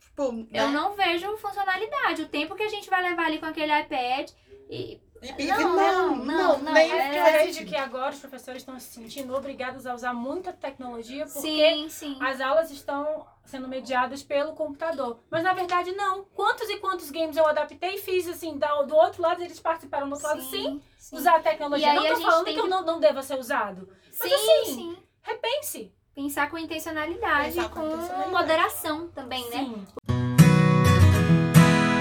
Tipo, 0.00 0.32
né? 0.32 0.46
eu 0.52 0.68
não 0.70 0.92
vejo 0.94 1.36
funcionalidade. 1.38 2.22
O 2.22 2.28
tempo 2.28 2.54
que 2.54 2.62
a 2.62 2.68
gente 2.68 2.90
vai 2.90 3.02
levar 3.02 3.26
ali 3.26 3.38
com 3.38 3.46
aquele 3.46 3.72
iPad 3.80 4.30
e 4.68 5.00
E- 5.22 5.42
e- 5.42 5.46
Não, 5.48 5.76
não, 5.76 6.16
não, 6.16 6.58
não, 6.60 6.72
nem 6.72 6.90
é- 6.90 7.10
Diferente 7.10 7.58
de 7.58 7.64
que 7.66 7.76
agora 7.76 8.10
os 8.10 8.18
professores 8.18 8.62
estão 8.62 8.78
se 8.80 8.94
sentindo 8.94 9.34
obrigados 9.36 9.86
a 9.86 9.94
usar 9.94 10.14
muita 10.14 10.50
tecnologia 10.52 11.26
porque 11.26 11.40
sim, 11.40 11.88
sim. 11.90 12.16
as 12.20 12.40
aulas 12.40 12.70
estão 12.70 13.26
sendo 13.44 13.68
mediadas 13.68 14.22
pelo 14.22 14.54
computador. 14.54 15.18
Mas 15.30 15.42
na 15.42 15.52
verdade 15.52 15.92
não. 15.92 16.24
Quantos 16.34 16.68
e 16.70 16.78
quantos 16.78 17.10
games 17.10 17.36
eu 17.36 17.46
adaptei 17.46 17.96
e 17.96 17.98
fiz 17.98 18.26
assim, 18.28 18.56
da- 18.56 18.80
do 18.82 18.94
outro 18.96 19.20
lado 19.20 19.42
eles 19.42 19.60
participaram 19.60 20.08
do 20.08 20.12
outro 20.14 20.26
lado 20.26 20.40
sim, 20.42 20.80
sim. 20.96 21.16
usar 21.16 21.36
a 21.36 21.40
tecnologia. 21.40 21.92
E 21.92 21.94
não 21.96 22.02
gente 22.06 22.22
falando 22.22 22.44
tem 22.44 22.54
que, 22.54 22.60
eu 22.60 22.66
não, 22.68 22.82
não 22.82 22.98
deva 22.98 23.22
ser 23.22 23.38
usado. 23.38 23.88
Sim, 24.10 24.32
assim, 24.32 24.74
sim. 24.74 24.96
Repense. 25.22 25.92
Pensar 26.14 26.50
com 26.50 26.56
intencionalidade, 26.58 27.54
Pensar 27.54 27.68
com 27.68 27.80
com 27.80 27.86
intencionalidade. 27.86 28.30
moderação 28.32 29.08
também, 29.08 29.48
né? 29.50 29.74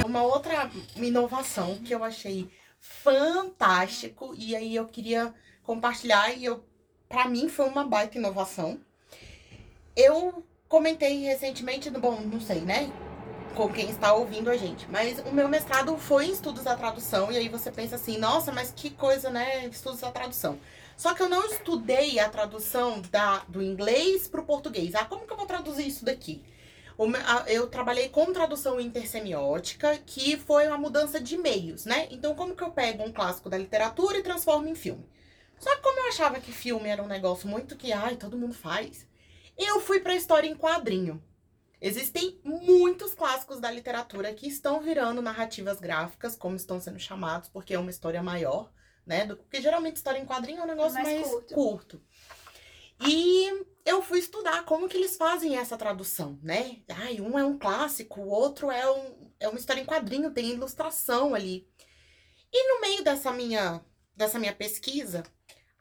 Uma 0.05 0.23
outra 0.23 0.69
inovação 0.95 1.75
que 1.77 1.93
eu 1.93 2.03
achei 2.03 2.49
fantástico 2.79 4.33
e 4.37 4.55
aí 4.55 4.75
eu 4.75 4.85
queria 4.87 5.33
compartilhar 5.63 6.31
e 6.31 6.45
eu 6.45 6.63
para 7.07 7.27
mim 7.27 7.49
foi 7.49 7.67
uma 7.67 7.83
baita 7.83 8.17
inovação. 8.17 8.79
Eu 9.95 10.43
comentei 10.67 11.23
recentemente, 11.23 11.89
bom, 11.89 12.21
não 12.21 12.39
sei, 12.39 12.61
né? 12.61 12.91
Com 13.55 13.67
quem 13.73 13.89
está 13.89 14.13
ouvindo 14.13 14.49
a 14.49 14.55
gente, 14.55 14.87
mas 14.89 15.19
o 15.19 15.31
meu 15.33 15.49
mestrado 15.49 15.97
foi 15.97 16.27
em 16.27 16.31
estudos 16.31 16.63
da 16.63 16.75
tradução 16.75 17.31
e 17.31 17.37
aí 17.37 17.49
você 17.49 17.71
pensa 17.71 17.95
assim, 17.95 18.17
nossa, 18.17 18.51
mas 18.51 18.71
que 18.71 18.91
coisa, 18.91 19.29
né? 19.29 19.65
Estudos 19.65 20.01
da 20.01 20.11
tradução. 20.11 20.59
Só 20.95 21.13
que 21.13 21.23
eu 21.23 21.29
não 21.29 21.45
estudei 21.45 22.19
a 22.19 22.29
tradução 22.29 23.01
da, 23.09 23.39
do 23.47 23.61
inglês 23.61 24.27
para 24.27 24.41
o 24.41 24.45
português. 24.45 24.93
Ah, 24.95 25.05
como 25.05 25.25
que 25.25 25.33
eu 25.33 25.37
vou 25.37 25.45
traduzir 25.45 25.87
isso 25.87 26.05
daqui? 26.05 26.43
Eu 27.47 27.67
trabalhei 27.67 28.09
com 28.09 28.33
tradução 28.33 28.79
intersemiótica, 28.79 29.97
que 29.99 30.37
foi 30.37 30.67
uma 30.67 30.77
mudança 30.77 31.19
de 31.19 31.37
meios, 31.37 31.85
né? 31.85 32.07
Então, 32.11 32.35
como 32.35 32.55
que 32.55 32.63
eu 32.63 32.71
pego 32.71 33.03
um 33.03 33.11
clássico 33.11 33.49
da 33.49 33.57
literatura 33.57 34.17
e 34.17 34.23
transformo 34.23 34.67
em 34.67 34.75
filme? 34.75 35.07
Só 35.59 35.75
que 35.75 35.81
como 35.81 35.99
eu 35.99 36.07
achava 36.09 36.39
que 36.39 36.51
filme 36.51 36.89
era 36.89 37.03
um 37.03 37.07
negócio 37.07 37.47
muito 37.47 37.75
que, 37.75 37.91
ai, 37.91 38.15
todo 38.15 38.37
mundo 38.37 38.53
faz, 38.53 39.07
eu 39.57 39.79
fui 39.81 39.99
pra 39.99 40.15
história 40.15 40.47
em 40.47 40.55
quadrinho. 40.55 41.23
Existem 41.81 42.39
muitos 42.43 43.13
clássicos 43.13 43.59
da 43.59 43.71
literatura 43.71 44.33
que 44.33 44.47
estão 44.47 44.81
virando 44.81 45.21
narrativas 45.21 45.79
gráficas, 45.79 46.35
como 46.35 46.55
estão 46.55 46.79
sendo 46.79 46.99
chamados, 46.99 47.47
porque 47.47 47.73
é 47.73 47.79
uma 47.79 47.89
história 47.89 48.21
maior, 48.21 48.71
né? 49.05 49.25
Porque 49.27 49.61
geralmente 49.61 49.95
história 49.95 50.19
em 50.19 50.25
quadrinho 50.25 50.59
é 50.59 50.63
um 50.63 50.67
negócio 50.67 50.93
Mais 50.93 51.07
mais, 51.07 51.29
curto. 51.29 51.53
curto. 51.53 52.01
E 53.07 53.65
eu 53.89 54.03
fui 54.03 54.19
estudar 54.19 54.63
como 54.65 54.87
que 54.87 54.95
eles 54.95 55.17
fazem 55.17 55.57
essa 55.57 55.75
tradução, 55.75 56.39
né? 56.43 56.83
Ai, 56.89 57.19
um 57.19 57.39
é 57.39 57.43
um 57.43 57.57
clássico, 57.57 58.21
o 58.21 58.29
outro 58.29 58.69
é, 58.69 58.89
um, 58.89 59.31
é 59.39 59.47
uma 59.47 59.57
história 59.57 59.81
em 59.81 59.85
quadrinho, 59.85 60.31
tem 60.31 60.51
ilustração 60.51 61.33
ali. 61.33 61.67
E 62.53 62.75
no 62.75 62.81
meio 62.81 63.03
dessa 63.03 63.31
minha, 63.31 63.83
dessa 64.15 64.37
minha 64.37 64.53
pesquisa, 64.53 65.23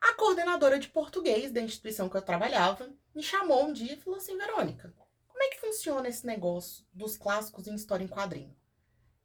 a 0.00 0.14
coordenadora 0.14 0.78
de 0.78 0.88
português 0.88 1.52
da 1.52 1.61
instituição 1.61 2.09
que 2.09 2.16
eu 2.16 2.22
trabalhava 2.22 2.90
me 3.14 3.22
chamou 3.22 3.66
um 3.66 3.72
dia 3.74 3.92
e 3.92 4.00
falou 4.00 4.18
assim, 4.18 4.38
Verônica, 4.38 4.94
como 5.26 5.42
é 5.42 5.48
que 5.48 5.61
funciona 5.61 6.09
esse 6.09 6.26
negócio 6.26 6.86
dos 6.92 7.18
clássicos 7.18 7.66
em 7.66 7.74
história 7.74 8.04
em 8.04 8.09
quadrinho? 8.09 8.56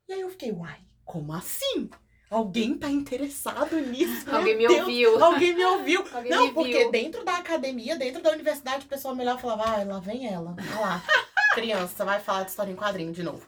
E 0.10 0.14
aí 0.14 0.22
eu 0.22 0.30
fiquei, 0.30 0.52
uai, 0.52 0.86
como 1.06 1.32
assim? 1.32 1.90
Alguém 2.34 2.78
tá 2.78 2.90
interessado 2.90 3.76
nisso? 3.80 4.30
Alguém 4.30 4.58
me 4.58 4.68
Deus, 4.68 4.80
ouviu. 4.82 5.24
Alguém 5.24 5.54
me 5.56 5.66
ouviu. 5.66 6.06
Alguém 6.14 6.32
Não, 6.32 6.48
me 6.48 6.54
porque 6.54 6.80
viu. 6.80 6.92
dentro 6.92 7.24
da 7.24 7.38
academia, 7.38 7.96
dentro 7.96 8.22
da 8.22 8.32
universidade, 8.32 8.86
o 8.86 8.90
pessoal 8.90 9.16
melhor 9.16 9.40
falava, 9.40 9.64
ah, 9.80 9.84
lá 9.84 10.00
vem 10.00 10.28
ela. 10.28 10.56
Olha 10.60 10.80
lá, 10.80 11.04
criança, 11.54 12.04
vai 12.04 12.20
falar 12.20 12.44
de 12.44 12.50
história 12.50 12.72
em 12.72 12.76
quadrinho 12.76 13.12
de 13.14 13.24
novo. 13.24 13.46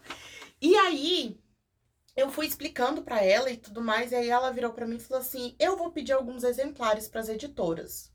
E 0.61 0.75
aí, 0.75 1.39
eu 2.15 2.29
fui 2.29 2.45
explicando 2.45 3.01
pra 3.01 3.21
ela 3.23 3.49
e 3.49 3.57
tudo 3.57 3.81
mais, 3.81 4.11
e 4.11 4.15
aí 4.15 4.29
ela 4.29 4.51
virou 4.51 4.71
pra 4.71 4.85
mim 4.87 4.95
e 4.95 4.99
falou 4.99 5.21
assim, 5.21 5.55
eu 5.59 5.75
vou 5.75 5.91
pedir 5.91 6.13
alguns 6.13 6.43
exemplares 6.43 7.07
pras 7.07 7.27
editoras. 7.27 8.11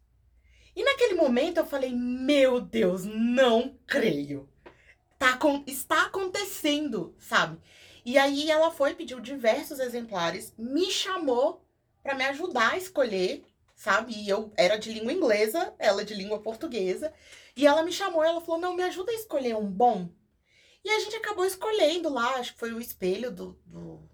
E 0.74 0.84
naquele 0.84 1.14
momento 1.14 1.58
eu 1.58 1.66
falei, 1.66 1.92
meu 1.92 2.60
Deus, 2.60 3.04
não 3.04 3.76
creio. 3.86 4.48
Tá, 5.18 5.30
acon- 5.34 5.64
está 5.66 6.06
acontecendo, 6.06 7.14
sabe? 7.18 7.58
E 8.04 8.18
aí 8.18 8.50
ela 8.50 8.70
foi, 8.70 8.94
pediu 8.94 9.20
diversos 9.20 9.78
exemplares, 9.78 10.54
me 10.56 10.90
chamou 10.90 11.64
pra 12.02 12.14
me 12.14 12.24
ajudar 12.24 12.72
a 12.72 12.78
escolher, 12.78 13.44
sabe? 13.74 14.14
E 14.14 14.28
eu 14.28 14.52
era 14.56 14.78
de 14.78 14.92
língua 14.92 15.12
inglesa, 15.12 15.74
ela 15.78 16.04
de 16.04 16.14
língua 16.14 16.40
portuguesa. 16.40 17.12
E 17.56 17.66
ela 17.66 17.82
me 17.82 17.92
chamou, 17.92 18.24
ela 18.24 18.40
falou: 18.40 18.60
"Não, 18.60 18.74
me 18.74 18.82
ajuda 18.82 19.12
a 19.12 19.14
escolher 19.14 19.56
um 19.56 19.70
bom". 19.70 20.08
E 20.84 20.90
a 20.90 20.98
gente 21.00 21.16
acabou 21.16 21.44
escolhendo 21.44 22.08
lá, 22.08 22.36
acho 22.36 22.54
que 22.54 22.58
foi 22.58 22.72
o 22.72 22.80
espelho 22.80 23.30
do, 23.30 23.60
do 23.66 24.08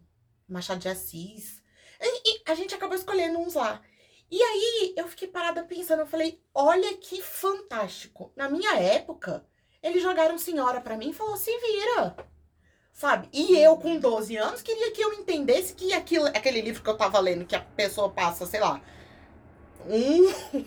Machado 0.49 0.81
de 0.81 0.89
Assis. 0.89 1.63
E, 2.01 2.39
e 2.39 2.43
a 2.47 2.55
gente 2.55 2.75
acabou 2.75 2.97
escolhendo 2.97 3.39
uns 3.39 3.55
lá. 3.55 3.83
E 4.31 4.43
aí 4.43 4.95
eu 4.97 5.07
fiquei 5.09 5.29
parada 5.29 5.63
pensando, 5.65 6.01
eu 6.01 6.07
falei: 6.07 6.43
"Olha 6.53 6.97
que 6.97 7.23
fantástico. 7.23 8.33
Na 8.37 8.49
minha 8.49 8.75
época, 8.75 9.47
eles 9.83 10.03
jogaram 10.03 10.37
senhora 10.39 10.81
pra 10.81 10.97
mim 10.97 11.11
e 11.11 11.15
falou: 11.15 11.37
"Se 11.37 11.57
vira". 11.59 12.17
Sabe? 12.97 13.29
E 13.31 13.55
eu, 13.59 13.77
com 13.77 13.99
12 13.99 14.35
anos, 14.39 14.63
queria 14.63 14.91
que 14.91 15.03
eu 15.03 15.13
entendesse 15.13 15.75
que 15.75 15.93
aquilo, 15.93 16.29
aquele 16.29 16.63
livro 16.63 16.83
que 16.83 16.89
eu 16.89 16.97
tava 16.97 17.21
lendo, 17.21 17.45
que 17.45 17.55
a 17.55 17.61
pessoa 17.61 18.09
passa, 18.09 18.47
sei 18.47 18.59
lá, 18.59 18.81
um, 19.87 20.65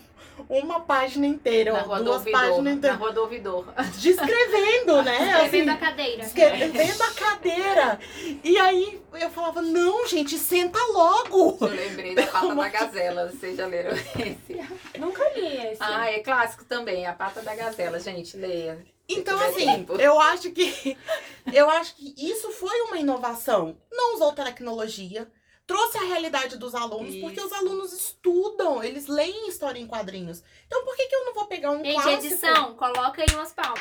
uma 0.48 0.80
página 0.82 1.26
inteira, 1.26 1.74
Na 1.74 1.80
ou 1.82 2.04
duas 2.04 2.18
ouvidor. 2.18 2.32
páginas 2.40 2.64
Na 2.64 2.72
inteiras, 2.74 3.00
rua 3.00 3.12
do 3.14 3.22
ouvidor. 3.22 3.66
descrevendo, 3.98 5.02
né? 5.02 5.16
Escrevendo 5.44 5.70
a 5.70 5.74
Assim, 5.74 5.82
cadeira. 5.86 6.24
descrevendo 6.24 7.04
a 7.04 7.12
cadeira. 7.14 8.00
E 8.44 8.58
aí 8.60 9.02
eu 9.14 9.30
falava, 9.32 9.64
não, 9.64 10.06
gente, 10.08 10.38
senta 10.38 10.78
logo. 10.94 11.58
Eu 11.62 11.68
lembrei 11.68 12.14
da 12.14 12.28
pata 12.28 12.40
Como 12.46 12.62
da 12.62 12.70
que- 12.70 12.78
gazela. 12.78 13.28
Vocês 13.32 13.58
já 13.58 13.66
leram 13.66 13.92
esse? 13.98 15.00
Nunca 15.00 15.28
li 15.36 15.48
esse. 15.66 15.78
Ah, 15.80 16.12
é 16.12 16.20
clássico 16.20 16.64
também. 16.64 17.08
A 17.08 17.14
pata 17.14 17.42
da 17.42 17.56
gazela, 17.56 18.00
gente. 18.00 18.38
Leia. 18.38 18.78
Então, 19.10 19.40
assim, 19.40 19.86
eu 20.00 20.20
acho 20.20 20.52
que 20.52 20.98
eu 21.52 21.70
acho 21.70 21.96
que 21.96 22.14
isso 22.18 22.52
foi 22.52 22.80
uma 22.82 22.98
inovação. 22.98 23.76
Não 23.92 24.16
usou 24.16 24.32
tecnologia, 24.34 25.28
trouxe 25.66 25.98
a 25.98 26.04
realidade 26.04 26.58
dos 26.58 26.74
alunos, 26.76 27.16
porque 27.18 27.40
os 27.40 27.48
Isso. 27.48 27.56
alunos 27.56 27.94
estudam, 27.94 28.84
eles 28.84 29.08
leem 29.08 29.50
história 29.50 29.80
em 29.80 29.86
quadrinhos. 29.88 30.44
Então, 30.66 30.84
por 30.84 30.96
que, 30.96 31.06
que 31.08 31.16
eu 31.16 31.26
não 31.26 31.34
vou 31.34 31.46
pegar 31.46 31.72
um 31.72 31.84
Gente, 31.84 31.94
clássico? 31.94 32.26
edição, 32.26 32.76
coloca 32.76 33.22
aí 33.22 33.36
umas 33.36 33.52
palmas. 33.54 33.80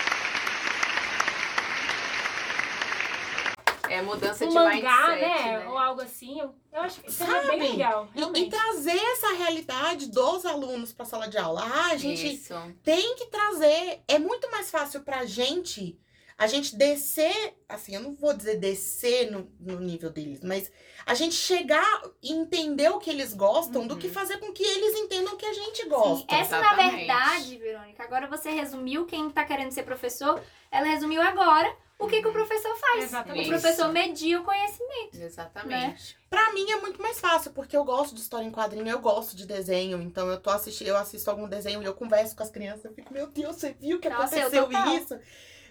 É 3.90 4.02
mudança 4.02 4.44
um 4.44 4.48
de 4.48 4.54
mangá, 4.54 4.70
mindset, 4.70 5.20
né? 5.20 5.58
né? 5.58 5.68
Ou 5.68 5.78
algo 5.78 6.00
assim. 6.00 6.40
Eu, 6.40 6.54
acho 6.72 7.00
que 7.00 7.10
isso 7.10 7.24
é 7.24 7.48
bem 7.48 7.72
legal. 7.72 8.08
E, 8.14 8.40
e 8.40 8.48
trazer 8.48 8.96
essa 8.96 9.32
realidade 9.34 10.10
dos 10.10 10.44
alunos 10.46 10.92
para 10.92 11.04
a 11.04 11.08
sala 11.08 11.28
de 11.28 11.38
aula. 11.38 11.62
Ah, 11.62 11.86
a 11.92 11.96
gente 11.96 12.34
Isso. 12.34 12.54
tem 12.82 13.16
que 13.16 13.26
trazer. 13.26 14.02
É 14.06 14.18
muito 14.18 14.50
mais 14.50 14.70
fácil 14.70 15.00
pra 15.00 15.24
gente 15.24 15.98
a 16.38 16.46
gente 16.46 16.76
descer, 16.76 17.56
assim, 17.68 17.96
eu 17.96 18.00
não 18.00 18.14
vou 18.14 18.32
dizer 18.32 18.58
descer 18.60 19.28
no, 19.28 19.50
no 19.58 19.80
nível 19.80 20.08
deles, 20.08 20.40
mas 20.44 20.70
a 21.04 21.12
gente 21.12 21.34
chegar 21.34 22.00
e 22.22 22.32
entender 22.32 22.88
o 22.90 22.98
que 23.00 23.10
eles 23.10 23.34
gostam 23.34 23.88
do 23.88 23.94
Uhum. 23.94 24.00
que 24.00 24.08
fazer 24.08 24.36
com 24.38 24.52
que 24.52 24.62
eles 24.62 24.94
entendam 25.00 25.34
o 25.34 25.36
que 25.36 25.44
a 25.44 25.52
gente 25.52 25.82
Sim, 25.82 25.88
gosta. 25.88 26.32
essa 26.32 26.60
na 26.60 26.66
exatamente. 26.66 26.96
verdade, 26.96 27.56
Verônica, 27.58 28.04
agora 28.04 28.28
você 28.28 28.50
resumiu 28.50 29.04
quem 29.04 29.28
tá 29.30 29.44
querendo 29.44 29.72
ser 29.72 29.82
professor, 29.82 30.40
ela 30.70 30.86
resumiu 30.86 31.20
agora 31.20 31.74
o 31.98 32.06
que, 32.06 32.22
que 32.22 32.28
o 32.28 32.32
professor 32.32 32.76
faz. 32.76 33.04
Exatamente. 33.04 33.46
O 33.46 33.48
professor 33.48 33.92
medir 33.92 34.38
o 34.38 34.44
conhecimento. 34.44 35.20
Exatamente. 35.20 36.16
Pra 36.30 36.52
mim 36.52 36.70
é 36.70 36.80
muito 36.80 37.02
mais 37.02 37.18
fácil, 37.18 37.50
porque 37.50 37.76
eu 37.76 37.84
gosto 37.84 38.14
de 38.14 38.20
história 38.20 38.46
em 38.46 38.52
quadrinho, 38.52 38.88
eu 38.88 39.00
gosto 39.00 39.34
de 39.36 39.44
desenho, 39.44 40.00
então 40.00 40.28
eu 40.28 40.38
tô 40.40 40.50
assistindo, 40.50 40.88
eu 40.88 40.96
assisto 40.96 41.28
algum 41.28 41.48
desenho 41.48 41.82
e 41.82 41.86
eu 41.86 41.94
converso 41.94 42.36
com 42.36 42.42
as 42.42 42.50
crianças, 42.50 42.84
eu 42.84 42.94
fico, 42.94 43.12
meu 43.12 43.26
Deus, 43.26 43.56
você 43.56 43.72
viu 43.72 43.98
que 43.98 44.08
Nossa, 44.08 44.36
eu 44.36 44.46
aconteceu 44.46 44.96
isso? 44.96 45.18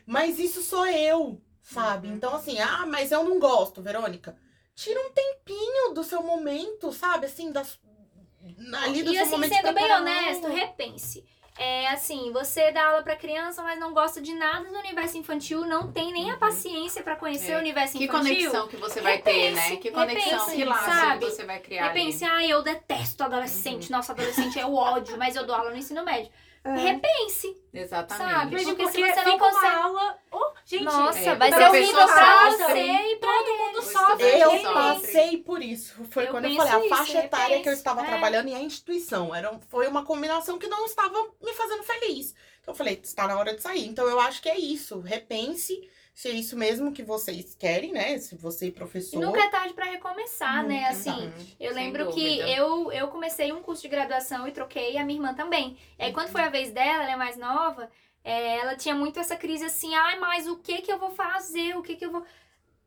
Mas 0.05 0.39
isso 0.39 0.61
sou 0.61 0.85
eu, 0.85 1.41
sabe? 1.61 2.07
Uhum. 2.07 2.15
Então, 2.15 2.35
assim, 2.35 2.59
ah, 2.59 2.85
mas 2.85 3.11
eu 3.11 3.23
não 3.23 3.39
gosto, 3.39 3.81
Verônica. 3.81 4.37
Tira 4.75 4.99
um 4.99 5.11
tempinho 5.11 5.93
do 5.93 6.03
seu 6.03 6.21
momento, 6.21 6.91
sabe? 6.91 7.25
Assim, 7.25 7.51
das, 7.51 7.79
ali 8.83 9.03
do 9.03 9.11
E 9.11 9.13
seu 9.13 9.23
assim, 9.23 9.31
momento 9.31 9.49
de 9.49 9.55
sendo 9.55 9.73
bem 9.73 9.91
honesto, 9.91 10.47
repense. 10.47 11.25
É 11.59 11.87
assim, 11.87 12.31
você 12.31 12.71
dá 12.71 12.85
aula 12.87 13.01
pra 13.01 13.15
criança, 13.15 13.63
mas 13.63 13.79
não 13.79 13.91
gosta 13.93 14.21
de 14.21 14.33
nada 14.33 14.65
do 14.69 14.77
universo 14.77 15.17
infantil, 15.17 15.61
não 15.65 15.91
tem 15.91 16.13
nem 16.13 16.29
a 16.29 16.37
paciência 16.37 17.01
pra 17.01 17.15
conhecer 17.15 17.53
É. 17.53 17.55
o 17.55 17.59
universo 17.59 17.97
Que 17.97 18.03
infantil. 18.05 18.35
conexão 18.35 18.67
que 18.67 18.75
você 18.77 19.01
vai 19.01 19.17
ter, 19.17 19.51
né? 19.51 19.59
Repense, 19.61 19.77
Que 19.77 19.91
conexão, 19.91 20.31
repense, 20.39 20.55
que 20.55 20.63
laço 20.65 20.85
sabe? 20.85 21.25
que 21.25 21.31
você 21.31 21.45
vai 21.45 21.59
criar 21.59 21.87
Repense, 21.87 22.23
ali. 22.23 22.33
ah, 22.45 22.47
eu 22.47 22.61
detesto 22.61 23.23
adolescente. 23.23 23.91
Nossa, 23.91 24.11
adolescente 24.11 24.59
é 24.59 24.65
o 24.65 24.75
ódio, 24.75 25.17
mas 25.17 25.35
eu 25.35 25.45
dou 25.47 25.55
aula 25.55 25.71
no 25.71 25.77
ensino 25.77 26.03
médio. 26.05 26.31
Repense. 26.75 27.57
Exatamente. 27.73 28.31
Sabe? 28.31 28.55
Porque 28.55 28.75
porque, 28.75 28.91
se 28.91 29.01
você 29.01 29.23
não 29.23 29.37
consegue- 29.37 29.65
uma 29.65 29.83
aula... 29.83 30.17
Oh, 30.31 30.51
gente, 30.65 30.83
Nossa, 30.83 31.19
é, 31.19 31.35
vai 31.35 31.51
ser 31.51 31.63
a 31.63 31.69
horrível 31.69 32.07
pra 32.07 32.49
você 32.51 32.79
e 32.81 33.15
pra 33.17 33.29
todo 33.29 33.57
mundo 33.57 33.81
sofre. 33.83 34.25
Eu 34.39 34.51
sofre. 34.51 34.73
passei 34.73 35.37
por 35.37 35.61
isso. 35.61 36.05
Foi 36.09 36.25
Eu 36.25 36.31
quando 36.31 36.45
eu 36.45 36.55
falei, 36.55 36.73
a 36.73 36.79
isso, 36.79 36.89
faixa 36.89 37.19
etária 37.19 37.61
que 37.61 37.69
eu 37.69 37.73
estava 37.73 38.01
É. 38.01 38.05
trabalhando 38.05 38.49
e 38.49 38.55
a 38.55 38.59
instituição. 38.59 39.33
Era, 39.33 39.59
foi 39.69 39.87
uma 39.87 40.03
combinação 40.03 40.57
que 40.57 40.67
não 40.67 40.85
estava 40.85 41.17
me 41.43 41.53
fazendo 41.53 41.83
feliz. 41.83 42.33
Então 42.61 42.73
eu 42.73 42.77
falei, 42.77 42.99
está 43.01 43.27
na 43.27 43.37
hora 43.37 43.55
de 43.55 43.61
sair. 43.61 43.87
Então 43.87 44.07
eu 44.07 44.19
acho 44.19 44.41
que 44.41 44.49
é 44.49 44.57
isso. 44.57 44.99
Repense 44.99 45.87
se 46.17 46.29
é 46.29 46.31
isso 46.31 46.57
mesmo 46.57 46.91
que 46.91 47.03
vocês 47.03 47.53
querem, 47.53 47.91
né? 47.91 48.17
Se 48.17 48.35
você, 48.35 48.65
E 48.65 48.71
professor. 48.71 49.21
nunca 49.21 49.39
é 49.39 49.49
tarde 49.51 49.75
pra 49.75 49.85
recomeçar, 49.85 50.65
né? 50.65 50.73
Nunca 50.77 50.87
é 50.87 50.89
Assim, 50.89 51.11
tarde. 51.11 51.55
eu 51.59 51.73
lembro 51.75 52.11
que 52.11 52.39
eu, 52.39 52.91
eu 52.91 53.07
comecei 53.09 53.51
um 53.53 53.61
curso 53.61 53.83
de 53.83 53.87
graduação 53.87 54.47
e 54.47 54.51
troquei, 54.51 54.93
e 54.93 54.97
a 54.97 55.05
minha 55.05 55.19
irmã 55.19 55.35
também. 55.35 55.77
E 55.99 56.05
aí, 56.05 56.11
quando 56.11 56.29
foi 56.29 56.41
a 56.41 56.49
vez 56.49 56.71
dela, 56.71 57.03
ela 57.03 57.11
é 57.11 57.15
mais 57.15 57.37
nova, 57.37 57.87
é, 58.23 58.57
ela 58.57 58.75
tinha 58.75 58.95
muito 58.95 59.19
essa 59.19 59.35
crise 59.37 59.65
assim, 59.65 59.93
ai, 59.93 60.17
mas 60.17 60.47
o 60.47 60.57
que 60.57 60.81
que 60.81 60.91
eu 60.91 60.97
vou 60.97 61.11
fazer? 61.11 61.77
O 61.77 61.83
que 61.83 61.95
que 61.95 62.05
eu 62.07 62.11
vou... 62.11 62.25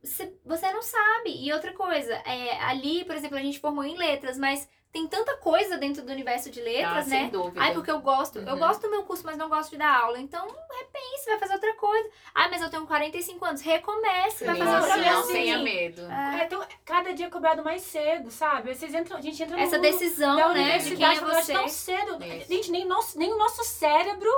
Você, 0.02 0.34
você 0.44 0.72
não 0.72 0.82
sabe. 0.82 1.30
E 1.40 1.52
outra 1.52 1.72
coisa, 1.72 2.12
é, 2.26 2.60
ali, 2.64 3.04
por 3.04 3.14
exemplo, 3.14 3.38
a 3.38 3.42
gente 3.42 3.60
formou 3.60 3.84
em 3.84 3.96
letras, 3.96 4.36
mas 4.36 4.68
tem 4.92 5.06
tanta 5.06 5.36
coisa 5.36 5.78
dentro 5.78 6.02
do 6.02 6.10
universo 6.10 6.50
de 6.50 6.60
Ah, 6.60 6.64
letras, 6.64 7.04
sem 7.06 7.24
né? 7.24 7.30
dúvida. 7.30 7.60
Ai, 7.62 7.72
porque 7.72 7.90
eu 7.90 8.00
gosto. 8.00 8.38
Eu 8.40 8.54
Uhum. 8.54 8.58
gosto 8.58 8.80
do 8.82 8.90
meu 8.90 9.02
curso, 9.04 9.24
mas 9.24 9.36
não 9.36 9.48
gosto 9.48 9.70
de 9.70 9.76
dar 9.78 10.00
aula. 10.02 10.18
Então, 10.18 10.44
repense, 10.46 11.26
vai 11.26 11.38
fazer 11.38 11.54
outra 11.54 11.74
coisa. 11.74 12.08
Ai, 12.34 12.50
mas 12.50 12.60
eu 12.60 12.68
tenho 12.70 12.86
45 12.86 13.44
anos. 13.44 13.60
Recomece, 13.60 14.44
vai 14.44 14.56
fazer 14.56 14.74
outra 14.76 14.94
coisa. 14.94 15.10
não 15.12 15.20
assim. 15.20 15.32
tenha 15.32 15.58
medo. 15.58 16.02
É, 16.10 16.40
É, 16.40 16.44
então, 16.44 16.64
cada 16.84 17.12
dia 17.14 17.26
é 17.26 17.30
cobrado 17.30 17.62
mais 17.62 17.82
cedo, 17.82 18.30
sabe? 18.30 18.74
Vocês 18.74 18.92
entram, 18.94 19.16
a 19.16 19.20
gente 19.20 19.40
entra 19.42 19.56
no 19.56 19.62
essa 19.62 19.76
mundo 19.76 19.82
decisão, 19.90 20.36
da 20.36 20.48
né, 20.54 20.78
de 20.78 20.96
quem 20.96 21.06
é 21.06 21.14
você. 21.20 21.52
tão 21.52 21.68
cedo. 21.68 22.24
Isso. 22.24 22.48
Gente, 22.48 22.70
nem, 22.72 22.84
nosso, 22.84 23.16
nem 23.18 23.32
o 23.32 23.38
nosso 23.38 23.62
cérebro 23.64 24.30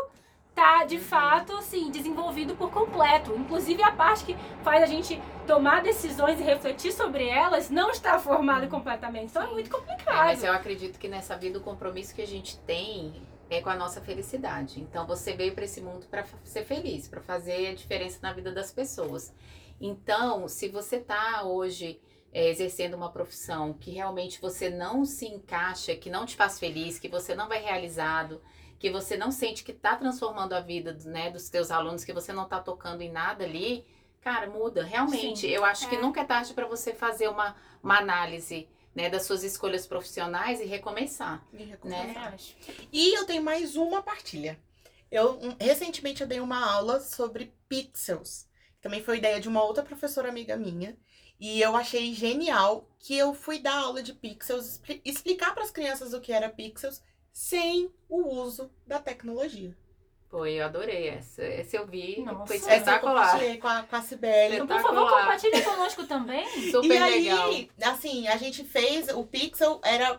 tá, 0.54 0.84
de 0.84 0.96
Uhum. 0.96 1.00
fato, 1.00 1.52
assim, 1.56 1.90
desenvolvido 1.90 2.56
por 2.56 2.70
completo. 2.70 3.34
Inclusive, 3.36 3.82
a 3.82 3.92
parte 3.92 4.24
que 4.24 4.36
faz 4.62 4.82
a 4.82 4.86
gente 4.86 5.20
tomar 5.46 5.82
decisões 5.82 6.38
e 6.40 6.42
refletir 6.42 6.92
sobre 6.92 7.26
elas 7.28 7.70
não 7.70 7.90
está 7.90 8.18
formada 8.18 8.66
completamente. 8.68 9.30
Então, 9.30 9.42
é 9.42 9.50
muito 9.50 9.68
É, 9.68 9.70
complicado. 9.70 10.14
mas 10.24 10.42
eu 10.42 10.52
acredito 10.52 10.98
que 10.98 11.08
nessa 11.08 11.36
vida 11.36 11.58
o 11.58 11.62
compromisso 11.62 12.14
que 12.14 12.22
a 12.22 12.26
gente 12.26 12.58
tem 12.60 13.22
é 13.50 13.60
com 13.60 13.68
a 13.70 13.76
nossa 13.76 14.00
felicidade. 14.00 14.80
Então 14.80 15.06
você 15.06 15.34
veio 15.34 15.54
para 15.54 15.64
esse 15.64 15.80
mundo 15.80 16.06
para 16.06 16.24
ser 16.44 16.64
feliz, 16.64 17.08
para 17.08 17.20
fazer 17.20 17.68
a 17.68 17.74
diferença 17.74 18.18
na 18.22 18.32
vida 18.32 18.52
das 18.52 18.72
pessoas. 18.72 19.34
Então, 19.80 20.48
se 20.48 20.68
você 20.68 20.98
tá 21.00 21.42
hoje 21.44 22.00
é, 22.32 22.48
exercendo 22.48 22.94
uma 22.94 23.10
profissão 23.12 23.72
que 23.74 23.90
realmente 23.92 24.40
você 24.40 24.70
não 24.70 25.04
se 25.04 25.26
encaixa, 25.26 25.94
que 25.96 26.08
não 26.10 26.24
te 26.24 26.36
faz 26.36 26.58
feliz, 26.58 26.98
que 26.98 27.08
você 27.08 27.34
não 27.34 27.48
vai 27.48 27.60
realizado, 27.60 28.40
que 28.82 28.90
você 28.90 29.16
não 29.16 29.30
sente 29.30 29.62
que 29.62 29.72
tá 29.72 29.94
transformando 29.94 30.54
a 30.54 30.60
vida 30.60 30.92
né, 31.04 31.30
dos 31.30 31.48
teus 31.48 31.70
alunos, 31.70 32.04
que 32.04 32.12
você 32.12 32.32
não 32.32 32.48
tá 32.48 32.58
tocando 32.58 33.00
em 33.00 33.12
nada 33.12 33.44
ali, 33.44 33.86
cara, 34.20 34.50
muda. 34.50 34.82
Realmente, 34.82 35.42
Sim. 35.42 35.46
eu 35.46 35.64
acho 35.64 35.88
que 35.88 35.94
É. 35.94 36.00
nunca 36.00 36.20
é 36.20 36.24
tarde 36.24 36.52
para 36.52 36.66
você 36.66 36.92
fazer 36.92 37.28
uma, 37.28 37.54
uma 37.80 37.98
análise 37.98 38.68
né, 38.92 39.08
das 39.08 39.22
suas 39.24 39.44
escolhas 39.44 39.86
profissionais 39.86 40.60
e 40.60 40.64
recomeçar. 40.64 41.46
E 41.52 41.62
Eu 41.62 41.68
recomeçar. 41.68 42.34
acho. 42.34 42.56
E 42.92 43.16
eu 43.16 43.24
tenho 43.24 43.40
mais 43.44 43.76
uma 43.76 44.02
partilha. 44.02 44.58
Eu 45.12 45.34
um, 45.40 45.54
recentemente 45.60 46.20
eu 46.20 46.26
dei 46.26 46.40
uma 46.40 46.68
aula 46.74 46.98
sobre 46.98 47.54
pixels. 47.68 48.48
Também 48.80 49.00
foi 49.00 49.18
ideia 49.18 49.40
de 49.40 49.48
uma 49.48 49.62
outra 49.62 49.84
professora 49.84 50.28
amiga 50.28 50.56
minha. 50.56 50.98
E 51.38 51.60
eu 51.60 51.76
achei 51.76 52.12
genial 52.14 52.88
que 52.98 53.16
eu 53.16 53.32
fui 53.32 53.60
dar 53.60 53.76
aula 53.76 54.02
de 54.02 54.12
pixels, 54.12 54.66
expli- 54.66 55.00
explicar 55.04 55.54
para 55.54 55.62
as 55.62 55.70
crianças 55.70 56.12
o 56.12 56.20
que 56.20 56.32
era 56.32 56.48
pixels 56.48 57.00
sem 57.32 57.90
o 58.08 58.28
uso 58.42 58.70
da 58.86 58.98
tecnologia. 58.98 59.76
Pô, 60.28 60.46
eu 60.46 60.64
adorei 60.64 61.08
essa. 61.08 61.42
Essa 61.42 61.76
eu 61.76 61.86
vi, 61.86 62.22
Nossa. 62.24 62.46
foi 62.46 62.56
eu 62.56 62.60
espetacular. 62.60 63.24
compartilhei 63.26 63.58
com 63.58 63.68
a, 63.68 63.82
com 63.82 63.96
a 63.96 64.02
Cibele. 64.02 64.54
Então, 64.56 64.66
por 64.66 64.80
favor, 64.80 65.10
compartilhe 65.10 65.62
conosco 65.62 66.06
também. 66.06 66.46
Super 66.72 66.88
e 66.94 66.96
aí, 67.02 67.22
legal. 67.24 67.92
assim, 67.92 68.26
a 68.28 68.36
gente 68.38 68.64
fez, 68.64 69.08
o 69.08 69.24
Pixel 69.26 69.78
era 69.84 70.18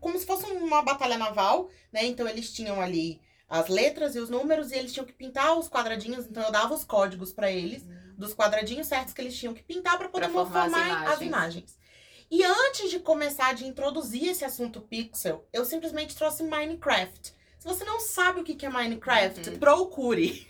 como 0.00 0.16
se 0.18 0.24
fosse 0.26 0.44
uma 0.52 0.82
batalha 0.82 1.18
naval, 1.18 1.68
né? 1.92 2.04
Então 2.04 2.28
eles 2.28 2.52
tinham 2.52 2.80
ali 2.80 3.20
as 3.48 3.66
letras 3.66 4.14
e 4.14 4.20
os 4.20 4.30
números 4.30 4.70
e 4.70 4.76
eles 4.76 4.92
tinham 4.92 5.04
que 5.06 5.12
pintar 5.12 5.58
os 5.58 5.68
quadradinhos, 5.68 6.26
então 6.26 6.44
eu 6.44 6.52
dava 6.52 6.72
os 6.72 6.84
códigos 6.84 7.32
pra 7.32 7.50
eles 7.50 7.84
dos 8.16 8.32
quadradinhos 8.32 8.86
certos 8.86 9.12
que 9.12 9.20
eles 9.20 9.36
tinham 9.36 9.52
que 9.52 9.62
pintar 9.64 9.98
pra 9.98 10.08
poder 10.08 10.26
Pra 10.26 10.32
formar 10.32 10.66
as 10.66 10.70
formar 10.70 10.86
as 10.86 11.20
imagens. 11.20 11.22
imagens. 11.22 11.78
E 12.30 12.44
antes 12.44 12.90
de 12.90 13.00
começar 13.00 13.54
de 13.54 13.66
introduzir 13.66 14.28
esse 14.28 14.44
assunto 14.44 14.80
Pixel, 14.80 15.44
eu 15.52 15.64
simplesmente 15.64 16.14
trouxe 16.14 16.44
Minecraft. 16.44 17.34
Se 17.58 17.66
você 17.66 17.84
não 17.84 18.00
sabe 18.00 18.40
o 18.40 18.44
que 18.44 18.64
é 18.64 18.68
Minecraft, 18.70 19.50
Uhum. 19.50 19.58
procure. 19.58 20.46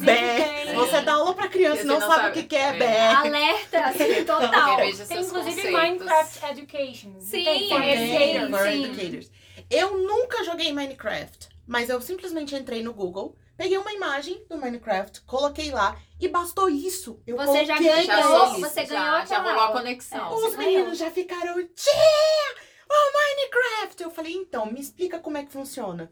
Bé, 0.00 0.64
tem... 0.64 0.74
você 0.74 1.00
dá 1.00 1.14
aula 1.14 1.32
pra 1.34 1.48
criança 1.48 1.82
e 1.82 1.84
não, 1.84 1.98
não 1.98 2.06
sabe, 2.06 2.22
sabe. 2.22 2.30
o 2.30 2.32
que 2.42 2.48
que 2.48 2.56
é, 2.56 2.78
É. 2.78 3.06
Alerta, 3.14 3.80
assim, 3.86 4.24
total. 4.26 4.76
Tem 4.76 4.90
inclusive 4.90 5.30
conceitos. 5.30 5.70
Minecraft 5.72 6.44
Education. 6.50 7.14
Sim, 7.20 7.44
tem, 7.44 7.68
for 7.68 7.80
tem, 7.80 8.12
educators. 8.12 8.50
For 8.50 8.68
sim. 8.70 8.84
educators. 8.84 9.30
Eu 9.70 9.98
nunca 9.98 10.44
joguei 10.44 10.72
Minecraft, 10.72 11.48
mas 11.66 11.88
eu 11.88 12.00
simplesmente 12.00 12.54
entrei 12.54 12.82
no 12.82 12.92
Google, 12.92 13.36
peguei 13.56 13.78
uma 13.78 13.92
imagem 13.92 14.44
do 14.50 14.58
Minecraft, 14.58 15.22
coloquei 15.22 15.70
lá 15.70 15.96
e 16.20 16.28
bastou 16.28 16.68
isso. 16.68 17.20
Eu 17.26 17.36
Você 17.36 17.64
já 17.64 17.76
Já 17.80 18.04
ganhou, 18.04 18.46
sou- 18.48 18.60
você 18.60 18.84
já, 18.86 18.94
ganhou 18.94 19.26
já 19.26 19.38
aquela 19.38 19.52
rolou 19.52 19.68
a 19.68 19.72
conexão. 19.72 20.30
É. 20.30 20.34
Os 20.34 20.56
meninos 20.56 20.82
ganhou. 20.82 20.94
já 20.94 21.10
ficaram, 21.10 21.54
tia, 21.68 22.54
oh 22.90 23.12
Minecraft. 23.12 24.02
Eu 24.02 24.10
falei, 24.10 24.34
então, 24.34 24.66
me 24.66 24.80
explica 24.80 25.18
como 25.18 25.36
é 25.38 25.44
que 25.44 25.52
funciona. 25.52 26.10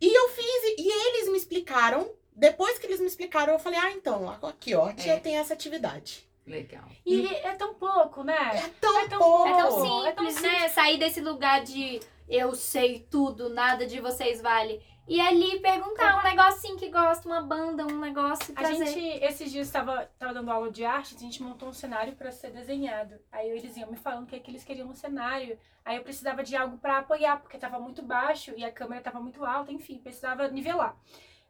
E 0.00 0.12
eu 0.18 0.28
fiz, 0.30 0.78
e- 0.78 0.88
eles 1.08 1.28
me 1.28 1.36
explicaram. 1.38 2.10
Depois 2.36 2.78
que 2.78 2.86
eles 2.86 2.98
me 3.00 3.06
explicaram, 3.06 3.52
eu 3.52 3.58
falei, 3.60 3.78
ah, 3.78 3.92
então, 3.92 4.28
aqui, 4.42 4.74
ó, 4.74 4.86
a 4.86 4.92
tia 4.92 5.14
É. 5.14 5.20
tem 5.20 5.36
essa 5.38 5.54
atividade. 5.54 6.28
Legal. 6.46 6.84
E 7.06 7.26
é 7.26 7.52
tão 7.54 7.72
pouco, 7.74 8.22
né? 8.22 8.34
É 8.54 8.70
tão 8.80 8.98
É 9.00 9.08
tão 9.08 9.18
pouco. 9.18 9.48
É 9.48 9.62
tão 9.62 9.70
simples, 9.80 10.06
é 10.06 10.12
tão 10.12 10.24
né? 10.60 10.68
Sair 10.68 10.98
desse 10.98 11.20
lugar 11.20 11.62
de 11.62 12.00
eu 12.28 12.54
sei 12.54 13.06
tudo, 13.10 13.48
nada 13.48 13.86
de 13.86 13.98
vocês 14.00 14.42
vale. 14.42 14.82
E 15.06 15.20
ali 15.20 15.60
perguntar 15.60 16.18
um 16.18 16.22
negocinho 16.22 16.78
que 16.78 16.88
gosta, 16.88 17.28
uma 17.28 17.42
banda, 17.42 17.84
um 17.86 17.98
negócio 18.00 18.50
e 18.50 18.52
A 18.52 18.60
trazer. 18.60 18.86
gente, 18.86 19.24
esses 19.24 19.52
dias, 19.52 19.66
estava 19.66 20.10
tava 20.18 20.32
dando 20.32 20.50
aula 20.50 20.70
de 20.70 20.82
arte, 20.84 21.14
a 21.14 21.18
gente 21.18 21.42
montou 21.42 21.68
um 21.68 21.72
cenário 21.74 22.14
para 22.14 22.32
ser 22.32 22.50
desenhado. 22.50 23.14
Aí 23.30 23.50
eles 23.50 23.76
iam 23.76 23.90
me 23.90 23.96
falando 23.98 24.24
o 24.24 24.26
que, 24.26 24.36
é 24.36 24.38
que 24.38 24.50
eles 24.50 24.64
queriam 24.64 24.88
no 24.88 24.94
cenário. 24.94 25.58
Aí 25.84 25.96
eu 25.96 26.02
precisava 26.02 26.42
de 26.42 26.56
algo 26.56 26.78
para 26.78 26.98
apoiar, 26.98 27.38
porque 27.40 27.58
tava 27.58 27.78
muito 27.78 28.00
baixo 28.02 28.54
e 28.56 28.64
a 28.64 28.72
câmera 28.72 29.02
tava 29.02 29.20
muito 29.20 29.44
alta, 29.44 29.70
enfim, 29.70 29.98
precisava 29.98 30.48
nivelar. 30.48 30.96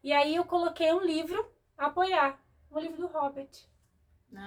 E 0.02 0.12
aí 0.12 0.34
eu 0.34 0.44
coloquei 0.44 0.92
um 0.92 1.04
livro 1.04 1.48
a 1.78 1.86
apoiar, 1.86 2.38
um 2.72 2.80
livro 2.80 2.96
do 3.02 3.06
Hobbit. 3.06 3.68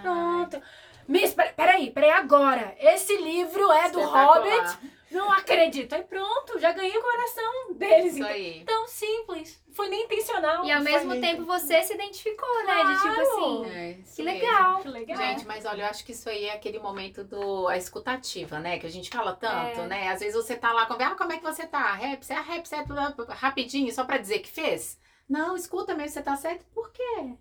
Pronto. 0.02 0.62
Miss, 1.08 1.34
pera- 1.34 1.54
peraí, 1.54 1.92
peraí, 1.92 2.12
agora. 2.12 2.76
Esse 2.78 3.16
livro 3.16 3.72
é 3.72 3.90
do. 3.90 4.02
Hobbit? 4.02 4.97
Não 5.10 5.32
acredito. 5.32 5.94
Aí 5.94 6.04
pronto, 6.04 6.60
já 6.60 6.72
ganhei 6.74 6.98
o 6.98 7.02
coração 7.02 7.74
deles. 7.76 8.08
Isso 8.14 8.18
Então, 8.18 8.28
aí. 8.30 8.64
tão 8.66 8.88
simples. 8.88 9.64
Foi 9.72 9.88
nem 9.90 10.04
intencional. 10.04 10.66
E 10.66 10.72
ao 10.72 10.82
mesmo 10.82 11.20
tempo 11.22 11.46
você 11.46 11.82
se 11.84 11.94
identificou, 11.94 12.66
né? 12.66 12.76
De 12.84 12.94
tipo 12.94 13.14
Claro. 13.16 13.22
assim, 13.64 13.70
É, 13.72 13.98
que 14.16 14.22
legal. 14.22 14.80
Que 14.82 14.88
legal. 14.90 15.18
Gente, 15.18 15.46
mas 15.46 15.66
olha, 15.66 15.84
eu 15.84 15.88
acho 15.88 16.04
que 16.06 16.12
isso 16.12 16.30
aí 16.30 16.46
é 16.46 16.54
aquele 16.54 16.80
momento 16.80 17.24
do 17.24 17.68
a 17.68 17.78
escutativa, 17.78 18.60
né? 18.60 18.80
Que 18.80 18.86
a 18.88 18.90
gente 18.92 19.10
fala 19.10 19.34
tanto, 19.36 19.82
É. 19.82 19.88
né? 19.88 20.10
Às 20.10 20.20
vezes 20.20 20.36
você 20.36 20.56
tá 20.56 20.74
lá, 20.74 20.86
com- 20.86 20.94
ah, 21.02 21.16
como 21.16 21.32
é 21.32 21.38
que 21.38 21.44
você 21.44 21.66
tá? 21.66 21.94
Rap, 21.94 22.24
você 22.24 22.34
é 22.34 22.42
rap, 22.42 22.66
você 22.68 22.76
é 22.76 22.84
tudo 22.84 23.00
rapidinho, 23.30 23.92
só 23.94 24.04
pra 24.04 24.18
dizer 24.18 24.40
que 24.40 24.50
fez? 24.50 25.00
Não, 25.30 25.56
escuta 25.56 25.94
mesmo, 25.96 26.10
você 26.14 26.22
tá 26.22 26.36
certo. 26.36 26.66
Por 26.74 26.92
quê? 26.92 27.34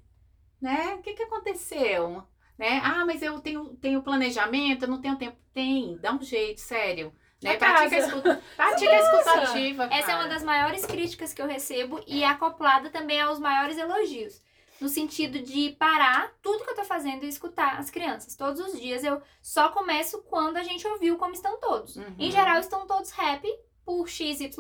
Né? 0.61 0.95
O 0.99 1.03
que 1.03 1.15
que 1.15 1.23
aconteceu? 1.23 2.23
Né? 2.59 2.81
Ah, 2.83 3.05
mas 3.05 3.23
eu 3.23 3.39
tenho, 3.41 3.77
tenho 3.77 4.03
planejamento, 4.03 4.83
eu 4.85 4.89
não 4.89 5.01
tenho 5.01 5.17
tempo. 5.17 5.37
Tem, 5.53 5.97
dá 5.99 6.13
um 6.13 6.23
jeito, 6.23 6.61
sério. 6.61 7.13
Né? 7.43 7.57
Pratica, 7.57 7.99
escuta, 7.99 8.43
pratica 8.57 8.91
a 8.91 8.99
escutativa. 8.99 9.89
Essa 9.93 10.13
é 10.13 10.15
uma 10.15 10.29
das 10.29 10.43
maiores 10.43 10.87
críticas 10.87 11.33
que 11.35 11.43
eu 11.43 11.47
recebo 11.47 12.01
e 12.07 12.25
acoplada 12.25 12.89
também 12.91 13.21
aos 13.21 13.39
maiores 13.39 13.77
elogios. 13.79 14.41
no 14.81 14.89
sentido 14.91 15.39
de 15.39 15.71
parar 15.79 16.35
tudo 16.43 16.63
que 16.63 16.71
eu 16.71 16.75
tô 16.77 16.85
fazendo 16.85 17.25
e 17.25 17.29
escutar 17.29 17.79
as 17.79 17.89
crianças. 17.91 18.37
Todos 18.37 18.61
os 18.61 18.79
dias 18.79 19.03
eu 19.05 19.23
só 19.41 19.71
começo 19.71 20.23
quando 20.25 20.59
a 20.59 20.63
gente 20.63 20.87
ouviu 20.87 21.17
como 21.17 21.33
estão 21.33 21.59
todos. 21.59 21.97
Uhum. 21.97 22.15
Em 22.19 22.31
geral, 22.31 22.59
estão 22.59 22.87
todos 22.87 23.11
happy 23.19 23.49
por 23.87 24.07
XYZ. 24.07 24.53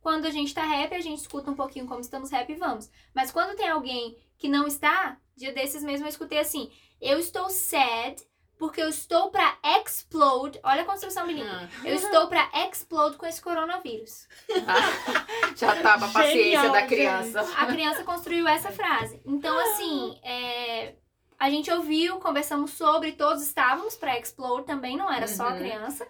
Quando 0.00 0.26
a 0.26 0.30
gente 0.30 0.54
tá 0.54 0.62
happy, 0.62 0.94
a 0.94 1.00
gente 1.00 1.18
escuta 1.18 1.50
um 1.50 1.56
pouquinho 1.56 1.86
como 1.86 2.00
estamos 2.00 2.32
happy 2.32 2.52
e 2.52 2.56
vamos. 2.56 2.90
Mas 3.14 3.30
quando 3.32 3.56
tem 3.56 3.68
alguém 3.68 4.16
que 4.38 4.48
não 4.48 4.66
está, 4.66 5.18
dia 5.36 5.52
desses 5.52 5.82
mesmo 5.82 6.06
eu 6.06 6.10
escutei 6.10 6.38
assim: 6.38 6.70
eu 7.00 7.18
estou 7.18 7.50
sad 7.50 8.16
porque 8.62 8.80
eu 8.80 8.88
estou 8.88 9.28
pra 9.32 9.58
explode. 9.84 10.60
Olha 10.62 10.82
a 10.82 10.84
construção 10.84 11.26
menina. 11.26 11.68
Ah. 11.68 11.80
Eu 11.84 11.96
estou 11.96 12.28
pra 12.28 12.48
explode 12.68 13.16
com 13.16 13.26
esse 13.26 13.42
coronavírus. 13.42 14.28
Já 15.56 15.82
tava 15.82 16.06
a 16.06 16.08
paciência 16.08 16.44
Genial, 16.44 16.70
da 16.70 16.86
criança. 16.86 17.40
A 17.56 17.66
criança 17.66 18.04
construiu 18.04 18.46
essa 18.46 18.70
frase. 18.70 19.20
Então, 19.26 19.58
assim, 19.58 20.16
é, 20.22 20.94
a 21.40 21.50
gente 21.50 21.72
ouviu, 21.72 22.20
conversamos 22.20 22.70
sobre, 22.70 23.10
todos 23.10 23.42
estávamos 23.42 23.96
pra 23.96 24.16
explode 24.16 24.64
também, 24.64 24.96
não 24.96 25.12
era 25.12 25.26
só 25.26 25.48
a 25.48 25.50
Uhum. 25.54 25.58
criança. 25.58 26.06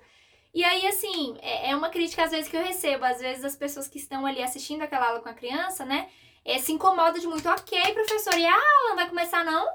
E 0.52 0.62
aí, 0.62 0.86
assim, 0.86 1.38
é 1.40 1.70
é 1.70 1.74
uma 1.74 1.88
crítica 1.88 2.22
às 2.22 2.32
vezes 2.32 2.50
que 2.50 2.56
eu 2.58 2.62
recebo. 2.62 3.02
Às 3.06 3.18
vezes 3.18 3.46
as 3.46 3.56
pessoas 3.56 3.88
que 3.88 3.96
estão 3.96 4.26
ali 4.26 4.42
assistindo 4.42 4.82
aquela 4.82 5.06
aula 5.08 5.20
com 5.20 5.28
a 5.30 5.32
criança, 5.32 5.86
né? 5.86 6.06
é, 6.44 6.58
se 6.58 6.72
incomodam 6.72 7.20
de 7.20 7.26
muito. 7.26 7.48
Ok, 7.48 7.80
professor, 7.94 8.34
e 8.36 8.44
a 8.44 8.52
aula 8.52 8.88
não 8.88 8.96
vai 8.96 9.08
começar 9.08 9.44
não? 9.44 9.66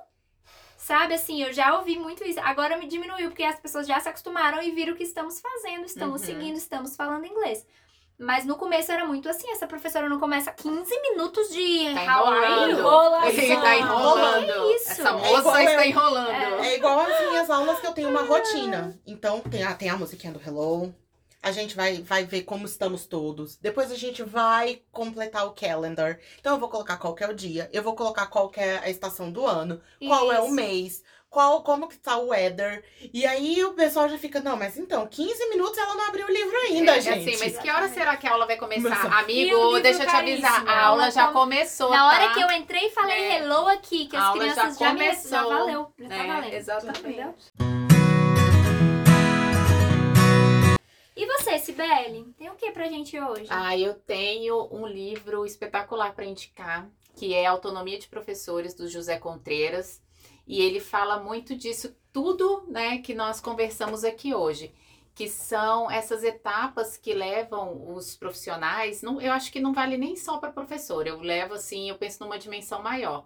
Sabe, 0.88 1.16
assim, 1.16 1.44
eu 1.44 1.52
já 1.52 1.78
ouvi 1.78 2.00
muito 2.00 2.24
isso. 2.24 2.40
Agora 2.40 2.78
me 2.78 2.88
diminuiu, 2.88 3.30
porque 3.30 3.44
as 3.44 3.60
pessoas 3.60 3.86
já 3.86 4.00
se 4.00 4.08
acostumaram 4.08 4.64
e 4.64 4.72
viram 4.72 4.94
o 4.94 4.96
que 4.96 5.04
estamos 5.04 5.42
fazendo. 5.42 5.84
Estamos 5.86 6.22
Uhum. 6.22 6.28
seguindo, 6.28 6.56
estamos 6.56 6.96
falando 6.96 7.26
inglês. 7.26 7.66
Mas 8.18 8.46
no 8.46 8.56
começo 8.56 8.90
era 8.92 9.06
muito 9.06 9.28
assim, 9.30 9.52
essa 9.52 9.68
professora 9.68 10.08
não 10.08 10.18
começa 10.18 10.50
15 10.52 11.02
minutos 11.02 11.50
de 11.50 11.94
Tá 11.94 12.04
enrolando. 12.04 12.72
Enrolação. 12.80 13.30
Ele 13.30 13.58
tá 13.58 13.76
enrolando. 13.78 14.46
Que 14.48 14.76
isso? 14.76 14.92
Essa 14.92 15.10
É 15.10 15.12
moça 15.12 15.40
igual 15.40 15.58
está 15.60 15.86
eu. 15.86 15.90
enrolando. 15.90 16.64
É 16.64 16.76
igual 16.78 17.00
as 17.02 17.30
minhas 17.30 17.50
aulas 17.50 17.80
que 17.82 17.88
eu 17.88 17.94
tenho 17.94 18.10
uma 18.10 18.22
rotina. 18.24 18.98
Então, 19.06 19.42
tem 19.42 19.64
a, 19.64 19.74
tem 19.76 19.90
a 19.90 19.98
musiquinha 19.98 20.32
do 20.32 20.40
Hello. 20.42 20.96
A 21.42 21.52
gente 21.52 21.76
vai, 21.76 22.02
vai 22.02 22.26
ver 22.26 22.42
como 22.44 22.66
estamos 22.66 23.06
todos. 23.06 23.58
Depois 23.58 23.92
a 23.92 23.96
gente 23.96 24.24
vai 24.24 24.82
completar 24.92 25.46
o 25.46 25.52
calendar. 25.52 26.20
Então, 26.40 26.54
eu 26.56 26.60
vou 26.60 26.68
colocar 26.70 26.98
qual 26.98 27.14
que 27.16 27.24
é 27.24 27.28
o 27.30 27.34
dia. 27.34 27.70
Eu 27.72 27.84
vou 27.84 27.96
colocar 27.96 28.26
qual 28.28 28.50
que 28.50 28.60
é 28.60 28.80
a 28.80 28.90
estação 28.90 29.32
do 29.32 29.46
ano. 29.46 29.80
Qual 30.06 30.32
é 30.32 30.40
o 30.42 30.50
mês. 30.50 31.04
Qual, 31.30 31.62
como 31.62 31.88
que 31.88 31.98
tá 31.98 32.18
o 32.18 32.30
weather. 32.30 32.84
E 33.14 33.26
aí, 33.26 33.64
o 33.64 33.74
pessoal 33.74 34.08
já 34.10 34.18
fica... 34.18 34.40
Não, 34.40 34.56
mas 34.58 34.78
então, 34.78 35.06
15 35.06 35.50
minutos 35.50 35.78
ela 35.78 35.94
não 35.94 36.08
abriu 36.08 36.26
o 36.26 36.32
livro 36.32 36.56
ainda, 36.58 36.98
É, 36.98 37.02
gente. 37.02 37.30
assim, 37.30 37.38
mas 37.44 37.58
que 37.62 37.70
hora 37.70 37.88
será 37.90 38.16
que 38.18 38.26
a 38.26 38.32
aula 38.32 38.48
vai 38.48 38.56
começar? 38.58 39.06
Amigo, 39.20 39.80
deixa 39.80 40.04
eu 40.04 40.08
te 40.10 40.16
avisar. 40.16 40.68
A 40.68 40.86
aula 40.88 41.12
já 41.12 41.28
com- 41.28 41.34
começou, 41.34 41.92
Na 41.92 42.08
hora 42.08 42.28
tá? 42.30 42.34
que 42.34 42.40
eu 42.42 42.52
entrei 42.52 42.88
e 42.88 42.92
falei 42.92 43.18
É. 43.24 43.36
hello 43.44 43.68
aqui, 43.68 44.08
que 44.08 44.16
A 44.16 44.20
as 44.20 44.26
aula 44.26 44.46
já 44.48 44.54
crianças 44.54 44.80
já, 44.80 44.94
me... 44.94 45.00
já 45.00 45.06
começou. 45.12 45.50
valeu. 45.50 45.92
Já 46.00 46.10
tá 46.10 46.16
É, 46.16 46.28
valendo. 46.28 46.54
exatamente. 46.54 47.00
Entendeu? 47.00 47.87
E 51.18 51.26
você, 51.26 51.58
Sibeli? 51.58 52.32
Tem 52.38 52.48
o 52.48 52.54
que 52.54 52.72
pra 52.72 52.88
gente 52.88 53.20
hoje? 53.20 53.48
Ah, 53.50 53.76
eu 53.76 53.96
tenho 53.96 54.70
um 54.72 54.86
livro 54.86 55.48
espetacular 55.48 56.14
para 56.14 56.24
indicar, 56.24 56.88
que 57.16 57.34
é 57.34 57.48
Autonomia 57.48 57.98
de 57.98 58.08
Professores, 58.08 58.76
do 58.76 58.88
José 58.88 59.18
Contreiras. 59.18 60.00
E 60.46 60.62
ele 60.62 60.80
fala 60.80 61.20
muito 61.20 61.56
disso 61.56 61.98
tudo, 62.14 62.66
né, 62.68 63.00
que 63.00 63.16
nós 63.16 63.42
conversamos 63.42 64.04
aqui 64.04 64.36
hoje. 64.36 64.72
Que 65.16 65.28
são 65.28 65.90
essas 65.90 66.24
etapas 66.24 66.98
que 66.98 67.16
levam 67.16 67.96
os 67.96 68.16
profissionais. 68.16 69.02
Não, 69.02 69.20
eu 69.20 69.34
acho 69.34 69.52
que 69.52 69.60
não 69.60 69.74
vale 69.74 69.98
nem 69.98 70.16
só 70.16 70.38
para 70.38 70.52
professor. 70.52 71.08
Eu 71.08 71.20
levo 71.20 71.56
assim, 71.56 71.90
eu 71.90 71.98
penso 71.98 72.24
numa 72.24 72.38
dimensão 72.38 72.84
maior. 72.84 73.26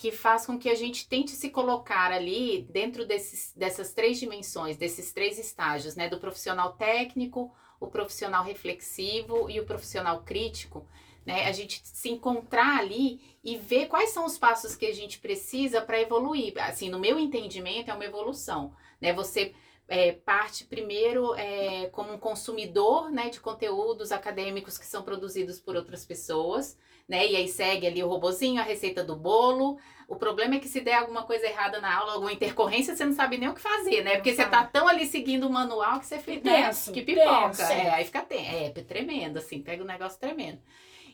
Que 0.00 0.10
faz 0.10 0.46
com 0.46 0.58
que 0.58 0.70
a 0.70 0.74
gente 0.74 1.06
tente 1.06 1.32
se 1.32 1.50
colocar 1.50 2.10
ali 2.10 2.62
dentro 2.70 3.04
desses, 3.04 3.52
dessas 3.54 3.92
três 3.92 4.18
dimensões, 4.18 4.78
desses 4.78 5.12
três 5.12 5.38
estágios, 5.38 5.94
né? 5.94 6.08
Do 6.08 6.18
profissional 6.18 6.72
técnico, 6.72 7.54
o 7.78 7.86
profissional 7.86 8.42
reflexivo 8.42 9.50
e 9.50 9.60
o 9.60 9.66
profissional 9.66 10.22
crítico, 10.22 10.88
né? 11.26 11.46
A 11.46 11.52
gente 11.52 11.82
se 11.84 12.08
encontrar 12.08 12.78
ali 12.78 13.20
e 13.44 13.58
ver 13.58 13.88
quais 13.88 14.08
são 14.08 14.24
os 14.24 14.38
passos 14.38 14.74
que 14.74 14.86
a 14.86 14.94
gente 14.94 15.18
precisa 15.18 15.82
para 15.82 16.00
evoluir. 16.00 16.54
Assim, 16.56 16.88
no 16.88 16.98
meu 16.98 17.18
entendimento, 17.18 17.90
é 17.90 17.94
uma 17.94 18.06
evolução, 18.06 18.74
né? 19.02 19.12
Você 19.12 19.54
é, 19.86 20.12
parte 20.12 20.64
primeiro 20.64 21.34
é, 21.34 21.90
como 21.90 22.14
um 22.14 22.18
consumidor, 22.18 23.10
né, 23.10 23.28
de 23.28 23.38
conteúdos 23.38 24.12
acadêmicos 24.12 24.78
que 24.78 24.86
são 24.86 25.02
produzidos 25.02 25.60
por 25.60 25.76
outras 25.76 26.06
pessoas, 26.06 26.78
né? 27.10 27.26
E 27.26 27.34
aí 27.36 27.48
segue 27.48 27.86
ali 27.88 28.02
o 28.02 28.08
robozinho, 28.08 28.60
a 28.60 28.64
receita 28.64 29.02
do 29.02 29.16
bolo. 29.16 29.78
O 30.08 30.16
problema 30.16 30.54
é 30.54 30.58
que 30.58 30.68
se 30.68 30.80
der 30.80 30.94
alguma 30.94 31.24
coisa 31.24 31.46
errada 31.46 31.80
na 31.80 31.94
aula, 31.94 32.12
alguma 32.14 32.32
intercorrência, 32.32 32.96
você 32.96 33.04
não 33.04 33.12
sabe 33.12 33.36
nem 33.36 33.48
o 33.48 33.54
que 33.54 33.60
fazer, 33.60 34.02
né? 34.02 34.14
Porque 34.16 34.32
você 34.34 34.44
tá 34.46 34.64
tão 34.64 34.88
ali 34.88 35.06
seguindo 35.06 35.46
o 35.46 35.52
manual 35.52 36.00
que 36.00 36.06
você 36.06 36.18
fica, 36.18 36.48
né? 36.50 36.66
Tenso, 36.66 36.92
Que 36.92 37.02
pipoca. 37.02 37.48
tenso. 37.48 37.62
É, 37.62 37.90
aí 37.90 38.04
fica 38.04 38.22
ten- 38.22 38.46
é, 38.46 38.70
tremendo, 38.70 39.38
assim, 39.38 39.60
pega 39.60 39.82
um 39.82 39.86
negócio 39.86 40.18
tremendo. 40.18 40.58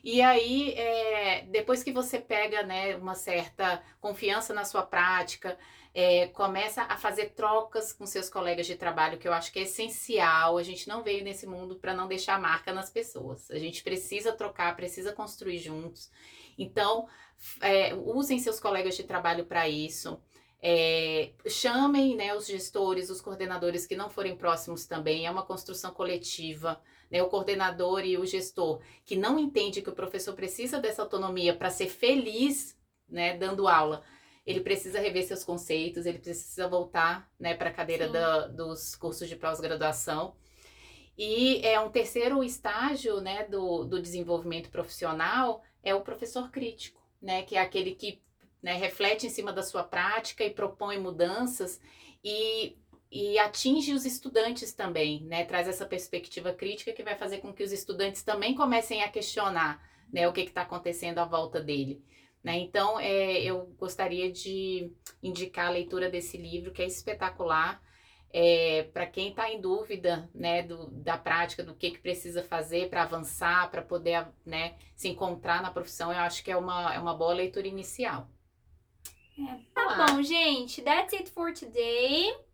E 0.09 0.23
aí, 0.23 0.71
é, 0.75 1.43
depois 1.51 1.83
que 1.83 1.91
você 1.91 2.21
pega, 2.21 2.63
né, 2.63 2.95
uma 2.95 3.17
certa 3.17 3.83
confiança 4.01 4.55
na 4.55 4.65
sua 4.65 4.83
prática, 4.83 5.59
é, 5.93 6.29
começa 6.29 6.83
a 6.83 6.97
fazer 6.97 7.31
trocas 7.31 7.93
com 7.93 8.07
seus 8.07 8.31
colegas 8.31 8.69
de 8.69 8.77
trabalho, 8.77 9.19
que 9.19 9.27
eu 9.27 9.33
acho 9.33 9.53
que 9.53 9.59
é 9.59 9.63
essencial. 9.63 10.59
A 10.59 10.63
gente 10.63 10.87
não 10.87 11.03
veio 11.03 11.25
nesse 11.25 11.45
mundo 11.45 11.75
para 11.75 11.93
não 11.93 12.07
deixar 12.07 12.41
marca 12.41 12.73
nas 12.73 12.89
pessoas. 12.89 13.51
A 13.51 13.59
gente 13.59 13.83
precisa 13.83 14.31
trocar, 14.33 14.77
precisa 14.77 15.13
construir 15.13 15.59
juntos. 15.59 16.09
Então, 16.57 17.09
é, 17.61 17.93
usem 17.93 18.39
seus 18.39 18.61
colegas 18.61 18.95
de 18.95 19.03
trabalho 19.03 19.45
para 19.45 19.69
isso. 19.69 20.23
É, 20.63 21.33
chamem 21.49 22.15
né, 22.15 22.33
os 22.33 22.47
gestores, 22.47 23.11
os 23.11 23.21
coordenadores 23.21 23.85
que 23.85 23.97
não 23.97 24.09
forem 24.09 24.37
próximos 24.37 24.87
também. 24.87 25.27
É 25.27 25.31
uma 25.33 25.45
construção 25.45 25.91
coletiva. 25.91 26.81
Né, 27.11 27.23
o 27.23 27.29
coordenador 27.29 28.05
e 28.05 28.19
o 28.19 28.27
gestor 28.27 28.81
que 29.05 29.15
não 29.15 29.39
entende 29.39 29.81
que 29.81 29.89
o 29.91 29.95
professor 29.95 30.35
precisa 30.35 30.81
dessa 30.81 31.03
autonomia 31.03 31.55
para 31.55 31.71
ser 31.71 31.89
feliz, 31.89 32.77
né, 33.09 33.37
dando 33.37 33.69
aula, 33.69 34.03
ele 34.45 34.61
precisa 34.61 34.99
rever 34.99 35.25
seus 35.25 35.45
conceitos, 35.45 36.05
ele 36.05 36.19
precisa 36.19 36.67
voltar, 36.69 37.31
né, 37.39 37.55
para 37.55 37.71
a 37.71 37.73
cadeira 37.73 38.09
da- 38.09 38.49
dos 38.49 38.97
cursos 38.97 39.29
de 39.29 39.37
pós-graduação. 39.37 40.35
E 41.17 41.61
é 41.65 41.81
um 41.81 41.91
terceiro 41.91 42.43
estágio, 42.45 43.21
né, 43.21 43.45
do, 43.45 43.85
do 43.85 44.01
desenvolvimento 44.03 44.69
profissional 44.71 45.63
é 45.83 45.95
o 45.95 46.03
professor 46.03 46.51
crítico, 46.51 47.01
né, 47.23 47.43
que 47.43 47.57
é 47.57 47.61
aquele 47.61 47.95
que 47.95 48.21
né, 48.63 48.75
reflete 48.75 49.27
em 49.27 49.31
cima 49.31 49.53
da 49.53 49.63
sua 49.63 49.85
prática 49.85 50.43
e 50.45 50.51
propõe 50.51 50.99
mudanças 50.99 51.81
e 52.25 52.77
e 53.17 53.39
atinge 53.39 53.95
os 53.95 54.05
estudantes 54.05 54.75
também, 54.75 55.25
né? 55.25 55.45
Traz 55.47 55.67
essa 55.67 55.87
perspectiva 55.87 56.53
crítica 56.53 56.93
que 56.93 57.03
vai 57.03 57.17
fazer 57.17 57.39
com 57.39 57.53
que 57.53 57.63
os 57.63 57.73
estudantes 57.73 58.23
também 58.23 58.55
comecem 58.55 59.03
a 59.03 59.09
questionar, 59.09 59.83
né, 60.13 60.29
o 60.29 60.33
que 60.35 60.43
está 60.43 60.63
acontecendo 60.63 61.19
à 61.19 61.25
volta 61.25 61.59
dele. 61.61 62.05
Né? 62.45 62.59
Então, 62.59 63.01
é, 63.01 63.43
eu 63.43 63.75
gostaria 63.79 64.31
de 64.31 64.93
indicar 65.23 65.69
a 65.69 65.71
leitura 65.71 66.11
desse 66.11 66.37
livro, 66.37 66.73
que 66.73 66.83
é 66.83 66.87
espetacular, 66.87 67.83
é, 68.31 68.83
para 68.93 69.07
quem 69.07 69.31
está 69.31 69.51
em 69.51 69.61
dúvida 69.63 70.29
né, 70.35 70.63
do, 70.63 70.91
da 70.91 71.17
prática, 71.17 71.65
do 71.65 71.75
que, 71.75 71.93
que 71.93 71.99
precisa 71.99 72.43
fazer 72.43 72.91
para 72.91 73.03
avançar, 73.03 73.71
para 73.71 73.81
poder 73.81 74.29
né, 74.45 74.77
se 74.95 75.09
encontrar 75.09 75.63
na 75.63 75.71
profissão, 75.71 76.13
eu 76.13 76.19
acho 76.19 76.45
que 76.45 76.51
é 76.51 76.57
uma, 76.57 76.95
é 76.95 76.99
uma 76.99 77.15
boa 77.15 77.33
leitura 77.33 77.67
inicial. 77.67 78.29
Tá 79.75 80.07
bom, 80.07 80.23
gente. 80.23 80.83
That's 80.83 81.15
it 81.15 81.31
for 81.31 81.53
today. 81.53 82.46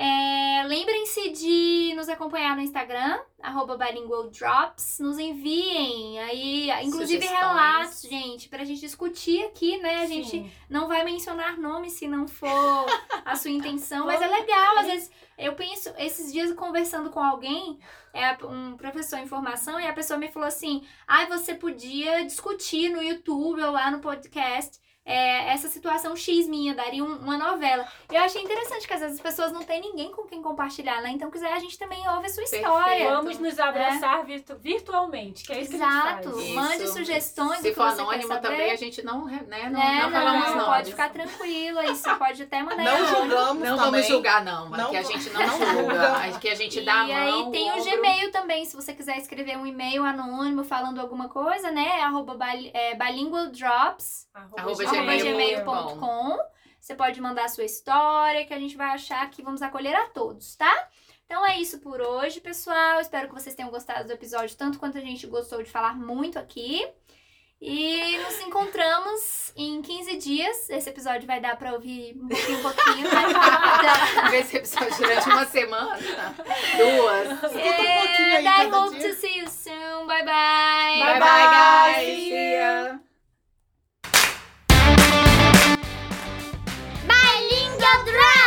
É, 0.00 0.38
Lembrem-se 0.68 1.30
de 1.30 1.94
nos 1.96 2.08
acompanhar 2.08 2.54
no 2.54 2.60
Instagram, 2.60 3.18
arroba 3.42 3.76
Bilingual 3.76 4.28
Drops. 4.28 4.98
Nos 5.00 5.18
enviem 5.18 6.20
aí, 6.20 6.70
inclusive 6.84 7.22
Sugestões. 7.22 7.48
relatos, 7.48 8.02
gente, 8.02 8.48
pra 8.48 8.64
gente 8.64 8.80
discutir 8.80 9.44
aqui, 9.44 9.78
né? 9.78 10.02
A 10.02 10.06
gente 10.06 10.28
Sim. 10.28 10.52
não 10.68 10.86
vai 10.86 11.02
mencionar 11.04 11.58
nomes 11.58 11.94
se 11.94 12.06
não 12.06 12.28
for 12.28 12.86
a 13.24 13.34
sua 13.34 13.50
intenção, 13.50 14.06
mas 14.06 14.20
é 14.20 14.26
legal. 14.28 14.78
Às 14.78 14.86
vezes, 14.86 15.10
eu 15.38 15.54
penso, 15.54 15.92
esses 15.96 16.32
dias 16.32 16.52
conversando 16.52 17.10
com 17.10 17.20
alguém, 17.20 17.78
é 18.12 18.36
um 18.44 18.76
professor 18.76 19.18
em 19.18 19.26
formação, 19.26 19.80
e 19.80 19.86
a 19.86 19.92
pessoa 19.92 20.18
me 20.18 20.28
falou 20.28 20.48
assim: 20.48 20.86
ai, 21.06 21.26
você 21.26 21.54
podia 21.54 22.24
discutir 22.24 22.90
no 22.90 23.02
YouTube 23.02 23.62
ou 23.62 23.72
lá 23.72 23.90
no 23.90 24.00
podcast. 24.00 24.78
É, 25.08 25.52
essa 25.52 25.68
situação 25.68 26.14
X 26.14 26.46
minha, 26.46 26.74
daria 26.74 27.02
um, 27.02 27.16
uma 27.16 27.38
novela. 27.38 27.86
Eu 28.12 28.20
achei 28.22 28.42
interessante 28.42 28.86
que 28.86 28.92
às 28.92 29.00
vezes 29.00 29.16
as 29.16 29.22
pessoas 29.22 29.50
não 29.52 29.62
têm 29.62 29.80
ninguém 29.80 30.12
com 30.12 30.24
quem 30.24 30.42
compartilhar, 30.42 31.00
né? 31.00 31.10
Então, 31.10 31.30
quiser, 31.30 31.52
a 31.52 31.58
gente 31.58 31.78
também 31.78 31.98
ouve 32.08 32.26
a 32.26 32.28
sua 32.28 32.42
Perfeito. 32.42 32.64
história. 32.64 33.10
Vamos 33.10 33.38
nos 33.38 33.58
abraçar 33.58 34.24
virtu- 34.24 34.56
virtualmente, 34.58 35.44
que 35.44 35.52
é 35.52 35.60
isso 35.62 35.70
que 35.70 35.82
a 35.82 35.88
Exato. 35.88 36.22
gente 36.28 36.34
faz. 36.34 36.46
Isso. 36.46 36.54
Mande 36.54 36.88
sugestões 36.88 37.56
Se 37.58 37.62
do 37.62 37.68
que 37.70 37.74
for 37.74 37.84
anônimo 37.88 38.38
também, 38.40 38.70
a 38.70 38.76
gente 38.76 39.02
não, 39.02 39.24
né, 39.24 39.40
não, 39.48 39.48
né? 39.48 39.70
não 39.70 40.10
Não, 40.10 40.10
falamos 40.20 40.54
não, 40.56 40.64
pode 40.66 40.90
ficar 40.90 41.08
tranquilo 41.10 41.78
aí. 41.78 41.88
Você 41.88 42.14
pode 42.14 42.42
até 42.42 42.62
mandar 42.62 42.84
Não 42.84 43.06
julgamos 43.06 43.62
Não 43.64 43.76
também. 43.76 43.90
vamos 43.92 44.06
julgar, 44.06 44.44
não. 44.44 44.68
Não 44.68 44.86
Aqui 44.88 44.96
a 44.98 45.02
gente 45.02 45.30
não 45.30 45.40
não 45.46 45.58
julga. 45.72 46.12
Aqui 46.36 46.48
a 46.50 46.54
gente 46.54 46.78
E 46.80 46.84
dá 46.84 46.92
a 47.00 47.06
mão. 47.06 47.16
aí 47.16 47.50
tem 47.50 47.70
o 47.70 47.74
ombro. 47.78 47.84
Gmail 47.90 48.30
também, 48.30 48.64
se 48.66 48.76
você 48.76 48.92
quiser 48.92 49.16
escrever 49.18 49.56
um 49.56 49.66
e-mail 49.66 50.04
anônimo 50.04 50.64
falando 50.64 51.00
alguma 51.00 51.28
coisa, 51.28 51.70
né? 51.70 52.02
Arroba 52.02 52.34
bali- 52.34 52.70
é, 52.74 52.94
bilingualdrops, 52.94 54.26
Arroba 54.34 54.60
arroba 54.60 54.84
gmail.com. 55.06 56.38
Você 56.80 56.94
pode 56.94 57.20
mandar 57.20 57.44
a 57.44 57.48
sua 57.48 57.64
história, 57.64 58.44
que 58.46 58.54
a 58.54 58.58
gente 58.58 58.76
vai 58.76 58.88
achar 58.88 59.28
que 59.30 59.42
vamos 59.42 59.60
acolher 59.62 59.94
a 59.94 60.06
todos, 60.06 60.56
tá? 60.56 60.88
Então 61.26 61.44
é 61.44 61.60
isso 61.60 61.80
por 61.80 62.00
hoje, 62.00 62.40
pessoal. 62.40 63.00
Espero 63.00 63.28
que 63.28 63.34
vocês 63.34 63.54
tenham 63.54 63.70
gostado 63.70 64.06
do 64.06 64.12
episódio, 64.12 64.56
tanto 64.56 64.78
quanto 64.78 64.96
a 64.96 65.00
gente 65.00 65.26
gostou 65.26 65.62
de 65.62 65.70
falar 65.70 65.94
muito 65.94 66.38
aqui. 66.38 66.86
E 67.60 68.16
nos 68.18 68.40
encontramos 68.40 69.52
em 69.56 69.82
15 69.82 70.16
dias. 70.16 70.70
Esse 70.70 70.90
episódio 70.90 71.26
vai 71.26 71.40
dar 71.40 71.56
pra 71.56 71.72
ouvir 71.72 72.16
um 72.16 72.28
pouquinho, 72.28 72.58
um 72.58 72.62
pouquinho, 72.62 73.08
né? 73.08 74.30
Ver 74.30 74.38
esse 74.46 74.56
episódio 74.58 74.96
durante 74.96 75.28
uma 75.28 75.44
semana. 75.44 75.98
Duas. 75.98 77.32
Escuta 77.32 77.58
um 77.58 77.98
pouquinho 77.98 78.36
aí 78.36 78.46
And 78.46 78.50
I 78.50 78.64
cada 78.70 78.78
hope 78.80 78.96
dia. 78.96 79.08
to 79.08 79.14
see 79.20 79.38
you 79.40 79.48
soon. 79.50 80.06
Bye 80.06 80.24
bye. 80.24 81.00
Bye, 81.00 81.18
bye, 81.20 82.04
guys. 82.94 83.07
the 87.96 88.10
drum! 88.10 88.37